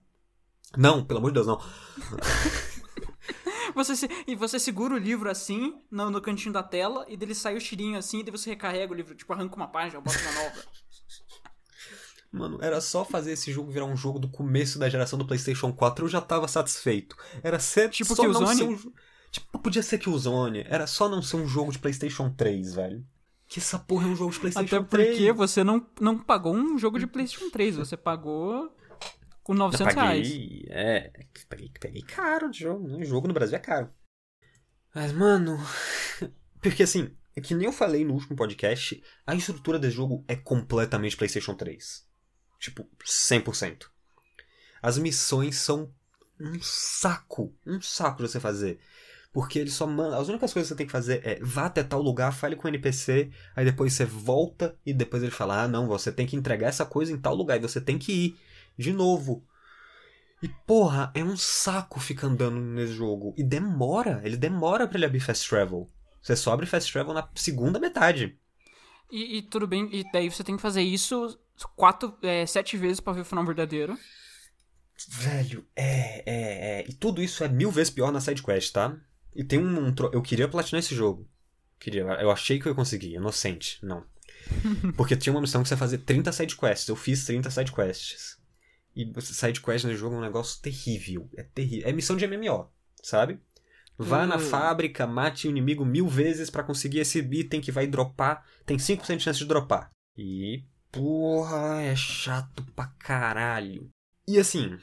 Não, 0.77 1.03
pelo 1.03 1.19
amor 1.19 1.31
de 1.31 1.35
Deus, 1.35 1.47
não. 1.47 1.59
Você 3.73 3.95
se... 3.95 4.09
E 4.25 4.35
você 4.35 4.59
segura 4.59 4.95
o 4.95 4.97
livro 4.97 5.29
assim, 5.29 5.81
no, 5.91 6.09
no 6.09 6.21
cantinho 6.21 6.53
da 6.53 6.63
tela, 6.63 7.05
e 7.07 7.15
dele 7.15 7.35
sai 7.35 7.55
o 7.55 7.59
tirinho 7.59 7.97
assim, 7.97 8.19
e 8.19 8.23
daí 8.23 8.31
você 8.31 8.49
recarrega 8.49 8.91
o 8.91 8.95
livro, 8.95 9.13
tipo, 9.13 9.31
arranca 9.31 9.55
uma 9.55 9.67
página, 9.67 10.01
bota 10.01 10.17
uma 10.19 10.31
nova. 10.31 10.63
Mano, 12.31 12.59
era 12.61 12.81
só 12.81 13.05
fazer 13.05 13.31
esse 13.33 13.51
jogo 13.51 13.71
virar 13.71 13.85
um 13.85 13.95
jogo 13.95 14.19
do 14.19 14.29
começo 14.29 14.77
da 14.77 14.89
geração 14.89 15.17
do 15.17 15.25
PlayStation 15.25 15.71
4, 15.73 16.05
eu 16.05 16.09
já 16.09 16.21
tava 16.21 16.47
satisfeito. 16.47 17.15
Era 17.41 17.59
ser 17.59 17.89
Tipo 17.89 18.15
só 18.15 18.23
não 18.27 18.45
Killzone? 18.45 18.57
ser 18.57 18.63
um 18.63 18.93
Tipo, 19.31 19.59
podia 19.59 19.83
ser 19.83 19.97
Killzone, 19.97 20.63
era 20.67 20.87
só 20.87 21.09
não 21.09 21.21
ser 21.21 21.37
um 21.37 21.47
jogo 21.47 21.71
de 21.71 21.79
PlayStation 21.79 22.29
3, 22.29 22.73
velho. 22.73 23.05
Que 23.47 23.59
essa 23.59 23.77
porra 23.79 24.07
é 24.07 24.11
um 24.11 24.15
jogo 24.15 24.31
de 24.31 24.39
PlayStation 24.39 24.75
Até 24.77 24.85
3. 24.87 25.09
porque 25.09 25.31
você 25.33 25.63
não, 25.63 25.85
não 26.01 26.17
pagou 26.17 26.55
um 26.55 26.77
jogo 26.77 26.99
de 26.99 27.07
PlayStation 27.07 27.49
3, 27.49 27.75
você 27.77 27.95
pagou 27.97 28.73
com 29.43 29.53
Eu 29.53 29.59
900 29.59 29.95
reais. 29.95 30.27
paguei, 30.27 30.65
é, 30.69 31.11
peguei, 31.49 31.71
peguei 31.79 32.01
caro 32.01 32.49
de 32.49 32.59
jogo, 32.59 32.87
né? 32.87 33.03
Jogo 33.05 33.27
no 33.27 33.33
Brasil 33.33 33.57
é 33.57 33.59
caro. 33.59 33.89
Mas, 34.93 35.11
mano, 35.11 35.57
porque 36.61 36.83
assim, 36.83 37.15
é 37.35 37.41
que 37.41 37.53
nem 37.53 37.65
eu 37.65 37.71
falei 37.73 38.03
no 38.03 38.13
último 38.13 38.35
podcast, 38.35 39.01
a 39.25 39.35
estrutura 39.35 39.77
desse 39.77 39.95
jogo 39.95 40.23
é 40.27 40.35
completamente 40.35 41.15
PlayStation 41.17 41.53
3. 41.53 42.06
Tipo, 42.59 42.87
100%. 43.05 43.87
As 44.81 44.97
missões 44.97 45.57
são 45.57 45.91
um 46.39 46.59
saco, 46.61 47.53
um 47.65 47.81
saco 47.81 48.23
de 48.23 48.29
você 48.29 48.39
fazer. 48.39 48.79
Porque 49.31 49.59
ele 49.59 49.69
só 49.69 49.85
manda. 49.85 50.17
As 50.17 50.29
únicas 50.29 50.51
coisas 50.53 50.67
que 50.67 50.73
você 50.73 50.77
tem 50.77 50.85
que 50.85 50.91
fazer 50.91 51.21
é 51.23 51.39
vá 51.41 51.65
até 51.65 51.83
tal 51.83 52.01
lugar, 52.01 52.31
fale 52.33 52.55
com 52.55 52.65
o 52.65 52.69
NPC, 52.69 53.29
aí 53.55 53.65
depois 53.65 53.93
você 53.93 54.05
volta 54.05 54.75
e 54.85 54.93
depois 54.93 55.21
ele 55.21 55.31
fala: 55.31 55.63
ah, 55.63 55.67
não, 55.67 55.87
você 55.87 56.11
tem 56.11 56.25
que 56.25 56.35
entregar 56.35 56.67
essa 56.67 56.85
coisa 56.85 57.11
em 57.11 57.17
tal 57.17 57.35
lugar 57.35 57.57
e 57.57 57.61
você 57.61 57.79
tem 57.79 57.97
que 57.99 58.11
ir 58.11 58.39
de 58.77 58.93
novo. 58.93 59.45
E 60.41 60.47
porra, 60.47 61.11
é 61.15 61.23
um 61.23 61.35
saco 61.35 61.99
ficar 61.99 62.27
andando 62.27 62.59
nesse 62.59 62.93
jogo. 62.93 63.33
E 63.37 63.43
demora, 63.43 64.21
ele 64.23 64.37
demora 64.37 64.87
pra 64.87 64.97
ele 64.97 65.05
abrir 65.05 65.19
Fast 65.19 65.47
Travel. 65.49 65.89
Você 66.21 66.35
só 66.35 66.53
abre 66.53 66.65
Fast 66.65 66.91
Travel 66.91 67.13
na 67.13 67.27
segunda 67.35 67.79
metade. 67.79 68.37
E, 69.11 69.37
e 69.37 69.41
tudo 69.41 69.67
bem, 69.67 69.89
e 69.91 70.03
daí 70.11 70.29
você 70.29 70.43
tem 70.43 70.55
que 70.55 70.61
fazer 70.61 70.81
isso 70.81 71.39
quatro, 71.75 72.15
é, 72.21 72.45
sete 72.45 72.77
vezes 72.77 72.99
pra 72.99 73.13
ver 73.13 73.21
o 73.21 73.25
final 73.25 73.45
verdadeiro. 73.45 73.97
Velho, 75.09 75.65
é, 75.75 76.23
é, 76.25 76.79
é. 76.81 76.85
E 76.89 76.93
tudo 76.93 77.21
isso 77.21 77.43
é 77.43 77.47
mil 77.47 77.69
vezes 77.71 77.91
pior 77.91 78.11
na 78.11 78.19
sidequest, 78.19 78.71
tá? 78.73 78.97
E 79.35 79.43
tem 79.43 79.59
um. 79.59 79.87
um 79.87 79.93
tro- 79.93 80.09
eu 80.13 80.21
queria 80.21 80.47
platinar 80.47 80.79
esse 80.79 80.95
jogo. 80.95 81.29
Queria. 81.79 82.01
Eu 82.01 82.31
achei 82.31 82.59
que 82.59 82.67
eu 82.67 82.71
ia 82.71 82.75
conseguir. 82.75 83.13
Inocente. 83.13 83.77
Não. 83.85 84.03
Porque 84.97 85.15
tinha 85.15 85.31
uma 85.33 85.41
missão 85.41 85.61
que 85.61 85.67
você 85.69 85.75
ia 85.75 85.77
fazer 85.77 85.99
30 85.99 86.31
sidequests. 86.31 86.87
Eu 86.87 86.95
fiz 86.95 87.25
30 87.25 87.49
sidequests. 87.51 88.37
E 88.95 89.11
sidequest 89.21 89.85
nesse 89.85 89.99
jogo 89.99 90.15
é 90.15 90.17
um 90.17 90.21
negócio 90.21 90.59
terrível. 90.61 91.29
É 91.37 91.43
terrível. 91.43 91.87
É 91.87 91.91
missão 91.91 92.15
de 92.17 92.25
MMO, 92.27 92.67
sabe? 93.03 93.39
Vá 93.95 94.25
na 94.25 94.37
Hum. 94.37 94.39
fábrica, 94.39 95.05
mate 95.05 95.47
o 95.47 95.51
inimigo 95.51 95.85
mil 95.85 96.07
vezes 96.07 96.49
pra 96.49 96.63
conseguir 96.63 96.99
esse 96.99 97.19
item 97.19 97.61
que 97.61 97.71
vai 97.71 97.85
dropar. 97.85 98.43
Tem 98.65 98.77
5% 98.77 99.17
de 99.17 99.23
chance 99.23 99.39
de 99.39 99.45
dropar. 99.45 99.91
E. 100.17 100.63
Porra, 100.91 101.81
é 101.81 101.95
chato 101.95 102.63
pra 102.75 102.87
caralho. 102.87 103.89
E 104.27 104.37
assim, 104.37 104.77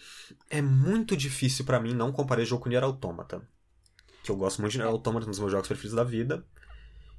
é 0.49 0.63
muito 0.63 1.17
difícil 1.17 1.65
pra 1.65 1.81
mim 1.81 1.93
não 1.95 2.13
comparar 2.13 2.43
esse 2.43 2.51
jogo 2.51 2.63
com 2.63 2.69
Nier 2.69 2.83
Automata. 2.85 3.47
Que 4.23 4.31
eu 4.31 4.37
gosto 4.37 4.61
muito 4.61 4.73
de 4.73 4.79
Nier 4.79 4.89
Automata, 4.91 5.27
um 5.27 5.31
dos 5.31 5.39
meus 5.39 5.51
jogos 5.53 5.69
preferidos 5.69 5.97
da 5.97 6.05
vida. 6.05 6.47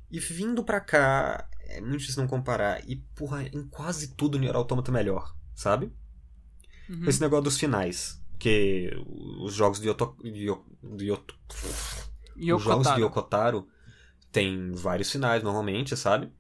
E 0.10 0.20
vindo 0.20 0.64
pra 0.64 0.80
cá, 0.80 1.48
é 1.62 1.82
muito 1.82 2.00
difícil 2.00 2.22
não 2.22 2.30
comparar. 2.30 2.88
E, 2.90 2.96
porra, 3.16 3.44
em 3.44 3.68
quase 3.68 4.16
tudo 4.16 4.40
Nier 4.40 4.56
Automata 4.56 4.92
é 4.92 4.94
melhor, 4.94 5.36
sabe? 5.54 5.92
Uhum. 6.90 7.06
Esse 7.08 7.22
negócio 7.22 7.44
dos 7.44 7.58
finais. 7.60 8.22
Que 8.40 8.92
os 9.40 9.54
jogos 9.54 9.80
de 9.80 9.88
Yoto... 9.88 10.16
Yo- 10.24 10.66
de 10.84 11.06
Yoto- 11.06 11.36
E 12.36 12.52
o 12.52 12.58
os 12.58 12.64
jogos 12.64 12.88
de 12.88 12.94
Kotaro. 12.94 13.02
Yokotaro 13.06 13.68
tem 14.32 14.72
vários 14.74 15.12
finais 15.12 15.42
normalmente, 15.44 15.96
sabe? 15.96 16.32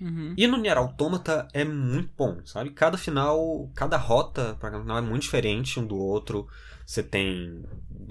Uhum. 0.00 0.34
E 0.36 0.46
no 0.46 0.56
Nier 0.56 0.76
Automata 0.76 1.46
é 1.52 1.64
muito 1.64 2.10
bom, 2.16 2.44
sabe? 2.44 2.70
Cada 2.70 2.98
final, 2.98 3.70
cada 3.74 3.96
rota 3.96 4.56
para 4.58 4.70
cada 4.70 4.82
final 4.82 4.98
é 4.98 5.02
muito 5.02 5.22
diferente 5.22 5.78
um 5.78 5.86
do 5.86 5.96
outro. 5.96 6.48
Você 6.84 7.02
tem 7.02 7.64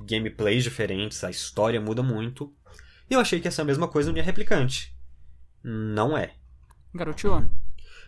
gameplays 0.06 0.64
diferentes, 0.64 1.24
a 1.24 1.30
história 1.30 1.82
muda 1.82 2.02
muito. 2.02 2.54
E 3.10 3.14
eu 3.14 3.20
achei 3.20 3.40
que 3.40 3.48
ia 3.48 3.52
ser 3.52 3.62
a 3.62 3.66
mesma 3.66 3.88
coisa 3.88 4.10
no 4.10 4.14
Nier 4.14 4.26
Replicante. 4.26 4.96
Não 5.64 6.18
é. 6.18 6.34
Garotinho? 6.94 7.52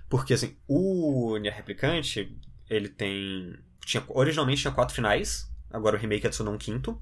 Porque 0.09 0.33
assim, 0.33 0.55
o 0.67 1.37
Nier 1.37 1.55
Replicante, 1.55 2.37
ele 2.69 2.89
tem. 2.89 3.55
Tinha, 3.85 4.03
originalmente 4.07 4.61
tinha 4.61 4.73
quatro 4.73 4.95
finais, 4.95 5.51
agora 5.69 5.97
o 5.97 5.99
remake 5.99 6.25
adicionou 6.25 6.53
um 6.53 6.57
quinto. 6.57 7.01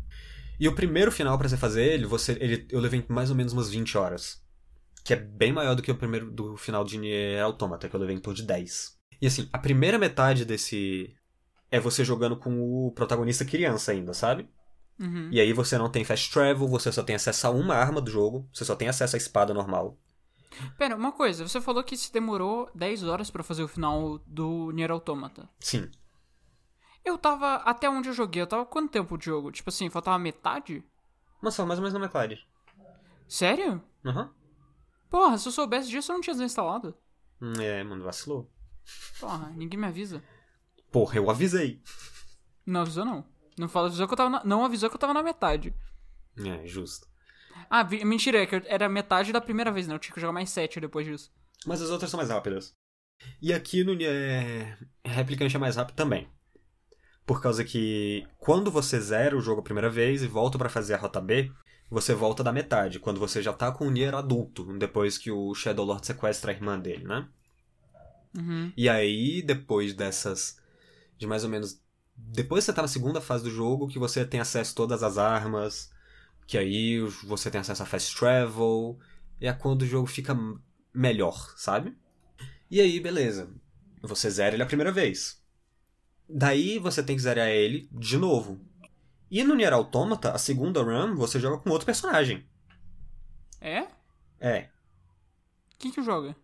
E 0.60 0.68
o 0.68 0.76
primeiro 0.76 1.12
final 1.12 1.38
pra 1.38 1.50
você 1.50 1.58
fazer 1.58 1.84
ele, 1.84 2.06
você, 2.06 2.38
ele, 2.40 2.68
eu 2.70 2.80
levei 2.80 3.04
mais 3.08 3.30
ou 3.30 3.36
menos 3.36 3.54
umas 3.54 3.70
20 3.70 3.98
horas. 3.98 4.44
Que 5.04 5.14
é 5.14 5.18
bem 5.18 5.52
maior 5.52 5.76
do 5.76 5.82
que 5.82 5.92
o 5.92 5.98
primeiro 5.98 6.32
do 6.32 6.56
final 6.56 6.84
de 6.84 6.98
Nier 6.98 7.44
Automata, 7.44 7.90
que 7.90 7.96
eu 7.96 8.00
levei 8.00 8.16
em 8.16 8.20
torno 8.20 8.38
de 8.38 8.44
10. 8.44 8.98
E 9.22 9.28
assim, 9.28 9.50
a 9.52 9.58
primeira 9.58 9.98
metade 9.98 10.46
desse. 10.46 11.16
É 11.70 11.80
você 11.80 12.04
jogando 12.04 12.36
com 12.36 12.60
o 12.60 12.92
protagonista 12.92 13.46
criança 13.46 13.92
ainda, 13.94 14.14
sabe? 14.14 14.50
Uhum. 15.00 15.30
E 15.32 15.40
aí 15.40 15.54
você 15.54 15.78
não 15.78 15.90
tem 15.90 16.04
fast 16.04 16.32
travel, 16.32 16.68
você 16.68 16.92
só 16.92 17.02
tem 17.02 17.16
acesso 17.16 17.48
a 17.48 17.50
uma 17.50 17.76
arma 17.76 18.02
do 18.02 18.12
jogo, 18.12 18.48
você 18.54 18.66
só 18.66 18.76
tem 18.76 18.90
acesso 18.90 19.16
à 19.16 19.18
espada 19.18 19.54
normal. 19.54 19.98
Pera, 20.78 20.96
uma 20.96 21.12
coisa, 21.12 21.48
você 21.48 21.62
falou 21.62 21.84
que 21.84 21.96
se 21.96 22.12
demorou 22.12 22.70
10 22.76 23.04
horas 23.04 23.32
pra 23.32 23.42
fazer 23.42 23.64
o 23.64 23.68
final 23.68 24.20
do 24.28 24.72
Nier 24.72 24.92
Automata. 24.92 25.50
Sim. 25.60 25.90
Eu 27.04 27.18
tava, 27.18 27.56
até 27.56 27.90
onde 27.90 28.10
eu 28.10 28.14
joguei, 28.14 28.42
eu 28.42 28.48
tava 28.48 28.66
quanto 28.66 28.92
tempo 28.92 29.18
de 29.18 29.26
jogo? 29.26 29.52
Tipo 29.52 29.70
assim, 29.70 29.90
faltava 29.90 30.20
metade? 30.20 30.84
Mas 31.42 31.56
só 31.56 31.66
mais 31.66 31.80
ou 31.80 31.84
menos 31.84 31.94
na 31.94 32.00
metade. 32.00 32.46
Sério? 33.28 33.82
Aham. 34.06 34.30
Porra, 35.12 35.38
se 35.38 35.48
eu 35.48 35.52
soubesse 35.52 35.90
disso 35.90 36.12
eu 36.12 36.16
não 36.16 36.22
tinha 36.22 36.34
desinstalado. 36.34 36.98
Hum, 37.40 37.54
É, 37.62 37.84
mano, 37.84 38.04
vacilou. 38.04 38.50
Porra, 39.20 39.52
ninguém 39.56 39.80
me 39.80 39.86
avisa. 39.86 40.24
Porra, 40.92 41.18
eu 41.18 41.30
avisei. 41.30 41.82
Não 42.66 42.82
avisou 42.82 43.06
não. 43.06 43.26
Não 43.60 43.68
fala, 43.70 43.88
avisou 43.88 44.08
que 44.08 44.14
eu 44.14 44.18
tava 44.18 44.30
na, 44.30 44.44
não 44.44 44.66
avisou 44.66 44.90
que 44.90 44.96
eu 44.96 45.00
tava 45.00 45.14
na 45.14 45.22
metade. 45.22 45.76
É, 46.38 46.66
justo. 46.66 47.08
Ah, 47.70 47.84
vi- 47.84 48.04
mentira, 48.06 48.42
é 48.42 48.46
que 48.46 48.56
era 48.66 48.88
metade 48.90 49.32
da 49.34 49.42
primeira 49.42 49.72
vez, 49.72 49.88
né? 49.88 49.94
Eu 49.94 50.00
tinha 50.00 50.14
que 50.14 50.22
jogar 50.22 50.34
mais 50.34 50.50
sete 50.50 50.80
depois 50.80 51.06
disso. 51.06 51.32
Mas 51.66 51.82
as 51.82 51.90
outras 51.90 52.10
são 52.10 52.18
mais 52.18 52.30
rápidas. 52.30 52.74
E 53.42 53.54
aqui 53.54 53.84
no 53.84 53.94
é, 54.02 54.78
Replicante 55.06 55.56
é 55.56 55.60
mais 55.60 55.76
rápido 55.76 55.96
também. 55.96 56.28
Por 57.26 57.42
causa 57.42 57.64
que 57.64 58.26
quando 58.40 58.72
você 58.72 59.00
zera 59.00 59.38
o 59.38 59.42
jogo 59.42 59.60
a 59.62 59.64
primeira 59.64 59.90
vez 59.90 60.24
e 60.24 60.28
volta 60.28 60.58
pra 60.58 60.70
fazer 60.70 60.94
a 60.96 60.98
rota 60.98 61.22
B, 61.22 61.52
você 61.92 62.14
volta 62.14 62.42
da 62.42 62.54
metade, 62.54 63.00
quando 63.00 63.20
você 63.20 63.42
já 63.42 63.52
tá 63.52 63.70
com 63.70 63.86
o 63.86 63.92
Nier 63.92 64.16
adulto, 64.16 64.64
depois 64.78 65.18
que 65.18 65.30
o 65.30 65.54
Shadow 65.54 65.86
Lord 65.86 66.08
sequestra 66.08 66.50
a 66.50 66.56
irmã 66.56 66.80
dele, 66.80 67.04
né? 67.04 67.28
Uhum. 68.34 68.72
E 68.78 68.88
aí, 68.88 69.42
depois 69.42 69.94
dessas. 69.94 70.58
De 71.18 71.28
mais 71.28 71.44
ou 71.44 71.50
menos. 71.50 71.82
Depois 72.16 72.64
você 72.64 72.72
tá 72.72 72.82
na 72.82 72.88
segunda 72.88 73.20
fase 73.20 73.44
do 73.44 73.52
jogo, 73.52 73.90
que 73.90 74.00
você 74.00 74.24
tem 74.24 74.40
acesso 74.40 74.72
a 74.72 74.76
todas 74.76 75.04
as 75.04 75.18
armas. 75.18 75.92
Que 76.48 76.58
aí 76.58 77.02
você 77.26 77.52
tem 77.52 77.60
acesso 77.60 77.84
a 77.84 77.86
fast 77.86 78.16
travel. 78.16 78.98
E 79.42 79.46
é 79.46 79.52
quando 79.52 79.82
o 79.82 79.86
jogo 79.88 80.08
fica 80.08 80.34
melhor, 80.94 81.54
sabe? 81.58 81.94
E 82.70 82.80
aí, 82.80 83.02
beleza. 83.02 83.50
Você 84.02 84.30
zera 84.30 84.56
ele 84.56 84.64
a 84.64 84.68
primeira 84.68 84.94
vez. 84.94 85.42
Daí 86.30 86.80
você 86.80 87.04
tem 87.04 87.18
que 87.18 87.22
zerar 87.22 87.50
ele 87.50 87.90
de 87.92 88.18
novo. 88.18 88.62
E 89.32 89.44
no 89.44 89.56
Nier 89.56 89.72
Automata, 89.74 90.32
a 90.34 90.38
segunda 90.38 90.84
run, 90.84 91.16
você 91.16 91.40
joga 91.40 91.58
com 91.58 91.70
outro 91.70 91.86
personagem. 91.86 92.46
É? 93.62 93.88
É. 94.40 94.70
Quem 95.80 95.92
que 95.92 96.04
joga? 96.04 96.36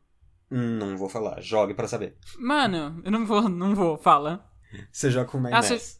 Não 0.49 0.97
vou 0.97 1.09
falar. 1.09 1.41
Jogue 1.41 1.73
pra 1.73 1.87
saber. 1.87 2.15
Mano, 2.39 3.01
eu 3.03 3.11
não 3.11 3.25
vou, 3.25 3.49
não 3.49 3.75
vou, 3.75 3.97
fala. 3.97 4.49
Você 4.91 5.11
joga 5.11 5.29
com 5.29 5.37
o 5.41 5.53
Ah, 5.55 5.61
cê- 5.61 5.99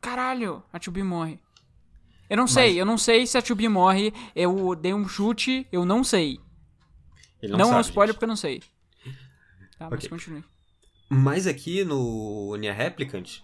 Caralho, 0.00 0.62
a 0.72 0.78
Tubi 0.78 1.02
morre. 1.02 1.40
Eu 2.30 2.36
não 2.36 2.46
sei, 2.46 2.80
eu 2.80 2.86
não 2.86 2.96
sei 2.96 3.26
se 3.26 3.36
a 3.36 3.42
Tubi 3.42 3.68
morre. 3.68 4.12
Eu 4.34 4.74
dei 4.74 4.94
um 4.94 5.06
chute, 5.08 5.66
eu 5.72 5.84
não 5.84 6.02
sei. 6.04 6.40
Ele 7.42 7.52
Não, 7.52 7.58
não, 7.58 7.66
é 7.66 7.68
um 7.70 7.72
sabe, 7.82 7.86
spoiler 7.88 8.08
gente. 8.12 8.14
porque 8.16 8.24
eu 8.24 8.28
não 8.28 8.36
sei. 8.36 8.60
Tá, 9.76 9.90
mas 9.90 9.98
Ok. 10.04 10.08
continue. 10.08 10.44
Mas 11.10 11.46
aqui 11.46 11.84
no 11.84 12.56
Nier 12.56 12.74
Replicant, 12.76 13.40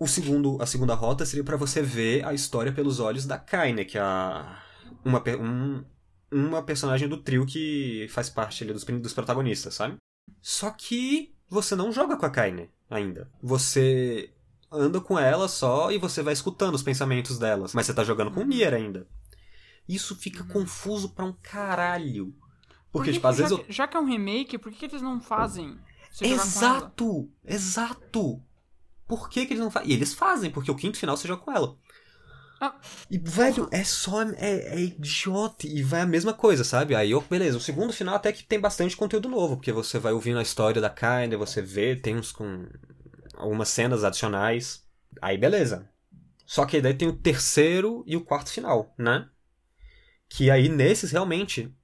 o 0.00 0.06
segundo, 0.08 0.56
a 0.60 0.66
segunda 0.66 0.94
rota 0.94 1.24
seria 1.26 1.44
pra 1.44 1.56
você 1.56 1.80
ver 1.82 2.24
a 2.26 2.32
história 2.34 2.72
pelos 2.72 2.98
olhos 2.98 3.26
da 3.26 3.38
Kaine, 3.38 3.84
que 3.84 3.98
é 3.98 4.00
a, 4.00 4.60
uma, 5.04 5.22
um- 5.38 5.84
uma 6.32 6.62
personagem 6.62 7.06
do 7.08 7.18
trio 7.18 7.44
que 7.46 8.06
faz 8.10 8.28
parte 8.30 8.64
ali 8.64 8.72
dos, 8.72 8.82
dos 8.84 9.12
protagonistas, 9.12 9.74
sabe? 9.74 9.96
Só 10.40 10.70
que 10.70 11.34
você 11.48 11.76
não 11.76 11.92
joga 11.92 12.16
com 12.16 12.24
a 12.26 12.30
Kaine 12.30 12.70
ainda. 12.88 13.30
Você 13.42 14.30
anda 14.72 15.00
com 15.00 15.18
ela 15.18 15.48
só 15.48 15.90
e 15.92 15.98
você 15.98 16.22
vai 16.22 16.32
escutando 16.32 16.74
os 16.76 16.82
pensamentos 16.82 17.38
delas, 17.38 17.74
mas 17.74 17.84
você 17.86 17.92
tá 17.94 18.02
jogando 18.02 18.30
com 18.30 18.40
o 18.40 18.44
Nier 18.44 18.72
ainda. 18.72 19.06
Isso 19.88 20.14
fica 20.16 20.44
confuso 20.44 21.10
pra 21.10 21.24
um 21.24 21.32
caralho. 21.42 22.32
Por 22.92 22.98
Porque, 23.00 23.10
que 23.10 23.14
tipo, 23.14 23.26
às 23.26 23.36
vezes 23.36 23.50
já, 23.50 23.56
eu 23.58 23.64
que- 23.64 23.72
já 23.72 23.86
que 23.88 23.96
é 23.96 24.00
um 24.00 24.04
remake, 24.06 24.56
por 24.56 24.72
que, 24.72 24.78
que 24.88 24.94
eles 24.94 25.02
não 25.02 25.20
fazem? 25.20 25.76
Exato! 26.22 27.28
Exato! 27.44 28.42
Por 29.10 29.28
que, 29.28 29.44
que 29.44 29.54
eles 29.54 29.62
não 29.62 29.72
fazem? 29.72 29.90
E 29.90 29.92
eles 29.92 30.14
fazem, 30.14 30.52
porque 30.52 30.70
o 30.70 30.76
quinto 30.76 30.96
final 30.96 31.16
você 31.16 31.26
joga 31.26 31.42
com 31.42 31.50
ela. 31.50 31.76
Ah. 32.60 32.78
E, 33.10 33.18
velho, 33.18 33.68
é 33.72 33.82
só. 33.82 34.22
É, 34.22 34.76
é 34.76 34.80
idiota. 34.80 35.66
E 35.66 35.82
vai 35.82 36.02
a 36.02 36.06
mesma 36.06 36.32
coisa, 36.32 36.62
sabe? 36.62 36.94
Aí, 36.94 37.10
eu, 37.10 37.20
beleza. 37.22 37.56
O 37.56 37.60
segundo 37.60 37.92
final 37.92 38.14
até 38.14 38.32
que 38.32 38.44
tem 38.44 38.60
bastante 38.60 38.96
conteúdo 38.96 39.28
novo, 39.28 39.56
porque 39.56 39.72
você 39.72 39.98
vai 39.98 40.12
ouvindo 40.12 40.38
a 40.38 40.42
história 40.42 40.80
da 40.80 40.88
Kaine, 40.88 41.34
você 41.34 41.60
vê, 41.60 41.96
tem 41.96 42.16
uns 42.16 42.30
com. 42.30 42.68
algumas 43.34 43.68
cenas 43.68 44.04
adicionais. 44.04 44.86
Aí, 45.20 45.36
beleza. 45.36 45.90
Só 46.46 46.64
que 46.64 46.80
daí 46.80 46.94
tem 46.94 47.08
o 47.08 47.16
terceiro 47.16 48.04
e 48.06 48.16
o 48.16 48.24
quarto 48.24 48.50
final, 48.52 48.94
né? 48.96 49.28
Que 50.28 50.52
aí, 50.52 50.68
nesses, 50.68 51.10
realmente, 51.10 51.74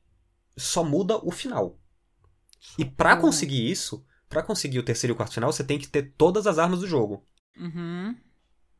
só 0.57 0.85
muda 0.85 1.16
o 1.24 1.33
final. 1.33 1.77
E 2.79 2.85
pra 2.85 3.11
Socorro. 3.11 3.29
conseguir 3.29 3.68
isso, 3.68 4.05
pra 4.29 4.43
conseguir 4.43 4.79
o 4.79 4.83
terceiro 4.83 5.12
e 5.12 5.14
o 5.14 5.16
quarto 5.16 5.35
final, 5.35 5.53
você 5.53 5.64
tem 5.64 5.79
que 5.79 5.89
ter 5.89 6.14
todas 6.16 6.47
as 6.47 6.59
armas 6.59 6.81
do 6.81 6.87
jogo. 6.87 7.24
Uhum. 7.59 8.16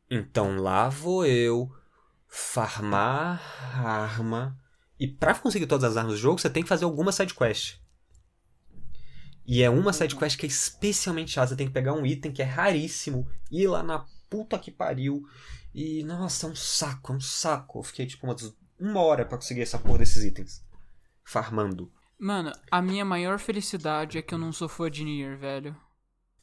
Então 0.09 0.57
lá 0.57 0.89
vou 0.89 1.25
eu 1.25 1.71
farmar 2.27 3.41
arma. 3.73 4.57
E 4.99 5.07
pra 5.07 5.35
conseguir 5.35 5.67
todas 5.67 5.91
as 5.91 5.97
armas 5.97 6.13
do 6.13 6.19
jogo, 6.19 6.39
você 6.39 6.49
tem 6.49 6.63
que 6.63 6.69
fazer 6.69 6.85
alguma 6.85 7.11
sidequest. 7.11 7.79
E 9.45 9.63
é 9.63 9.69
uma 9.69 9.93
sidequest 9.93 10.37
que 10.37 10.45
é 10.45 10.49
especialmente 10.49 11.31
chata. 11.31 11.47
Você 11.47 11.55
tem 11.55 11.67
que 11.67 11.73
pegar 11.73 11.93
um 11.93 12.05
item 12.05 12.31
que 12.31 12.41
é 12.41 12.45
raríssimo, 12.45 13.27
ir 13.49 13.67
lá 13.67 13.81
na 13.81 14.05
puta 14.29 14.59
que 14.59 14.71
pariu. 14.71 15.23
E, 15.73 16.03
nossa, 16.03 16.47
é 16.47 16.49
um 16.49 16.55
saco, 16.55 17.13
é 17.13 17.15
um 17.15 17.21
saco. 17.21 17.79
Eu 17.79 17.83
fiquei 17.83 18.05
tipo 18.05 18.25
umas 18.25 18.53
uma 18.79 19.01
hora 19.01 19.25
pra 19.25 19.37
conseguir 19.37 19.61
essa 19.61 19.79
porra 19.79 19.99
desses 19.99 20.23
itens. 20.23 20.63
Farmando. 21.23 21.91
Mano, 22.19 22.51
a 22.71 22.81
minha 22.81 23.05
maior 23.05 23.39
felicidade 23.39 24.17
é 24.17 24.21
que 24.21 24.33
eu 24.33 24.39
não 24.39 24.51
sou 24.51 24.67
fã 24.67 24.89
de 24.89 25.03
Nier, 25.03 25.37
velho. 25.37 25.75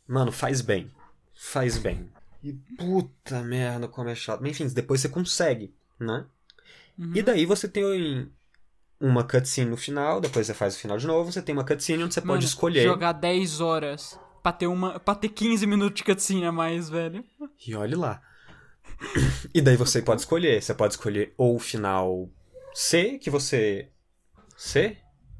Mano, 0.06 0.30
faz 0.30 0.60
bem. 0.60 0.90
Faz 1.34 1.78
bem. 1.78 2.08
E 2.42 2.52
puta 2.52 3.42
merda, 3.42 3.88
como 3.88 4.08
é 4.08 4.14
chato. 4.14 4.40
Mas, 4.40 4.52
enfim, 4.52 4.72
depois 4.72 5.00
você 5.00 5.08
consegue, 5.08 5.74
né? 5.98 6.26
E 7.14 7.22
daí 7.22 7.44
você 7.44 7.66
tem 7.66 8.30
uma 9.00 9.24
cutscene 9.24 9.70
no 9.70 9.76
final, 9.76 10.20
depois 10.20 10.46
você 10.46 10.54
faz 10.54 10.76
o 10.76 10.78
final 10.78 10.96
de 10.96 11.06
novo, 11.06 11.32
você 11.32 11.42
tem 11.42 11.54
uma 11.54 11.64
cutscene 11.64 12.04
onde 12.04 12.14
você 12.14 12.20
Mano, 12.20 12.34
pode 12.34 12.46
escolher. 12.46 12.84
Jogar 12.84 13.12
10 13.12 13.60
horas 13.60 14.18
pra 14.42 14.52
ter, 14.52 14.66
uma, 14.66 15.00
pra 15.00 15.14
ter 15.14 15.30
15 15.30 15.66
minutos 15.66 15.96
de 15.96 16.04
cutscene 16.04 16.44
a 16.44 16.52
mais, 16.52 16.88
velho. 16.88 17.24
E 17.66 17.74
olhe 17.74 17.94
lá. 17.94 18.22
E 19.52 19.60
daí 19.60 19.76
você 19.76 20.02
pode 20.02 20.20
escolher. 20.20 20.60
Você 20.60 20.74
pode 20.74 20.94
escolher 20.94 21.32
ou 21.36 21.56
o 21.56 21.60
final 21.60 22.28
C, 22.74 23.18
que 23.18 23.30
você. 23.30 23.88
C? 24.56 24.96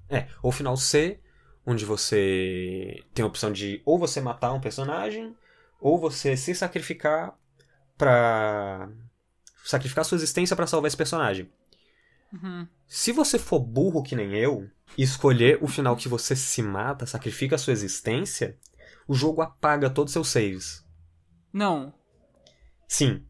É, 0.08 0.28
ou 0.42 0.52
final 0.52 0.76
C, 0.76 1.20
onde 1.66 1.84
você 1.84 3.02
tem 3.12 3.22
a 3.24 3.28
opção 3.28 3.52
de 3.52 3.82
ou 3.84 3.98
você 3.98 4.20
matar 4.20 4.52
um 4.52 4.60
personagem, 4.60 5.34
ou 5.80 5.98
você 5.98 6.36
se 6.36 6.54
sacrificar 6.54 7.36
pra. 7.96 8.88
sacrificar 9.64 10.04
sua 10.04 10.16
existência 10.16 10.56
pra 10.56 10.66
salvar 10.66 10.88
esse 10.88 10.96
personagem. 10.96 11.50
Uhum. 12.32 12.66
Se 12.86 13.12
você 13.12 13.38
for 13.38 13.60
burro 13.60 14.02
que 14.02 14.16
nem 14.16 14.34
eu, 14.34 14.68
e 14.98 15.02
escolher 15.02 15.58
o 15.62 15.68
final 15.68 15.96
que 15.96 16.08
você 16.08 16.34
se 16.34 16.62
mata, 16.62 17.06
sacrifica 17.06 17.54
a 17.54 17.58
sua 17.58 17.72
existência, 17.72 18.58
o 19.06 19.14
jogo 19.14 19.40
apaga 19.40 19.90
todos 19.90 20.10
os 20.10 20.12
seus 20.12 20.28
saves. 20.28 20.84
Não. 21.52 21.94
Sim. 22.88 23.24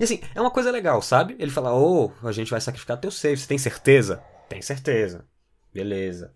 E 0.00 0.04
assim, 0.04 0.20
é 0.34 0.40
uma 0.40 0.50
coisa 0.50 0.70
legal, 0.70 1.00
sabe? 1.00 1.36
Ele 1.38 1.50
fala, 1.50 1.74
ô, 1.74 2.10
a 2.22 2.32
gente 2.32 2.50
vai 2.50 2.60
sacrificar 2.60 2.98
teu 2.98 3.10
save, 3.10 3.36
você 3.36 3.46
tem 3.46 3.58
certeza? 3.58 4.22
Tem 4.48 4.60
certeza. 4.60 5.26
Beleza. 5.76 6.34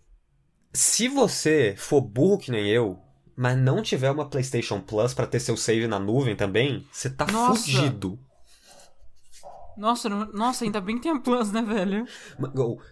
Se 0.73 1.09
você 1.09 1.75
for 1.77 2.01
burro 2.01 2.39
que 2.39 2.51
nem 2.51 2.69
eu, 2.69 2.99
mas 3.37 3.57
não 3.59 3.83
tiver 3.83 4.11
uma 4.11 4.29
PlayStation 4.29 4.81
Plus 4.81 5.13
pra 5.15 5.27
ter 5.27 5.41
seu 5.41 5.57
save 5.57 5.87
na 5.89 5.99
nuvem 5.99 6.37
também, 6.37 6.87
você 6.93 7.11
tá 7.11 7.27
Nossa. 7.27 7.63
fudido. 7.63 8.19
Nossa, 9.77 10.09
nossa, 10.09 10.65
ainda 10.65 10.81
bem 10.81 10.97
que 10.97 11.03
tem 11.03 11.13
a 11.13 11.19
Plus, 11.21 11.51
né, 11.53 11.63
velho? 11.63 12.05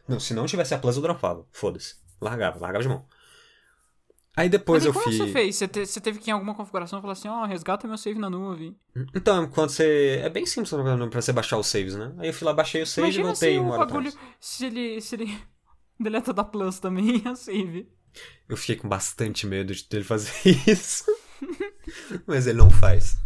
Não, 0.09 0.19
se 0.19 0.33
não 0.33 0.47
tivesse 0.47 0.75
a 0.75 0.79
Plus, 0.79 0.97
eu 0.97 1.03
dropava. 1.03 1.45
Foda-se. 1.53 1.97
Largava, 2.21 2.59
largava 2.59 2.83
de 2.83 2.89
mão. 2.89 3.05
Aí 4.37 4.49
depois 4.49 4.85
Mas 4.85 4.87
e 4.87 4.89
eu 4.89 4.93
como 4.95 5.05
fiz. 5.07 5.17
você 5.19 5.33
fez? 5.33 5.57
Você, 5.57 5.69
te- 5.69 5.85
você 5.87 6.01
teve 6.01 6.19
que 6.21 6.29
ir 6.29 6.31
em 6.31 6.35
alguma 6.35 6.55
configuração 6.55 7.01
falar 7.01 7.13
assim, 7.13 7.29
ó, 7.29 7.45
resgata 7.45 7.87
meu 7.89 7.99
save 7.99 8.19
na 8.21 8.31
nuvem. 8.31 8.77
Então, 9.15 9.49
quando 9.49 9.71
você. 9.71 10.21
É 10.23 10.29
bem 10.31 10.47
simples 10.47 10.71
pra 10.71 11.21
você 11.21 11.33
baixar 11.33 11.59
os 11.59 11.67
saves, 11.67 11.97
né? 11.97 12.15
Aí 12.19 12.29
eu 12.29 12.33
fui 12.33 12.47
lá, 12.47 12.53
baixei 12.55 12.83
o 12.83 12.87
save 12.87 13.09
e 13.09 13.11
Imagina 13.11 13.25
voltei 13.27 13.55
se 13.55 13.59
uma 13.61 13.79
bagulho. 13.79 14.09
atrás. 14.09 14.27
Se 14.41 14.67
ele. 14.67 15.01
Se 15.01 15.17
ele 15.17 15.39
deleta 15.99 16.33
da 16.33 16.45
Plus 16.45 16.79
também 16.79 17.23
a 17.27 17.35
save. 17.35 17.91
Eu 18.49 18.57
fiquei 18.57 18.77
com 18.77 18.89
bastante 18.89 19.47
medo 19.47 19.75
de 19.75 19.87
dele 19.89 20.05
fazer 20.05 20.33
isso. 20.67 21.05
Mas 22.27 22.47
ele 22.47 22.59
não 22.59 22.71
faz. 22.71 23.17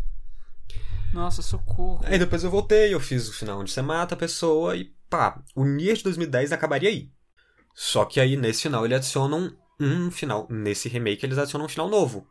Nossa, 1.13 1.43
socorro. 1.43 2.01
Aí 2.05 2.19
depois 2.19 2.43
eu 2.43 2.51
voltei, 2.51 2.93
eu 2.93 3.01
fiz 3.01 3.29
o 3.29 3.33
final 3.33 3.61
onde 3.61 3.71
você 3.71 3.83
mata 3.83 4.15
a 4.15 4.19
pessoa 4.19 4.77
e 4.77 4.95
pá, 5.09 5.43
o 5.55 5.65
Nier 5.65 5.97
de 5.97 6.05
2010 6.05 6.53
acabaria 6.53 6.89
aí. 6.89 7.11
Só 7.75 8.05
que 8.05 8.19
aí 8.19 8.37
nesse 8.37 8.63
final 8.63 8.85
eles 8.85 8.99
adicionam 8.99 9.57
um 9.79 10.11
final. 10.11 10.47
Nesse 10.51 10.89
remake 10.89 11.25
eles 11.25 11.39
adicionam 11.39 11.67
um 11.67 11.69
final 11.69 11.89
novo. 11.89 12.27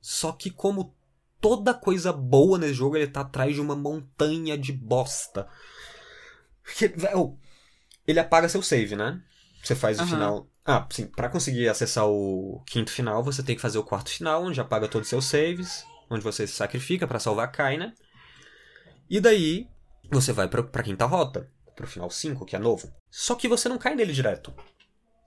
Só 0.00 0.32
que 0.32 0.50
como 0.50 0.96
toda 1.40 1.74
coisa 1.74 2.12
boa 2.12 2.58
nesse 2.58 2.74
jogo, 2.74 2.96
ele 2.96 3.06
tá 3.06 3.20
atrás 3.20 3.54
de 3.54 3.60
uma 3.60 3.76
montanha 3.76 4.56
de 4.56 4.72
bosta. 4.72 5.48
Porque, 6.62 6.88
véu, 6.88 7.38
ele 8.06 8.20
apaga 8.20 8.48
seu 8.48 8.62
save, 8.62 8.96
né? 8.96 9.22
Você 9.68 9.74
faz 9.74 9.98
o 9.98 10.02
Aham. 10.02 10.08
final. 10.08 10.50
Ah, 10.64 10.88
sim, 10.90 11.06
pra 11.06 11.28
conseguir 11.28 11.68
acessar 11.68 12.06
o 12.06 12.62
quinto 12.66 12.90
final, 12.90 13.22
você 13.22 13.42
tem 13.42 13.54
que 13.54 13.60
fazer 13.60 13.76
o 13.76 13.84
quarto 13.84 14.08
final, 14.08 14.44
onde 14.44 14.58
apaga 14.58 14.88
todos 14.88 15.04
os 15.06 15.10
seus 15.10 15.26
saves, 15.26 15.84
onde 16.08 16.24
você 16.24 16.46
se 16.46 16.54
sacrifica 16.54 17.06
pra 17.06 17.18
salvar 17.18 17.44
a 17.44 17.50
Kaina. 17.50 17.94
E 19.10 19.20
daí, 19.20 19.68
você 20.10 20.32
vai 20.32 20.48
pra, 20.48 20.62
pra 20.62 20.82
quinta 20.82 21.04
rota, 21.04 21.52
pro 21.76 21.86
final 21.86 22.10
5, 22.10 22.46
que 22.46 22.56
é 22.56 22.58
novo. 22.58 22.90
Só 23.10 23.34
que 23.34 23.46
você 23.46 23.68
não 23.68 23.76
cai 23.76 23.94
nele 23.94 24.14
direto. 24.14 24.54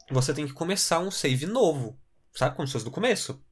Você 0.09 0.33
tem 0.33 0.47
que 0.47 0.53
começar 0.53 0.99
um 0.99 1.11
save 1.11 1.45
novo. 1.45 1.99
Sabe 2.33 2.55
como 2.55 2.67
se 2.67 2.73
fosse 2.73 2.85
do 2.85 2.89
começo? 2.89 3.45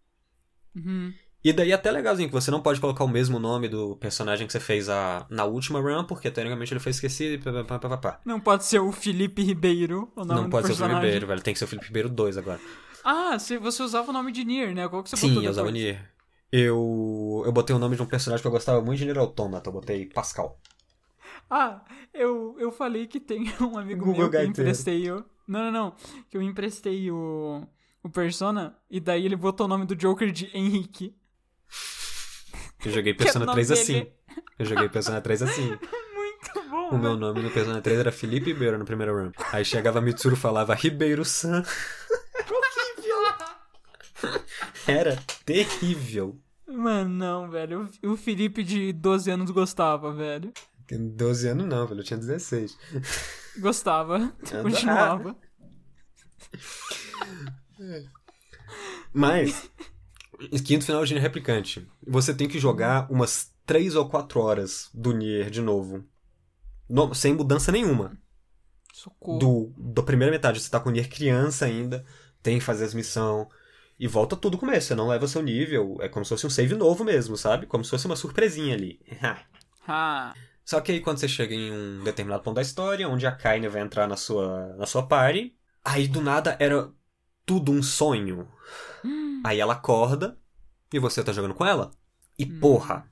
Uhum. 0.76 1.14
E 1.44 1.54
daí 1.54 1.72
é 1.72 1.74
até 1.76 1.90
legalzinho 1.90 2.28
que 2.28 2.36
você 2.36 2.52
não 2.52 2.62
pode 2.62 2.82
colocar 2.82 3.04
o 3.04 3.08
mesmo 3.08 3.40
nome 3.40 3.70
do 3.70 3.96
personagem 3.96 4.46
que 4.46 4.52
você 4.52 4.60
fez 4.60 4.90
a, 4.90 5.26
na 5.30 5.46
última 5.46 5.80
run, 5.80 6.04
porque 6.04 6.30
tecnicamente 6.30 6.74
ele 6.74 6.82
foi 6.82 6.90
esquecido 6.92 7.34
e 7.48 7.64
pá, 7.64 7.80
pá, 7.80 7.90
pá, 7.90 7.98
pá. 7.98 8.20
Não 8.26 8.40
pode 8.42 8.66
ser 8.66 8.80
o 8.80 8.92
Felipe 8.92 9.42
Ribeiro, 9.42 10.12
o 10.18 10.26
nome 10.26 10.42
Não 10.42 10.50
pode 10.50 10.68
ser 10.68 10.74
o 10.74 10.76
Felipe 10.76 10.90
personagem. 10.90 11.06
Ribeiro, 11.06 11.28
velho. 11.28 11.42
Tem 11.42 11.54
que 11.54 11.60
ser 11.60 11.66
o 11.66 11.68
Felipe 11.70 11.88
Ribeiro 11.88 12.10
2 12.10 12.38
agora. 12.38 12.60
Ah, 13.06 13.38
você 13.40 13.84
usava 13.84 14.10
o 14.10 14.14
nome 14.14 14.32
de 14.34 14.44
Nier, 14.44 14.76
né? 14.76 14.88
Qual 14.90 15.02
que 15.02 15.10
você 15.10 15.16
Sim, 15.16 15.30
botou 15.30 15.44
eu 15.44 15.52
usava? 15.52 15.72
Nier. 15.72 16.12
Eu, 16.52 17.44
eu 17.46 17.52
botei 17.54 17.74
o 17.76 17.80
nome 17.80 17.96
de 17.96 18.02
um 18.02 18.06
personagem 18.06 18.42
que 18.42 18.48
eu 18.48 18.52
gostava 18.52 18.82
muito 18.82 19.00
de 19.00 19.06
Nier 19.06 19.18
Automata. 19.18 19.70
Eu 19.70 19.74
botei 19.74 20.06
Pascal. 20.08 20.60
Ah, 21.50 21.82
eu, 22.14 22.56
eu 22.60 22.72
falei 22.72 23.08
que 23.08 23.20
tem 23.20 23.46
um 23.62 23.78
amigo 23.78 24.02
Google 24.06 24.20
meu 24.24 24.30
que 24.30 24.36
eu 24.36 24.40
Gaiteiro. 24.42 24.62
emprestei 24.62 25.10
o... 25.10 25.24
Não, 25.48 25.64
não, 25.66 25.72
não. 25.72 25.96
Que 26.30 26.38
eu 26.38 26.42
emprestei 26.42 27.10
o, 27.10 27.66
o 28.04 28.10
Persona 28.10 28.76
e 28.90 29.00
daí 29.00 29.26
ele 29.26 29.36
botou 29.36 29.66
o 29.66 29.70
nome 29.70 29.86
do 29.86 29.96
Joker 29.96 30.32
de 30.32 30.50
Henrique. 30.54 31.16
Eu 32.86 32.92
joguei 32.92 33.12
é 33.14 33.16
Persona 33.16 33.46
nome 33.46 33.56
3 33.66 33.72
assim. 33.72 33.94
dele. 33.94 34.14
Eu 34.58 34.66
joguei 34.66 34.90
Persona 34.90 35.22
3 35.22 35.42
assim. 35.44 35.68
Muito 36.16 36.70
bom, 36.70 36.90
O 36.90 36.98
meu 36.98 37.10
velho. 37.12 37.18
nome 37.18 37.42
no 37.42 37.52
Persona 37.52 37.82
3 37.82 38.00
era 38.00 38.12
Felipe 38.12 38.52
Ribeiro 38.54 38.78
no 38.78 38.86
primeiro 38.86 39.14
run. 39.16 39.32
Aí 39.52 39.64
chegava 39.66 40.00
Mitsuru 40.02 40.36
e 40.36 40.40
falava 40.40 40.74
Ribeiro-san. 40.74 41.64
Era 44.88 45.16
terrível. 45.46 46.38
Mano, 46.68 47.10
não, 47.10 47.50
velho. 47.50 47.90
O 48.04 48.16
Felipe 48.18 48.64
de 48.64 48.92
12 48.94 49.30
anos 49.32 49.52
gostava, 49.52 50.12
velho. 50.14 50.52
12 50.92 51.48
anos 51.50 51.68
não, 51.68 51.86
velho. 51.88 52.00
Eu 52.00 52.04
tinha 52.04 52.18
16. 52.18 52.78
Gostava. 53.60 54.16
Adorava. 54.44 54.64
Continuava. 54.64 55.36
Mas, 59.14 59.70
quinto 60.64 60.86
final 60.86 61.04
de 61.06 61.14
Nier 61.14 61.24
Replicante. 61.24 61.88
Você 62.08 62.34
tem 62.34 62.48
que 62.48 62.60
jogar 62.60 63.12
umas 63.12 63.54
3 63.66 63.96
ou 63.96 64.08
4 64.10 64.40
horas 64.40 64.90
do 64.94 65.14
Nier 65.14 65.50
de 65.50 65.62
novo. 65.62 66.04
No- 66.90 67.14
sem 67.14 67.34
mudança 67.34 67.72
nenhuma. 67.72 68.18
Socorro. 68.94 69.40
Do, 69.40 69.74
da 69.94 70.04
primeira 70.04 70.32
metade, 70.32 70.60
você 70.60 70.70
tá 70.70 70.80
com 70.80 70.90
o 70.90 70.92
Nier 70.92 71.10
criança 71.10 71.66
ainda, 71.66 72.06
tem 72.42 72.60
que 72.60 72.66
fazer 72.66 72.86
as 72.86 72.94
missões. 72.94 73.48
E 74.00 74.08
volta 74.08 74.36
tudo 74.36 74.54
do 74.54 74.58
começo, 74.60 74.88
você 74.88 74.96
não 74.96 75.08
leva 75.10 75.28
seu 75.28 75.42
nível. 75.42 75.98
É 76.02 76.08
como 76.08 76.24
se 76.26 76.30
fosse 76.30 76.48
um 76.48 76.50
save 76.50 76.74
novo 76.76 77.04
mesmo, 77.04 77.36
sabe? 77.38 77.68
Como 77.68 77.84
se 77.84 77.90
fosse 77.90 78.06
uma 78.06 78.16
surpresinha 78.16 78.74
ali. 78.76 79.00
Ah, 79.88 80.34
Só 80.66 80.80
que 80.82 80.92
aí 80.92 81.02
quando 81.02 81.18
você 81.20 81.28
chega 81.28 81.54
em 81.56 81.72
um 81.72 82.04
determinado 82.04 82.44
ponto 82.44 82.56
da 82.56 82.62
história, 82.62 83.08
onde 83.10 83.26
a 83.26 83.32
Kaine 83.36 83.68
vai 83.68 83.82
entrar 83.82 84.08
na 84.08 84.16
sua, 84.16 84.76
na 84.78 84.86
sua 84.86 85.06
party, 85.08 85.58
aí 85.84 86.08
do 86.08 86.22
nada 86.22 86.56
era 86.60 86.92
tudo 87.46 87.72
um 87.72 87.82
sonho. 87.84 88.48
Aí 89.44 89.60
ela 89.60 89.74
acorda 89.74 90.38
e 90.94 91.00
você 91.00 91.24
tá 91.24 91.32
jogando 91.32 91.54
com 91.54 91.66
ela. 91.66 91.92
E 92.38 92.46
porra, 92.46 93.06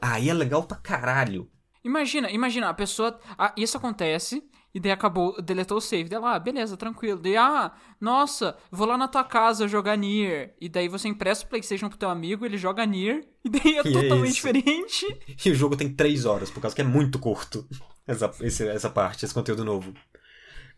aí 0.00 0.28
é 0.28 0.34
legal 0.34 0.64
pra 0.64 0.76
caralho. 0.76 1.50
Imagina, 1.84 2.30
imagina, 2.30 2.68
a 2.68 2.74
pessoa. 2.74 3.18
ah, 3.38 3.52
isso 3.56 3.76
acontece, 3.76 4.42
e 4.74 4.80
daí 4.80 4.90
acabou, 4.90 5.40
deletou 5.40 5.78
o 5.78 5.80
save. 5.80 6.08
Daí 6.08 6.16
ela, 6.16 6.34
ah, 6.34 6.38
beleza, 6.38 6.76
tranquilo. 6.76 7.20
Daí, 7.20 7.36
ah, 7.36 7.72
nossa, 8.00 8.56
vou 8.72 8.86
lá 8.88 8.98
na 8.98 9.06
tua 9.06 9.22
casa 9.22 9.68
jogar 9.68 9.96
Nier. 9.96 10.56
E 10.60 10.68
daí 10.68 10.88
você 10.88 11.06
empresta 11.08 11.44
o 11.46 11.48
PlayStation 11.48 11.88
pro 11.88 11.96
teu 11.96 12.10
amigo, 12.10 12.44
ele 12.44 12.58
joga 12.58 12.84
Nier, 12.84 13.28
e 13.44 13.48
daí 13.48 13.76
é 13.78 13.82
E 13.86 13.88
é 13.88 13.92
totalmente 13.92 14.26
isso. 14.26 14.34
diferente. 14.34 15.06
E 15.46 15.50
o 15.50 15.54
jogo 15.54 15.76
tem 15.76 15.94
3 15.94 16.24
horas, 16.24 16.50
por 16.50 16.60
causa 16.60 16.74
que 16.74 16.82
é 16.82 16.84
muito 16.84 17.18
curto. 17.20 17.66
Essa, 18.04 18.32
esse- 18.40 18.66
essa 18.68 18.90
parte, 18.90 19.24
esse 19.24 19.32
conteúdo 19.34 19.64
novo. 19.64 19.94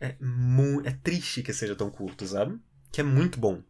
É, 0.00 0.14
mu 0.20 0.80
é 0.84 0.92
triste 0.92 1.42
que 1.42 1.52
seja 1.54 1.74
tão 1.74 1.90
curto, 1.90 2.26
sabe? 2.26 2.58
Que 2.92 3.00
é 3.00 3.04
muito 3.04 3.40
bom. 3.40 3.62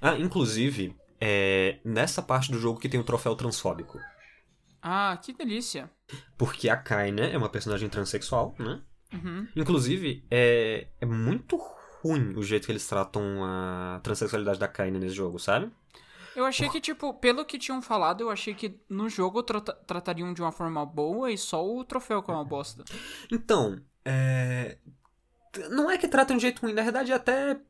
Ah, 0.00 0.16
inclusive, 0.18 0.96
é 1.20 1.78
nessa 1.84 2.22
parte 2.22 2.50
do 2.50 2.58
jogo 2.58 2.78
que 2.80 2.88
tem 2.88 3.00
o 3.00 3.04
troféu 3.04 3.34
transfóbico. 3.34 3.98
Ah, 4.82 5.18
que 5.22 5.32
delícia. 5.32 5.90
Porque 6.36 6.68
a 6.68 6.76
Kaine 6.76 7.22
é 7.22 7.38
uma 7.38 7.48
personagem 7.48 7.88
transexual, 7.88 8.54
né? 8.58 8.82
Uhum. 9.12 9.48
Inclusive, 9.56 10.24
é, 10.30 10.88
é 11.00 11.06
muito 11.06 11.56
ruim 12.02 12.34
o 12.36 12.42
jeito 12.42 12.66
que 12.66 12.72
eles 12.72 12.86
tratam 12.86 13.42
a 13.42 14.00
transexualidade 14.02 14.58
da 14.58 14.68
Kaine 14.68 14.98
nesse 14.98 15.14
jogo, 15.14 15.38
sabe? 15.38 15.70
Eu 16.36 16.44
achei 16.44 16.68
que, 16.68 16.80
tipo, 16.80 17.14
pelo 17.14 17.44
que 17.44 17.56
tinham 17.58 17.80
falado, 17.80 18.20
eu 18.20 18.28
achei 18.28 18.54
que 18.54 18.78
no 18.90 19.08
jogo 19.08 19.42
trata- 19.42 19.72
tratariam 19.86 20.34
de 20.34 20.42
uma 20.42 20.50
forma 20.50 20.84
boa 20.84 21.30
e 21.30 21.38
só 21.38 21.64
o 21.64 21.84
troféu 21.84 22.22
que 22.22 22.30
é 22.30 22.34
uma 22.34 22.44
bosta. 22.44 22.84
Então, 23.30 23.80
é... 24.04 24.76
Não 25.70 25.88
é 25.88 25.96
que 25.96 26.08
tratam 26.08 26.36
de 26.36 26.38
um 26.38 26.40
jeito 26.40 26.60
ruim, 26.60 26.72
na 26.72 26.82
verdade 26.82 27.12
é 27.12 27.14
até... 27.14 27.60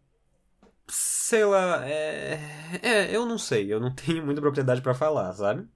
Sei 0.86 1.44
lá, 1.44 1.86
é... 1.88 2.38
é... 2.82 3.16
eu 3.16 3.26
não 3.26 3.38
sei, 3.38 3.72
eu 3.72 3.80
não 3.80 3.92
tenho 3.94 4.24
muita 4.24 4.40
propriedade 4.40 4.82
pra 4.82 4.94
falar, 4.94 5.32
sabe? 5.32 5.66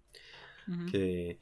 Uhum. 0.66 0.78
Porque... 0.84 1.38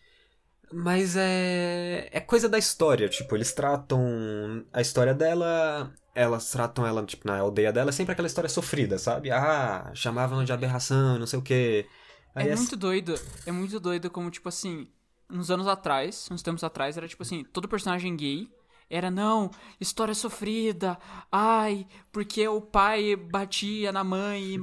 Mas 0.73 1.17
é. 1.17 2.09
É 2.13 2.21
coisa 2.21 2.49
da 2.49 2.59
história. 2.59 3.09
Tipo, 3.09 3.37
eles 3.37 3.53
tratam 3.53 4.65
a 4.73 4.81
história 4.81 5.15
dela. 5.15 5.93
Elas 6.15 6.51
tratam 6.51 6.87
ela, 6.87 7.05
tipo, 7.05 7.27
na 7.27 7.39
aldeia 7.39 7.73
dela, 7.73 7.91
é 7.91 7.93
sempre 7.93 8.13
aquela 8.13 8.27
história 8.27 8.49
sofrida, 8.49 8.99
sabe? 8.99 9.31
Ah, 9.31 9.93
chamavam 9.95 10.43
de 10.45 10.53
aberração, 10.53 11.19
não 11.19 11.27
sei 11.27 11.39
o 11.39 11.43
quê. 11.43 11.87
Aí 12.35 12.49
é 12.49 12.57
muito 12.57 12.77
doido. 12.77 13.15
É 13.45 13.53
muito 13.53 13.79
doido 13.79 14.11
como, 14.11 14.31
tipo 14.31 14.49
assim, 14.49 14.89
uns 15.31 15.51
anos 15.51 15.67
atrás, 15.67 16.29
uns 16.31 16.43
tempos 16.43 16.65
atrás, 16.65 16.97
era 16.97 17.07
tipo 17.07 17.23
assim, 17.23 17.45
todo 17.45 17.69
personagem 17.69 18.17
gay 18.17 18.49
era, 18.89 19.11
não, 19.11 19.51
história 19.81 20.15
sofrida, 20.15 20.99
ai, 21.31 21.87
porque 22.13 22.47
o 22.49 22.61
pai 22.61 23.17
batia 23.17 23.91
na 23.93 24.05
mãe 24.05 24.55
e 24.55 24.59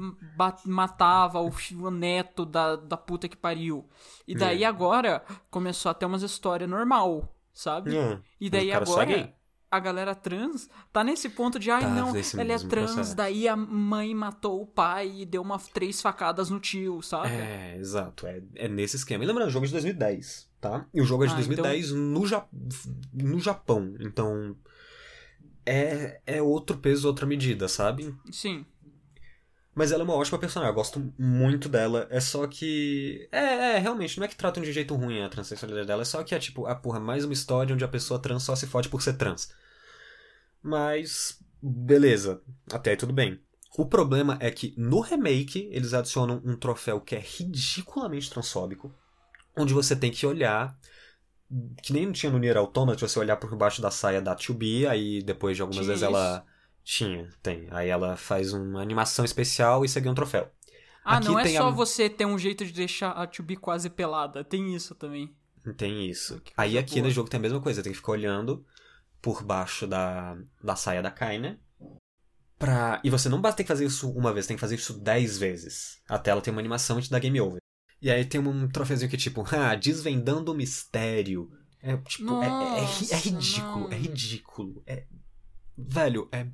matava 0.66 1.42
o, 1.42 1.52
o 1.82 1.92
neto 1.92 2.46
da, 2.46 2.76
da 2.76 2.98
puta 2.98 3.28
que 3.28 3.38
pariu. 3.38 3.88
E 4.28 4.36
daí 4.36 4.64
É. 4.64 4.68
agora 4.68 5.24
começou 5.50 5.90
a 5.90 5.94
ter 5.94 6.06
umas 6.06 6.24
histórias 6.24 6.70
normal, 6.70 7.36
sabe? 7.54 7.96
É, 7.98 8.20
E 8.40 8.50
daí 8.50 8.72
agora. 8.72 9.34
A 9.76 9.80
galera 9.80 10.14
trans 10.14 10.70
tá 10.92 11.04
nesse 11.04 11.30
ponto 11.30 11.58
de, 11.58 11.72
ai 11.72 11.82
Tá 11.82 11.90
não, 11.90 12.10
ela 12.10 12.54
é 12.54 12.58
trans, 12.60 12.92
processo. 12.94 13.16
daí 13.16 13.48
a 13.48 13.56
mãe 13.56 14.14
matou 14.14 14.62
o 14.62 14.68
pai 14.68 15.12
e 15.22 15.26
deu 15.26 15.42
uma, 15.42 15.58
três 15.60 16.02
facadas 16.02 16.50
no 16.50 16.60
tio, 16.60 17.02
sabe? 17.02 17.30
É, 17.30 17.76
exato. 17.78 18.28
É, 18.28 18.42
é 18.56 18.68
nesse 18.68 18.96
esquema. 18.96 19.24
E 19.24 19.28
lembrando, 19.28 19.48
o 19.48 19.52
jogo 19.52 19.66
é 19.66 19.68
de 19.68 19.74
2010, 19.74 20.50
tá? 20.62 20.86
E 20.94 21.02
o 21.02 21.06
jogo 21.06 21.24
é 21.24 21.28
de 21.28 21.34
Ah, 21.34 21.40
então- 21.42 21.48
2010 21.56 21.92
no, 21.92 22.26
ja 22.28 22.46
no 23.14 23.40
Japão. 23.40 23.96
Então. 24.00 24.56
É, 25.66 26.20
é 26.26 26.42
outro 26.42 26.78
peso, 26.78 27.08
outra 27.08 27.26
medida, 27.26 27.68
sabe? 27.68 28.14
Sim. 28.32 28.66
Mas 29.76 29.92
ela 29.92 30.04
é 30.04 30.06
uma 30.06 30.14
ótima 30.14 30.38
personagem, 30.38 30.70
eu 30.70 30.76
gosto 30.76 31.12
muito 31.18 31.68
dela. 31.68 32.06
É 32.12 32.20
só 32.20 32.46
que. 32.46 33.28
É, 33.32 33.76
é, 33.76 33.78
realmente, 33.80 34.20
não 34.20 34.26
é 34.26 34.28
que 34.28 34.36
tratam 34.36 34.62
de 34.62 34.72
jeito 34.72 34.94
ruim 34.94 35.24
a 35.24 35.30
transexualidade 35.30 35.88
dela, 35.88 36.04
é 36.04 36.06
só 36.06 36.22
que 36.24 36.36
é 36.36 36.40
tipo, 36.40 36.68
ah, 36.68 36.76
porra, 36.76 37.00
mais 37.00 37.24
uma 37.26 37.34
história 37.34 37.74
onde 37.74 37.84
a 37.84 37.88
pessoa 37.88 38.20
trans 38.20 38.44
só 38.44 38.56
se 38.56 38.68
fode 38.68 38.88
por 38.90 39.02
ser 39.02 39.14
trans. 39.14 39.50
Mas. 40.64 41.39
Beleza, 41.61 42.41
até 42.72 42.91
aí 42.91 42.97
tudo 42.97 43.14
bem. 43.14 43.39
O 43.78 43.86
problema 43.86 44.38
é 44.39 44.51
que 44.51 44.74
no 44.78 44.99
remake 45.01 45.68
eles 45.72 45.93
adicionam 45.93 46.41
um 46.45 46.55
troféu 46.55 47.01
que 47.01 47.16
é 47.16 47.20
ridiculamente 47.20 48.30
transfóbico, 48.30 48.93
onde 49.57 49.74
você 49.74 49.95
tem 49.95 50.11
que 50.11 50.26
olhar. 50.26 50.78
Que 51.84 51.93
nem 51.93 52.11
tinha 52.11 52.32
no 52.32 52.39
Nier 52.39 52.57
Automata, 52.57 53.07
você 53.07 53.20
olhar 53.20 53.38
por 53.38 53.55
baixo 53.55 53.82
da 53.82 53.91
saia 53.91 54.22
da 54.22 54.36
2B, 54.36 54.88
aí 54.89 55.22
depois 55.22 55.55
de 55.55 55.61
algumas 55.61 55.86
Tinha 55.86 55.88
vezes 55.95 56.03
ela. 56.03 56.45
Tinha, 56.84 57.30
tem. 57.41 57.68
Aí 57.72 57.89
ela 57.89 58.18
faz 58.18 58.53
uma 58.53 58.82
animação 58.82 59.24
especial 59.24 59.86
e 59.86 59.89
você 59.89 60.01
ganha 60.01 60.11
um 60.11 60.16
troféu. 60.16 60.49
Ah, 61.05 61.18
Aqui 61.18 61.28
não 61.28 61.39
é 61.39 61.47
só 61.49 61.68
a- 61.68 61.72
você 61.72 62.09
ter 62.09 62.26
um 62.26 62.38
jeito 62.38 62.66
de 62.66 62.72
deixar 62.74 63.11
a 63.11 63.28
Tubi 63.28 63.55
quase 63.55 63.89
pelada. 63.89 64.43
Tem 64.43 64.74
isso 64.76 64.95
também. 64.95 65.34
Tem 65.78 66.09
isso. 66.09 66.41
Que 66.41 66.51
Aí 66.57 66.78
aqui 66.78 66.95
boa. 66.95 67.05
no 67.07 67.11
jogo 67.11 67.30
tem 67.30 67.38
a 67.38 67.41
mesma 67.41 67.61
coisa, 67.61 67.82
tem 67.84 67.91
que 67.91 67.97
ficar 67.97 68.14
olhando 68.14 68.66
por 69.24 69.42
baixo 69.42 69.88
da, 69.88 70.38
da 70.62 70.76
saia 70.76 71.02
da 71.02 71.10
Kaina. 71.10 71.60
Pra... 72.60 73.02
E 73.04 73.10
você 73.10 73.28
não 73.30 73.42
basta 73.42 73.58
ter 73.58 73.64
que 73.64 73.70
fazer 73.70 73.86
isso 73.86 74.12
uma 74.12 74.34
vez, 74.34 74.46
tem 74.46 74.56
que 74.56 74.62
fazer 74.62 74.76
isso 74.76 75.00
dez 75.00 75.38
vezes. 75.38 76.02
Até 76.08 76.30
ela 76.32 76.42
ter 76.42 76.52
uma 76.52 76.60
animação 76.60 77.00
e 77.00 77.02
te 77.02 77.10
dar 77.10 77.20
game 77.20 77.40
over. 77.42 77.60
E 78.02 78.12
aí 78.12 78.26
tem 78.26 78.40
um 78.42 78.68
troféuzinho 78.68 79.10
que 79.10 79.18
tipo, 79.18 79.44
ah, 79.56 79.76
desvendando 79.76 80.52
o 80.52 80.56
mistério. 80.56 81.50
É 81.82 81.96
tipo, 81.98 82.42
é- 82.42 82.46
é, 82.48 82.50
é 82.50 82.78
é 82.78 82.82
Nossa, 82.82 83.16
ridículo, 83.16 83.80
não. 83.80 83.92
é 83.92 83.96
ridículo. 83.96 84.84
É... 84.86 85.08
Velho, 85.78 86.30
é, 86.32 86.48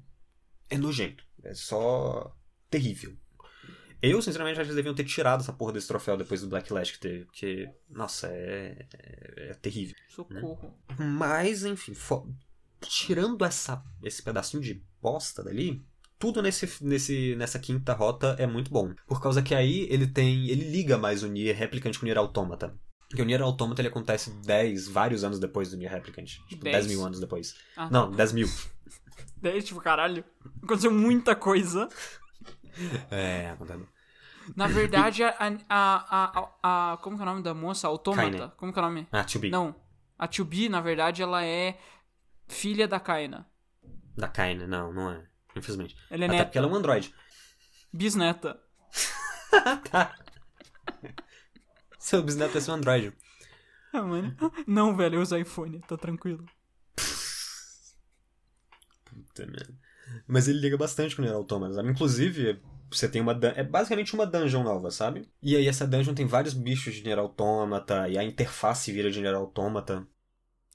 é 0.70 0.78
nojento. 0.78 1.24
É 1.44 1.54
só 1.56 2.36
terrível. 2.70 3.16
Eu, 4.02 4.22
sinceramente, 4.22 4.60
acho 4.60 4.68
que 4.68 4.72
eles 4.72 4.76
deviam 4.78 4.96
ter 4.96 5.04
tirado 5.04 5.42
essa 5.42 5.52
porra 5.52 5.74
desse 5.74 5.88
troféu 5.88 6.16
depois 6.16 6.40
do 6.42 6.48
Blacklash 6.48 6.94
que 6.94 7.00
teve, 7.00 7.26
porque, 7.26 7.70
nossa, 7.90 8.28
é, 8.28 8.88
é, 8.94 9.50
é 9.50 9.54
terrível. 9.56 9.96
Socorro. 10.08 10.74
Mas, 10.98 11.66
enfim, 11.66 11.94
fo- 11.94 12.32
tirando 12.82 13.44
essa, 13.46 13.84
esse 14.04 14.22
pedacinho 14.24 14.62
de 14.64 14.82
bosta 15.02 15.44
dali, 15.44 15.82
tudo 16.18 16.42
nesse, 16.42 16.70
nesse, 16.84 17.36
nessa 17.36 17.60
quinta 17.60 17.94
rota 17.94 18.36
é 18.40 18.46
muito 18.46 18.72
bom. 18.72 18.94
Por 19.08 19.22
causa 19.22 19.42
que 19.42 19.56
aí 19.56 19.88
ele 19.90 20.08
tem. 20.08 20.48
ele 20.50 20.70
liga 20.70 20.98
mais 20.98 21.24
o 21.24 21.28
Nier 21.28 21.56
Replicant 21.56 21.96
com 21.98 22.02
o 22.02 22.06
Nier 22.06 22.18
Automata. 22.18 22.76
Porque 23.10 23.22
o 23.22 23.26
Nier 23.26 23.42
Automata 23.42 23.82
ele 23.82 23.88
acontece 23.88 24.30
10, 24.46 24.88
vários 24.90 25.24
anos 25.24 25.40
depois 25.40 25.72
do 25.72 25.78
Nier 25.78 25.92
Replicant. 25.92 26.28
Tipo, 26.48 26.64
10 26.64 26.86
10? 26.86 26.88
mil 26.88 27.06
anos 27.06 27.20
depois. 27.20 27.56
Ah, 27.76 27.90
Não, 27.90 28.12
10 28.12 28.34
mil. 28.34 28.48
Daí, 29.42 29.62
tipo, 29.64 29.80
caralho. 29.82 30.24
Aconteceu 30.64 30.92
muita 30.92 31.36
coisa. 31.36 31.88
É, 33.12 33.50
acontece. 33.50 33.84
Na 34.56 34.68
verdade, 34.68 35.22
a. 35.24 35.36
a, 35.38 35.48
a, 35.70 36.50
a, 36.64 36.94
a- 36.94 36.98
como 36.98 37.18
que 37.18 37.22
é 37.22 37.26
o 37.26 37.30
nome 37.30 37.44
da 37.44 37.54
moça? 37.54 37.88
A 37.88 37.90
Autômata? 37.90 38.30
Kaine. 38.38 38.52
Como 38.56 38.72
que 38.72 38.80
é 38.80 38.82
o 38.82 38.86
nome? 38.86 39.08
Ah, 39.12 39.24
to 39.24 39.38
be. 39.40 39.50
Não. 39.50 39.76
A 40.18 40.28
Tubi, 40.28 40.70
na 40.70 40.82
verdade, 40.82 41.22
ela 41.22 41.44
é 41.46 41.78
filha 42.50 42.88
da 42.88 43.00
Kaina. 43.00 43.48
Da 44.18 44.28
Kaine, 44.28 44.68
não, 44.68 44.92
não 44.92 45.12
é. 45.12 45.26
Infelizmente. 45.56 45.96
Ela 46.10 46.26
é 46.26 46.28
Até 46.28 46.34
neta. 46.34 46.46
porque 46.46 46.58
ela 46.58 46.68
é 46.68 46.72
um 46.72 46.76
android. 46.76 47.14
Bisneta. 47.94 48.60
tá. 49.90 50.16
Seu 51.98 52.22
bisneto 52.22 52.58
é 52.58 52.62
seu 52.62 52.74
android. 52.74 53.14
Ah, 53.94 54.02
mano. 54.02 54.36
Não, 54.68 54.96
velho, 54.96 55.16
eu 55.16 55.22
uso 55.22 55.38
iPhone, 55.38 55.80
tá 55.82 55.98
tranquilo. 55.98 56.46
Puta 59.06 59.46
merda. 59.46 59.74
Mas 60.28 60.48
ele 60.48 60.60
liga 60.60 60.78
bastante 60.78 61.16
com 61.16 61.22
o 61.22 61.26
Nier 61.26 61.74
sabe? 61.74 61.90
Inclusive, 61.90 62.62
você 62.92 63.08
tem 63.08 63.22
uma... 63.22 63.32
É 63.56 63.64
basicamente 63.64 64.14
uma 64.14 64.26
dungeon 64.26 64.64
nova, 64.64 64.92
sabe? 64.92 65.28
E 65.42 65.56
aí 65.56 65.68
essa 65.68 65.88
dungeon 65.88 66.14
tem 66.14 66.26
vários 66.26 66.54
bichos 66.54 66.96
de 66.96 67.04
Nier 67.04 67.20
Automata, 67.20 68.08
e 68.08 68.18
a 68.18 68.24
interface 68.24 68.92
vira 68.92 69.10
de 69.10 69.22
Nier 69.22 69.36
Automata. 69.36 70.08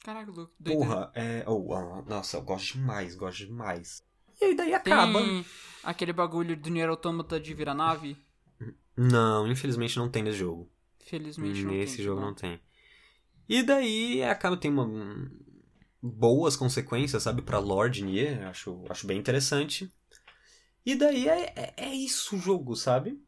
Caraca, 0.05 0.31
Lu, 0.31 0.51
doideira. 0.61 0.87
Porra, 0.87 1.13
é... 1.15 1.43
Oh, 1.47 1.67
oh, 1.73 2.03
nossa, 2.03 2.37
eu 2.37 2.43
gosto 2.43 2.75
demais, 2.75 3.15
gosto 3.15 3.39
demais. 3.39 4.05
E 4.39 4.45
aí 4.45 4.55
daí 4.55 4.75
acaba. 4.75 5.19
Tem 5.19 5.47
aquele 5.83 6.13
bagulho 6.13 6.55
do 6.57 6.69
Nier 6.69 6.91
Automata 6.91 7.41
de 7.41 7.55
virar 7.55 7.75
nave? 7.75 8.15
Não, 8.95 9.51
infelizmente 9.51 9.97
não 9.97 10.11
tem 10.11 10.23
nesse 10.23 10.39
jogo. 10.39 10.71
Felizmente 11.07 11.63
não 11.63 11.73
Nesse 11.73 11.97
tem. 11.97 12.05
jogo 12.05 12.17
tá 12.17 12.21
bom. 12.21 12.27
não 12.29 12.35
tem. 12.35 12.61
E 13.49 13.63
daí 13.63 14.23
acaba 14.23 14.57
tem 14.59 14.71
uma 14.71 14.85
um, 14.85 15.31
boas 16.03 16.55
consequências, 16.55 17.23
sabe, 17.23 17.41
pra 17.41 17.59
Lord 17.59 18.03
Nier, 18.05 18.47
acho, 18.47 18.85
acho 18.91 19.07
bem 19.07 19.19
interessante. 19.19 19.91
E 20.85 20.95
daí 20.95 21.29
é, 21.29 21.53
é, 21.57 21.75
é 21.77 21.95
isso 21.95 22.37
o 22.37 22.39
jogo, 22.39 22.77
sabe? 22.77 23.19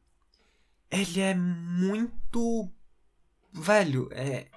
Ele 0.90 1.20
é 1.20 1.34
muito 1.34 2.70
velho, 3.52 4.08
é 4.12 4.48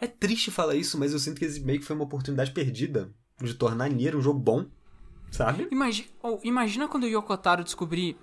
é 0.00 0.06
triste 0.06 0.50
falar 0.50 0.74
isso, 0.74 0.98
mas 0.98 1.12
eu 1.12 1.18
sinto 1.18 1.38
que 1.38 1.44
esse 1.44 1.60
meio 1.60 1.80
que 1.80 1.86
foi 1.86 1.96
uma 1.96 2.04
oportunidade 2.04 2.52
perdida 2.52 3.12
de 3.40 3.54
tornar 3.54 3.88
Nier 3.88 4.16
um 4.16 4.20
jogo 4.20 4.38
bom, 4.38 4.66
sabe? 5.30 5.68
Imagi 5.70 6.10
oh, 6.22 6.38
imagina 6.42 6.88
quando 6.88 7.04
o 7.04 7.08
Yokotaro 7.08 7.64
descobrir 7.64 8.16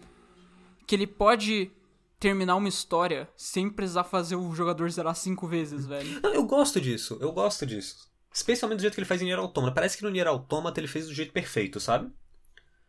que 0.85 0.95
ele 0.95 1.07
pode 1.07 1.71
terminar 2.19 2.55
uma 2.55 2.69
história 2.69 3.27
sem 3.35 3.69
precisar 3.69 4.03
fazer 4.03 4.35
o 4.35 4.53
jogador 4.53 4.89
zerar 4.91 5.15
cinco 5.15 5.47
vezes, 5.47 5.85
velho. 5.85 6.21
Não, 6.21 6.33
eu 6.33 6.43
gosto 6.43 6.79
disso, 6.79 7.17
eu 7.19 7.31
gosto 7.31 7.65
disso. 7.65 8.09
Especialmente 8.33 8.77
do 8.77 8.81
jeito 8.81 8.93
que 8.93 8.99
ele 8.99 9.07
faz 9.07 9.21
em 9.21 9.25
Nier 9.25 9.39
Automata. 9.39 9.73
Parece 9.73 9.97
que 9.97 10.03
no 10.03 10.09
Nier 10.09 10.27
Automata 10.27 10.79
ele 10.79 10.87
fez 10.87 11.07
do 11.07 11.13
jeito 11.13 11.33
perfeito, 11.33 11.79
sabe? 11.79 12.11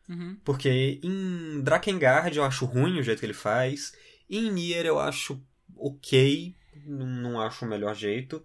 Uhum. 0.08 0.36
Porque 0.44 1.00
em 1.02 1.60
Drakengard 1.62 2.36
eu 2.36 2.44
acho 2.44 2.66
ruim 2.66 2.98
o 2.98 3.02
jeito 3.02 3.20
que 3.20 3.26
ele 3.26 3.32
faz. 3.32 3.92
Em 4.28 4.50
Nier 4.52 4.84
eu 4.84 4.98
acho 4.98 5.42
ok, 5.76 6.54
não, 6.86 7.06
não 7.06 7.40
acho 7.40 7.64
o 7.64 7.68
melhor 7.68 7.94
jeito. 7.94 8.44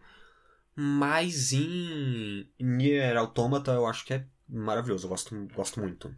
Mas 0.80 1.54
em 1.54 2.48
Nier 2.60 3.18
Automata 3.18 3.72
eu 3.72 3.88
acho 3.88 4.06
que 4.06 4.14
é 4.14 4.28
maravilhoso, 4.48 5.08
eu 5.08 5.10
gosto, 5.10 5.36
gosto 5.56 5.80
muito. 5.80 6.16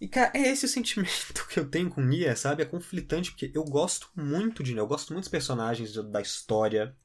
E, 0.00 0.08
cara, 0.08 0.32
é 0.34 0.40
esse 0.48 0.64
o 0.64 0.68
sentimento 0.68 1.46
que 1.48 1.60
eu 1.60 1.70
tenho 1.70 1.88
com 1.88 2.00
Nier, 2.00 2.36
sabe? 2.36 2.64
É 2.64 2.66
conflitante, 2.66 3.30
porque 3.30 3.52
eu 3.54 3.62
gosto 3.62 4.10
muito 4.16 4.60
de 4.64 4.72
Nier, 4.72 4.82
eu 4.82 4.88
gosto 4.88 5.12
muito 5.12 5.22
dos 5.22 5.30
personagens, 5.30 5.94
da 5.94 6.20
história. 6.20 6.96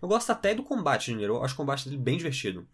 Eu 0.00 0.08
gosto 0.08 0.30
até 0.30 0.54
do 0.54 0.62
combate 0.62 1.10
de 1.10 1.16
Nier, 1.16 1.28
eu 1.28 1.44
acho 1.44 1.52
o 1.52 1.58
combate 1.58 1.84
dele 1.84 2.00
bem 2.00 2.16
divertido. 2.16 2.66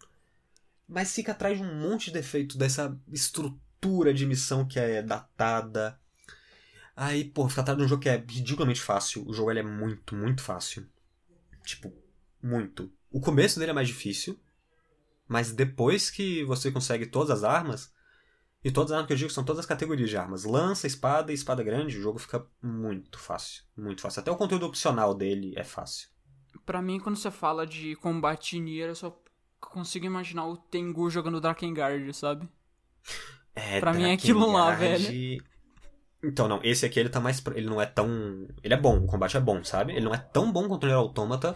Mas 0.87 1.13
fica 1.13 1.33
atrás 1.33 1.57
de 1.57 1.65
um 1.65 1.75
monte 1.75 2.05
de 2.05 2.11
defeito 2.13 2.57
dessa 2.57 2.97
estrutura 3.11 4.13
de 4.13 4.25
missão 4.25 4.65
que 4.65 4.79
é 4.79 5.03
datada. 5.03 5.99
Aí, 6.95 7.25
pô, 7.25 7.49
fica 7.49 7.59
atrás 7.59 7.77
de 7.77 7.83
um 7.83 7.89
jogo 7.89 8.03
que 8.03 8.07
é 8.07 8.15
ridiculamente 8.15 8.79
fácil. 8.79 9.27
O 9.27 9.33
jogo 9.33 9.51
ele 9.51 9.59
é 9.59 9.63
muito, 9.63 10.15
muito 10.15 10.41
fácil. 10.41 10.87
Tipo, 11.65 11.91
muito. 12.45 12.91
O 13.11 13.19
começo 13.19 13.59
dele 13.59 13.71
é 13.71 13.73
mais 13.73 13.87
difícil. 13.87 14.39
Mas 15.27 15.51
depois 15.51 16.11
que 16.11 16.43
você 16.43 16.71
consegue 16.71 17.07
todas 17.07 17.31
as 17.31 17.43
armas, 17.43 17.91
e 18.63 18.71
todas 18.71 18.91
as 18.91 18.95
armas 18.97 19.07
que 19.07 19.13
eu 19.13 19.17
digo 19.17 19.29
são 19.31 19.43
todas 19.43 19.59
as 19.61 19.65
categorias 19.65 20.09
de 20.09 20.15
armas. 20.17 20.43
Lança, 20.43 20.85
espada 20.85 21.31
e 21.31 21.35
espada 21.35 21.63
grande, 21.63 21.97
o 21.97 22.01
jogo 22.01 22.19
fica 22.19 22.45
muito 22.61 23.17
fácil. 23.17 23.63
Muito 23.75 24.01
fácil. 24.01 24.19
Até 24.19 24.29
o 24.31 24.35
conteúdo 24.35 24.65
opcional 24.67 25.15
dele 25.15 25.53
é 25.55 25.63
fácil. 25.63 26.09
Pra 26.65 26.81
mim, 26.81 26.99
quando 26.99 27.15
você 27.15 27.31
fala 27.31 27.65
de 27.65 27.95
combate 27.95 28.57
em 28.57 28.61
Nier, 28.61 28.89
eu 28.89 28.95
só 28.95 29.19
consigo 29.59 30.05
imaginar 30.05 30.45
o 30.45 30.57
Tengu 30.57 31.09
jogando 31.09 31.41
Drakengard, 31.41 32.13
sabe? 32.13 32.47
É, 33.55 33.79
Pra 33.79 33.93
mim 33.93 34.03
é 34.03 34.13
aquilo 34.13 34.51
lá, 34.51 34.75
Drakengard- 34.75 35.43
Então, 36.23 36.47
não, 36.47 36.59
esse 36.63 36.85
aqui 36.85 36.99
ele 36.99 37.09
tá 37.09 37.19
mais. 37.19 37.43
Ele 37.55 37.67
não 37.67 37.81
é 37.81 37.85
tão. 37.85 38.07
Ele 38.63 38.73
é 38.73 38.77
bom, 38.77 38.97
o 39.03 39.07
combate 39.07 39.37
é 39.37 39.39
bom, 39.39 39.63
sabe? 39.63 39.93
Ele 39.93 40.05
não 40.05 40.13
é 40.13 40.17
tão 40.17 40.51
bom 40.51 40.67
quanto 40.67 40.83
o 40.83 40.87
Nier 40.87 40.97
Automata, 40.97 41.55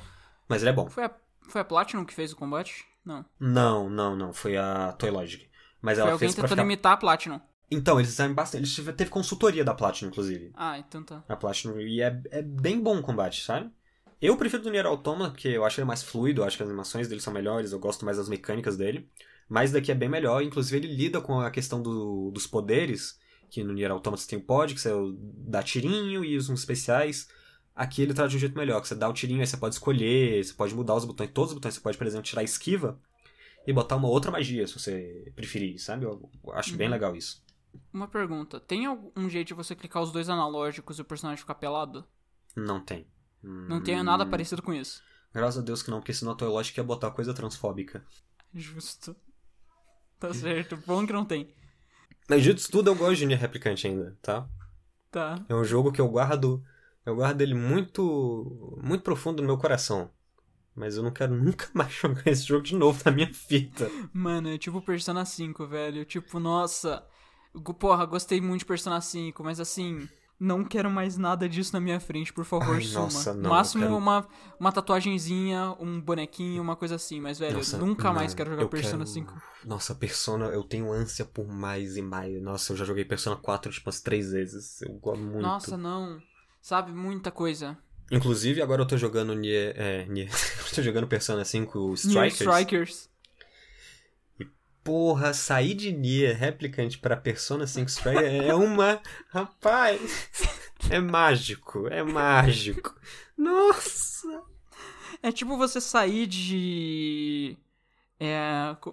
Mas 0.50 0.62
ele 0.64 0.72
é 0.72 0.74
bom. 0.74 0.90
Foi 0.90 1.06
a, 1.06 1.12
foi 1.48 1.62
a 1.62 1.66
Platinum 1.66 2.04
que 2.04 2.14
fez 2.14 2.34
o 2.34 2.36
combate? 2.36 2.86
Não. 3.06 3.24
Não, 3.40 3.90
não, 3.90 4.16
não. 4.16 4.34
Foi 4.34 4.58
a 4.58 4.92
Toy 4.94 5.10
Logic. 5.12 5.48
Mas 5.82 5.98
Foi 5.98 6.02
ela 6.04 6.12
alguém 6.14 6.28
fez 6.28 6.36
tentando 6.36 6.50
ficar... 6.50 6.64
imitar 6.64 6.94
a 6.94 6.98
Platinum. 6.98 7.40
Então, 7.72 8.00
eles 8.00 8.10
fizeram 8.10 8.34
bastante. 8.34 8.62
Eles 8.62 8.74
tive- 8.74 8.92
teve 8.94 9.10
consultoria 9.12 9.64
da 9.64 9.74
Platinum, 9.74 10.10
inclusive. 10.10 10.52
Ah, 10.56 10.78
então 10.80 11.04
tá. 11.04 11.24
A 11.30 11.36
Platinum. 11.36 11.80
E 11.80 12.02
é, 12.02 12.22
é 12.32 12.42
bem 12.42 12.82
bom 12.82 12.98
o 12.98 13.02
combate, 13.04 13.44
sabe? 13.44 13.70
Eu 14.22 14.36
prefiro 14.36 14.64
do 14.64 14.70
Nier 14.72 14.86
Automata, 14.86 15.32
porque 15.32 15.48
eu 15.48 15.64
acho 15.64 15.80
ele 15.80 15.88
mais 15.88 16.04
fluido, 16.04 16.42
eu 16.42 16.46
acho 16.46 16.58
que 16.58 16.64
as 16.64 16.68
animações 16.68 17.08
dele 17.08 17.22
são 17.22 17.32
melhores, 17.32 17.72
eu 17.72 17.80
gosto 17.80 18.04
mais 18.04 18.18
das 18.18 18.28
mecânicas 18.28 18.76
dele. 18.76 19.10
Mas 19.48 19.72
daqui 19.72 19.92
é 19.92 19.96
bem 19.96 20.10
melhor, 20.10 20.42
inclusive 20.44 20.76
ele 20.78 20.94
lida 20.94 21.22
com 21.22 21.40
a 21.40 21.50
questão 21.50 21.82
do- 21.82 22.30
dos 22.32 22.46
poderes, 22.46 23.18
que 23.50 23.64
no 23.64 23.72
Nier 23.74 23.92
Automata 23.92 24.22
você 24.22 24.28
tem 24.30 24.40
o 24.40 24.42
pod, 24.44 24.74
que 24.74 24.82
você 24.82 24.92
dá 25.48 25.64
tirinho 25.64 26.26
e 26.26 26.36
os 26.38 26.50
uns 26.50 26.60
especiais. 26.60 27.30
Aqui 27.80 28.02
ele 28.02 28.14
traz 28.14 28.30
de 28.32 28.38
um 28.38 28.40
jeito 28.40 28.58
melhor, 28.58 28.82
que 28.82 28.88
você 28.90 28.96
dá 28.96 29.08
o 29.10 29.14
tirinho, 29.14 29.40
aí 29.42 29.48
você 29.48 29.58
pode 29.58 29.76
escolher, 29.76 30.44
você 30.44 30.54
pode 30.54 30.76
mudar 30.76 30.96
os 30.96 31.06
botões, 31.06 31.32
todos 31.34 31.52
os 31.52 31.56
botões, 31.56 31.76
você 31.76 31.82
pode, 31.82 31.98
por 31.98 32.06
exemplo, 32.08 32.26
tirar 32.26 32.42
a 32.42 32.44
esquiva 32.44 33.00
e 33.68 33.74
botar 33.74 33.96
uma 33.98 34.10
outra 34.10 34.32
magia, 34.32 34.68
se 34.68 34.74
você 34.80 35.32
preferir, 35.36 35.80
sabe? 35.80 36.06
Eu 36.06 36.30
acho 36.54 36.78
bem 36.78 36.88
Uhum. 36.88 36.94
legal 36.94 37.16
isso. 37.16 37.44
Uma 37.94 38.08
pergunta. 38.08 38.60
Tem 38.60 38.86
algum 38.86 39.30
jeito 39.30 39.50
de 39.50 39.54
você 39.54 39.76
clicar 39.76 40.02
os 40.04 40.12
dois 40.12 40.30
analógicos 40.30 40.98
e 40.98 41.02
o 41.02 41.06
personagem 41.06 41.40
ficar 41.40 41.56
pelado? 41.56 42.06
Não 42.56 42.80
tem. 42.80 43.08
Não 43.68 43.82
tem 43.82 44.02
nada 44.04 44.26
Hum, 44.26 44.30
parecido 44.30 44.62
com 44.62 44.74
isso. 44.74 45.02
Graças 45.34 45.62
a 45.62 45.66
Deus 45.66 45.82
que 45.84 45.92
não, 45.92 46.00
porque 46.00 46.14
senão 46.14 46.34
a 46.34 46.36
tua 46.36 46.50
lógica 46.50 46.80
ia 46.82 46.84
botar 46.84 47.12
coisa 47.12 47.34
transfóbica. 47.34 48.04
Justo. 48.54 49.16
Tá 50.20 50.34
certo. 50.34 50.78
Bom 50.86 51.06
que 51.06 51.14
não 51.14 51.26
tem. 51.26 51.54
Isso 52.30 52.72
tudo, 52.72 52.90
eu 52.92 52.96
gosto 52.96 53.26
de 53.28 53.34
Replicante 53.36 53.88
ainda, 53.88 54.16
tá? 54.22 54.48
Tá. 55.12 55.36
É 55.50 55.56
um 55.56 55.64
jogo 55.64 55.92
que 55.92 56.00
eu 56.02 56.08
guardo. 56.08 56.64
Eu 57.10 57.16
guardo 57.16 57.42
ele 57.42 57.54
muito. 57.54 58.78
muito 58.82 59.04
profundo 59.04 59.42
no 59.42 59.48
meu 59.48 59.58
coração. 59.58 60.10
Mas 60.76 60.96
eu 60.96 61.04
não 61.04 61.12
quero 61.12 61.34
nunca 61.36 61.68
mais 61.74 61.92
jogar 61.94 62.28
esse 62.28 62.44
jogo 62.44 62.64
de 62.64 62.76
novo 62.76 63.02
na 63.06 63.12
minha 63.12 63.30
vida. 63.50 63.90
Mano, 64.14 64.50
é 64.50 64.58
tipo 64.58 64.82
Persona 64.82 65.26
5, 65.26 65.68
velho. 65.68 66.06
Tipo, 66.06 66.40
nossa. 66.40 67.06
Porra, 67.80 68.06
gostei 68.06 68.40
muito 68.40 68.60
de 68.60 68.66
Persona 68.66 69.02
5, 69.02 69.44
mas 69.44 69.60
assim. 69.60 70.08
Não 70.42 70.64
quero 70.64 70.90
mais 70.90 71.18
nada 71.18 71.50
disso 71.50 71.74
na 71.74 71.82
minha 71.82 72.00
frente, 72.00 72.32
por 72.32 72.46
favor, 72.46 72.76
Ai, 72.76 72.82
suma. 72.82 73.02
nossa, 73.02 73.34
não, 73.34 73.50
máximo 73.50 73.84
quero- 73.84 73.98
uma, 73.98 74.26
uma 74.58 74.72
tatuagenzinha, 74.72 75.76
um 75.82 76.00
bonequinho, 76.00 76.62
uma 76.62 76.78
coisa 76.78 76.96
assim. 76.96 77.20
Mas, 77.20 77.38
velho, 77.40 77.58
Nossa, 77.58 77.78
nunca 77.78 78.14
mais 78.14 78.32
não, 78.32 78.38
quero 78.38 78.52
jogar 78.52 78.66
Persona 78.70 79.04
quero- 79.04 79.08
5. 79.10 79.34
Nossa, 79.66 79.94
Persona, 79.96 80.46
eu 80.46 80.64
tenho 80.64 80.94
ânsia 80.94 81.26
por 81.26 81.46
mais 81.46 81.98
e 81.98 82.02
mais. 82.02 82.42
Nossa, 82.42 82.72
eu 82.72 82.78
já 82.78 82.86
joguei 82.86 83.04
Persona 83.04 83.36
4 83.36 83.70
tipo 83.70 83.90
umas 83.90 84.00
três 84.00 84.32
vezes. 84.32 84.82
Eu 84.82 84.94
gosto 84.94 85.22
muito. 85.22 85.42
Nossa, 85.42 85.76
não. 85.76 86.22
Sabe, 86.62 86.92
muita 86.92 87.32
coisa. 87.32 87.78
Inclusive, 88.12 88.62
agora 88.62 88.82
eu 88.82 88.88
tô 88.88 88.98
jogando 88.98 89.34
Nier. 89.34 89.74
É, 89.78 90.06
Nier. 90.06 90.30
eu 90.68 90.76
tô 90.76 90.82
jogando 90.82 91.08
Persona 91.08 91.46
5 91.46 91.78
New 91.80 91.94
Strikers. 91.94 92.40
Strikers. 92.40 93.10
Porra, 94.84 95.34
sair 95.34 95.74
de 95.76 95.92
Nier 95.92 96.36
Replicante 96.38 96.98
pra 96.98 97.16
Persona 97.16 97.68
5 97.68 97.90
Strikers 97.90 98.46
é 98.46 98.56
uma. 98.56 99.00
Rapaz! 99.30 100.02
É 100.90 101.00
mágico, 101.00 101.88
é 101.88 102.02
mágico. 102.02 102.96
Nossa! 103.38 104.42
É 105.22 105.32
tipo 105.32 105.58
você 105.58 105.80
sair 105.82 106.26
de. 106.26 107.58
É, 108.20 108.38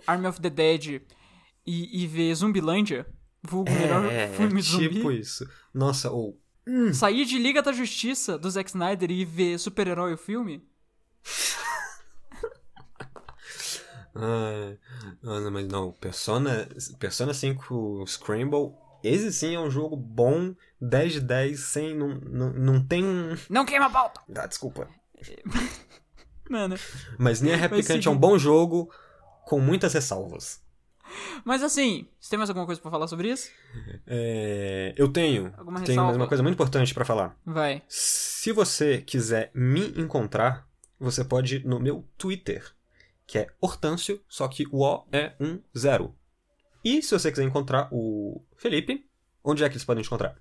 Army 0.06 0.26
of 0.26 0.40
the 0.40 0.50
Dead 0.50 1.02
e, 1.64 2.02
e 2.02 2.06
ver 2.06 2.34
Zumbilândia. 2.34 3.06
Vulgo 3.42 3.70
melhor 3.70 4.04
É, 4.12 4.28
filme 4.28 4.58
é 4.58 4.62
de 4.62 4.68
zumbi. 4.68 4.88
tipo 4.88 5.12
isso. 5.12 5.48
Nossa, 5.72 6.10
ou. 6.10 6.38
Sair 6.92 7.24
de 7.24 7.38
Liga 7.38 7.62
da 7.62 7.72
Justiça 7.72 8.36
do 8.36 8.50
Zack 8.50 8.70
Snyder 8.70 9.10
e 9.10 9.24
ver 9.24 9.58
super-herói 9.58 10.14
o 10.14 10.18
filme? 10.18 10.66
Ah, 14.18 14.74
não, 15.22 15.50
mas 15.50 15.68
não, 15.68 15.92
Persona, 15.92 16.66
Persona 16.98 17.34
5 17.34 18.04
Scramble, 18.06 18.72
esse 19.02 19.32
sim 19.32 19.54
é 19.54 19.60
um 19.60 19.70
jogo 19.70 19.94
bom, 19.94 20.54
10 20.80 21.12
de 21.12 21.20
10, 21.20 21.60
sem. 21.60 21.94
Não, 21.94 22.08
não, 22.08 22.52
não 22.52 22.84
tem. 22.84 23.04
Não 23.48 23.64
queima 23.64 23.86
a 23.86 23.90
pauta! 23.90 24.20
Ah, 24.34 24.46
desculpa. 24.46 24.88
Mano. 26.48 26.76
Mas 27.18 27.40
Nier 27.40 27.58
Replicante 27.58 28.08
é 28.08 28.10
um 28.10 28.16
bom 28.16 28.38
jogo 28.38 28.90
com 29.44 29.60
muitas 29.60 29.92
ressalvas. 29.92 30.60
Mas 31.44 31.62
assim, 31.62 32.06
você 32.20 32.30
tem 32.30 32.38
mais 32.38 32.50
alguma 32.50 32.66
coisa 32.66 32.80
pra 32.80 32.90
falar 32.90 33.06
sobre 33.06 33.30
isso? 33.30 33.50
É, 34.06 34.94
eu 34.96 35.08
tenho. 35.08 35.52
Alguma 35.56 35.80
Tenho 35.82 36.02
mais 36.02 36.16
uma 36.16 36.26
coisa 36.26 36.42
muito 36.42 36.54
importante 36.54 36.92
pra 36.94 37.04
falar. 37.04 37.36
Vai. 37.44 37.82
Se 37.88 38.52
você 38.52 38.98
quiser 38.98 39.50
me 39.54 39.88
encontrar, 40.00 40.66
você 40.98 41.24
pode 41.24 41.56
ir 41.56 41.64
no 41.64 41.78
meu 41.78 42.04
Twitter, 42.16 42.64
que 43.26 43.38
é 43.38 43.48
Hortâncio, 43.60 44.20
só 44.28 44.48
que 44.48 44.66
o 44.70 44.82
O 44.82 45.06
é 45.12 45.32
um 45.40 45.60
zero. 45.76 46.14
E 46.84 47.02
se 47.02 47.12
você 47.12 47.30
quiser 47.30 47.44
encontrar 47.44 47.88
o 47.90 48.42
Felipe, 48.56 49.04
onde 49.42 49.64
é 49.64 49.68
que 49.68 49.74
eles 49.74 49.84
podem 49.84 50.02
te 50.02 50.06
encontrar? 50.06 50.36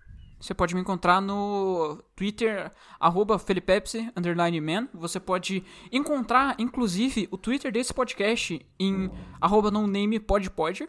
Você 0.46 0.54
pode 0.54 0.76
me 0.76 0.82
encontrar 0.82 1.20
no 1.20 2.04
Twitter, 2.16 2.72
arroba 3.00 3.40
felipepsi, 3.40 4.12
underline 4.16 4.62
man. 4.62 4.88
Você 4.94 5.20
pode 5.20 5.64
encontrar, 5.92 6.56
inclusive, 6.60 7.28
o 7.32 7.38
Twitter 7.38 7.72
desse 7.72 7.92
podcast 7.92 8.64
em 8.80 9.10
arroba 9.42 9.72
nonamepodpod. 9.72 10.88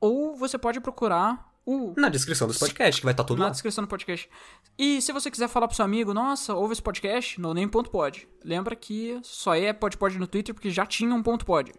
Ou 0.00 0.34
você 0.34 0.56
pode 0.56 0.80
procurar 0.80 1.52
o 1.66 1.92
Na 1.94 2.08
descrição 2.08 2.48
desse 2.48 2.60
podcast, 2.60 3.02
que 3.02 3.04
vai 3.04 3.12
estar 3.12 3.24
tudo 3.24 3.38
na 3.38 3.46
lá. 3.46 3.50
descrição 3.50 3.84
do 3.84 3.88
podcast. 3.88 4.30
E 4.78 5.02
se 5.02 5.12
você 5.12 5.30
quiser 5.30 5.48
falar 5.48 5.68
pro 5.68 5.76
seu 5.76 5.84
amigo, 5.84 6.14
nossa, 6.14 6.54
ouve 6.54 6.72
esse 6.72 6.82
podcast, 6.82 7.38
noname.pod. 7.38 8.26
Lembra 8.42 8.74
que 8.74 9.20
só 9.22 9.54
é 9.54 9.74
podpod 9.74 10.18
no 10.18 10.26
Twitter 10.26 10.54
porque 10.54 10.70
já 10.70 10.86
tinha 10.86 11.14
um 11.14 11.22
ponto 11.22 11.44
pod. 11.44 11.70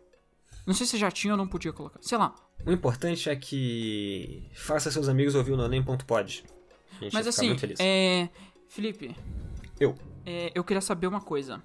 Não 0.68 0.74
sei 0.76 0.86
se 0.86 0.98
já 0.98 1.10
tinha 1.10 1.34
ou 1.34 1.38
não 1.38 1.48
podia 1.48 1.74
colocar. 1.74 1.98
Sei 2.00 2.18
lá. 2.18 2.36
O 2.64 2.72
importante 2.72 3.28
é 3.28 3.36
que 3.36 4.52
faça 4.54 4.92
seus 4.92 5.10
amigos 5.10 5.34
ouvir 5.34 5.54
o 5.54 5.58
nonem.pod. 5.58 6.44
Gente 7.00 7.14
Mas 7.14 7.28
assim, 7.28 7.56
é. 7.80 8.30
Felipe, 8.68 9.16
Eu. 9.80 9.96
é, 10.26 10.52
eu 10.54 10.64
queria 10.64 10.82
saber 10.82 11.08
uma 11.08 11.22
coisa. 11.22 11.62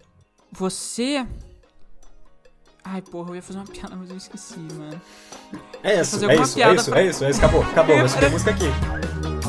Você. 0.50 1.26
Ai, 2.84 3.00
porra, 3.00 3.30
eu 3.30 3.36
ia 3.36 3.42
fazer 3.42 3.58
uma 3.58 3.66
piada, 3.72 3.96
mas 3.96 4.10
eu 4.10 4.16
esqueci, 4.16 4.58
mano. 4.58 5.00
É 5.82 6.00
isso, 6.00 6.16
é 6.28 6.34
isso, 6.34 6.60
é 6.60 6.74
isso, 6.74 6.94
é 6.94 7.06
isso, 7.06 7.24
é 7.24 7.30
isso, 7.30 7.38
acabou, 7.38 7.62
acabou, 7.62 7.96
vai 7.96 8.08
subir 8.08 8.26
a 8.26 8.30
música 8.30 8.50
aqui. 8.50 9.41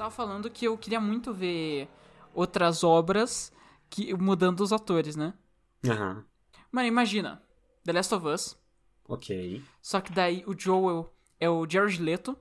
Tava 0.00 0.10
falando 0.10 0.48
que 0.48 0.64
eu 0.64 0.78
queria 0.78 0.98
muito 0.98 1.30
ver 1.30 1.86
outras 2.32 2.82
obras 2.82 3.52
que 3.90 4.14
mudando 4.14 4.60
os 4.62 4.72
atores, 4.72 5.14
né? 5.14 5.34
Aham, 5.86 6.24
Mano, 6.72 6.88
imagina. 6.88 7.42
The 7.84 7.92
Last 7.92 8.14
of 8.14 8.26
Us. 8.26 8.58
ok. 9.06 9.62
Só 9.82 10.00
que 10.00 10.10
daí 10.10 10.42
o 10.46 10.58
Joel 10.58 11.12
é 11.38 11.50
o 11.50 11.68
Jared 11.68 12.00
Leto. 12.02 12.34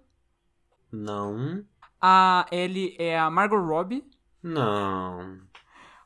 Não, 0.89 1.66
A 1.99 2.45
Ellie 2.49 2.95
é 2.97 3.20
a 3.20 3.30
Margot 3.30 3.57
Robbie. 3.60 4.05
não. 4.41 5.41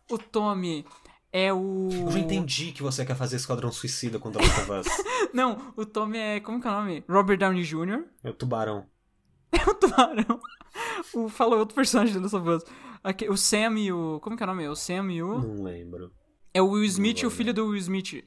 O 0.10 0.18
Tommy 0.18 0.84
é 1.32 1.54
o. 1.54 1.88
Eu 1.92 2.12
já 2.14 2.18
entendi 2.18 2.72
que 2.72 2.82
você 2.82 3.06
quer 3.06 3.16
fazer 3.16 3.36
Esquadrão 3.36 3.72
Suicida 3.72 4.18
contra 4.18 4.42
Last 4.42 4.60
of 4.62 4.72
Us. 4.72 4.88
Não, 5.32 5.72
o 5.78 5.86
Tommy 5.86 6.18
é. 6.18 6.40
Como 6.40 6.60
que 6.60 6.68
é 6.68 6.72
o 6.72 6.74
nome? 6.74 7.04
Robert 7.08 7.38
Downey 7.38 7.64
Jr. 7.64 8.06
É 8.24 8.32
o 8.32 8.34
tubarão. 8.34 8.88
É 9.54 9.70
o 9.70 9.76
Tubarão. 9.76 10.42
O, 11.14 11.30
falou 11.30 11.60
outro 11.60 11.76
personagem 11.76 12.14
do 12.16 12.22
Last 12.22 12.36
of 12.36 12.50
Us. 12.50 12.64
Aqui, 13.04 13.30
o 13.30 13.38
Sam 13.38 13.78
e 13.80 13.92
o. 13.92 14.20
Como 14.22 14.36
que 14.38 14.44
é 14.44 14.46
o 14.46 14.48
nome? 14.48 14.68
O 14.68 14.76
Sam 14.76 15.12
e 15.12 15.22
o. 15.22 15.40
Não 15.40 15.64
lembro. 15.64 16.12
É 16.54 16.62
o 16.62 16.70
Will 16.70 16.84
Smith 16.86 17.20
e 17.22 17.26
o 17.26 17.30
filho 17.32 17.54
do 17.54 17.66
Will 17.68 17.78
Smith. 17.78 18.24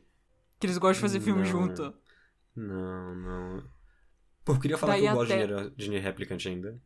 Que 0.61 0.67
eles 0.67 0.79
gostam 0.79 0.95
de 0.95 1.01
fazer 1.01 1.21
filme 1.21 1.41
Não. 1.43 1.47
junto. 1.47 1.95
Não, 2.55 3.15
não. 3.15 3.65
Pô, 4.45 4.53
eu 4.53 4.59
queria 4.61 4.79
falar 4.79 4.93
Daí 4.95 5.03
que 5.03 5.09
eu 5.09 5.15
gosto 5.15 5.33
até- 5.33 5.47
Nier- 5.47 5.71
de 5.77 5.91
Nier 5.91 6.03
Replicant 6.03 6.47
ainda. 6.47 6.81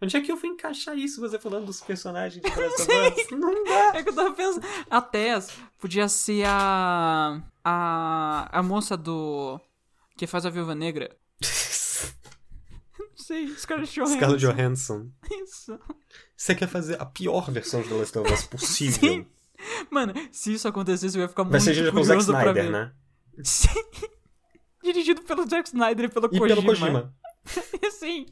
Onde 0.00 0.16
é 0.16 0.20
que 0.20 0.30
eu 0.30 0.36
vou 0.36 0.48
encaixar 0.50 0.96
isso, 0.96 1.20
você 1.20 1.38
falando 1.38 1.66
dos 1.66 1.80
personagens 1.80 2.42
de 2.42 2.48
Last 2.60 2.82
of? 2.90 3.34
Não 3.34 3.64
dá. 3.64 3.96
É 3.98 4.02
que 4.02 4.08
eu 4.10 4.14
tava 4.14 4.32
pensando. 4.32 4.64
A 4.90 5.00
Tess 5.02 5.56
podia 5.78 6.08
ser 6.08 6.44
a. 6.46 7.42
A. 7.64 8.48
A 8.58 8.62
moça 8.62 8.96
do. 8.96 9.60
Que 10.16 10.26
faz 10.26 10.44
a 10.46 10.50
Viúva 10.50 10.74
Negra. 10.74 11.16
Sei, 13.28 13.48
Scarlett 13.56 13.92
Johansson. 13.94 14.16
Scarlett 14.16 14.40
Johansson. 14.46 15.10
Isso. 15.42 15.78
Você 16.34 16.54
quer 16.54 16.66
fazer 16.68 17.00
a 17.00 17.04
pior 17.04 17.50
versão 17.50 17.82
de 17.82 17.88
The 17.90 17.94
Last 17.94 18.18
of 18.18 18.32
Us 18.32 18.44
possível. 18.46 18.98
Sim. 19.12 19.26
Mano, 19.90 20.14
se 20.32 20.54
isso 20.54 20.66
acontecesse, 20.66 21.16
eu 21.18 21.22
ia 21.22 21.28
ficar 21.28 21.42
Vai 21.42 21.52
muito 21.52 21.64
ser 21.64 21.72
dirigido 21.74 21.92
pelo 21.92 22.04
Zack 22.04 22.24
curioso 22.24 22.32
Snyder, 22.40 22.64
ver. 22.64 22.70
né? 22.70 22.92
Sim. 23.44 23.84
Dirigido 24.82 25.22
pelo 25.22 25.46
Zack 25.46 25.68
Snyder 25.68 26.04
e 26.06 26.08
pelo 26.08 26.26
E 26.26 26.38
Kojima. 26.38 26.48
pelo 26.62 26.62
Kojima. 26.66 27.14
sim. 27.92 28.26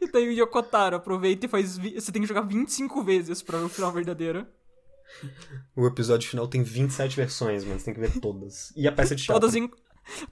E 0.00 0.08
tem 0.08 0.28
o 0.28 0.32
Yokotaro, 0.32 0.96
aproveita 0.96 1.46
e 1.46 1.48
faz. 1.48 1.78
vi- 1.78 1.94
Você 2.00 2.10
tem 2.12 2.20
que 2.22 2.28
jogar 2.28 2.42
25 2.42 3.02
vezes 3.02 3.40
pra 3.42 3.58
ver 3.58 3.64
o 3.64 3.68
final 3.68 3.92
verdadeiro. 3.92 4.46
O 5.76 5.86
episódio 5.86 6.28
final 6.28 6.48
tem 6.48 6.62
27 6.62 7.14
versões, 7.16 7.64
mas 7.64 7.82
tem 7.84 7.94
que 7.94 8.00
ver 8.00 8.18
todas. 8.20 8.72
E 8.76 8.86
a 8.88 8.92
peça 8.92 9.14
de 9.14 9.22
teatro. 9.24 9.40
Todas 9.40 9.54
em. 9.54 9.70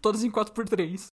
Todas 0.00 0.22
em 0.24 0.30
4x3. 0.30 1.11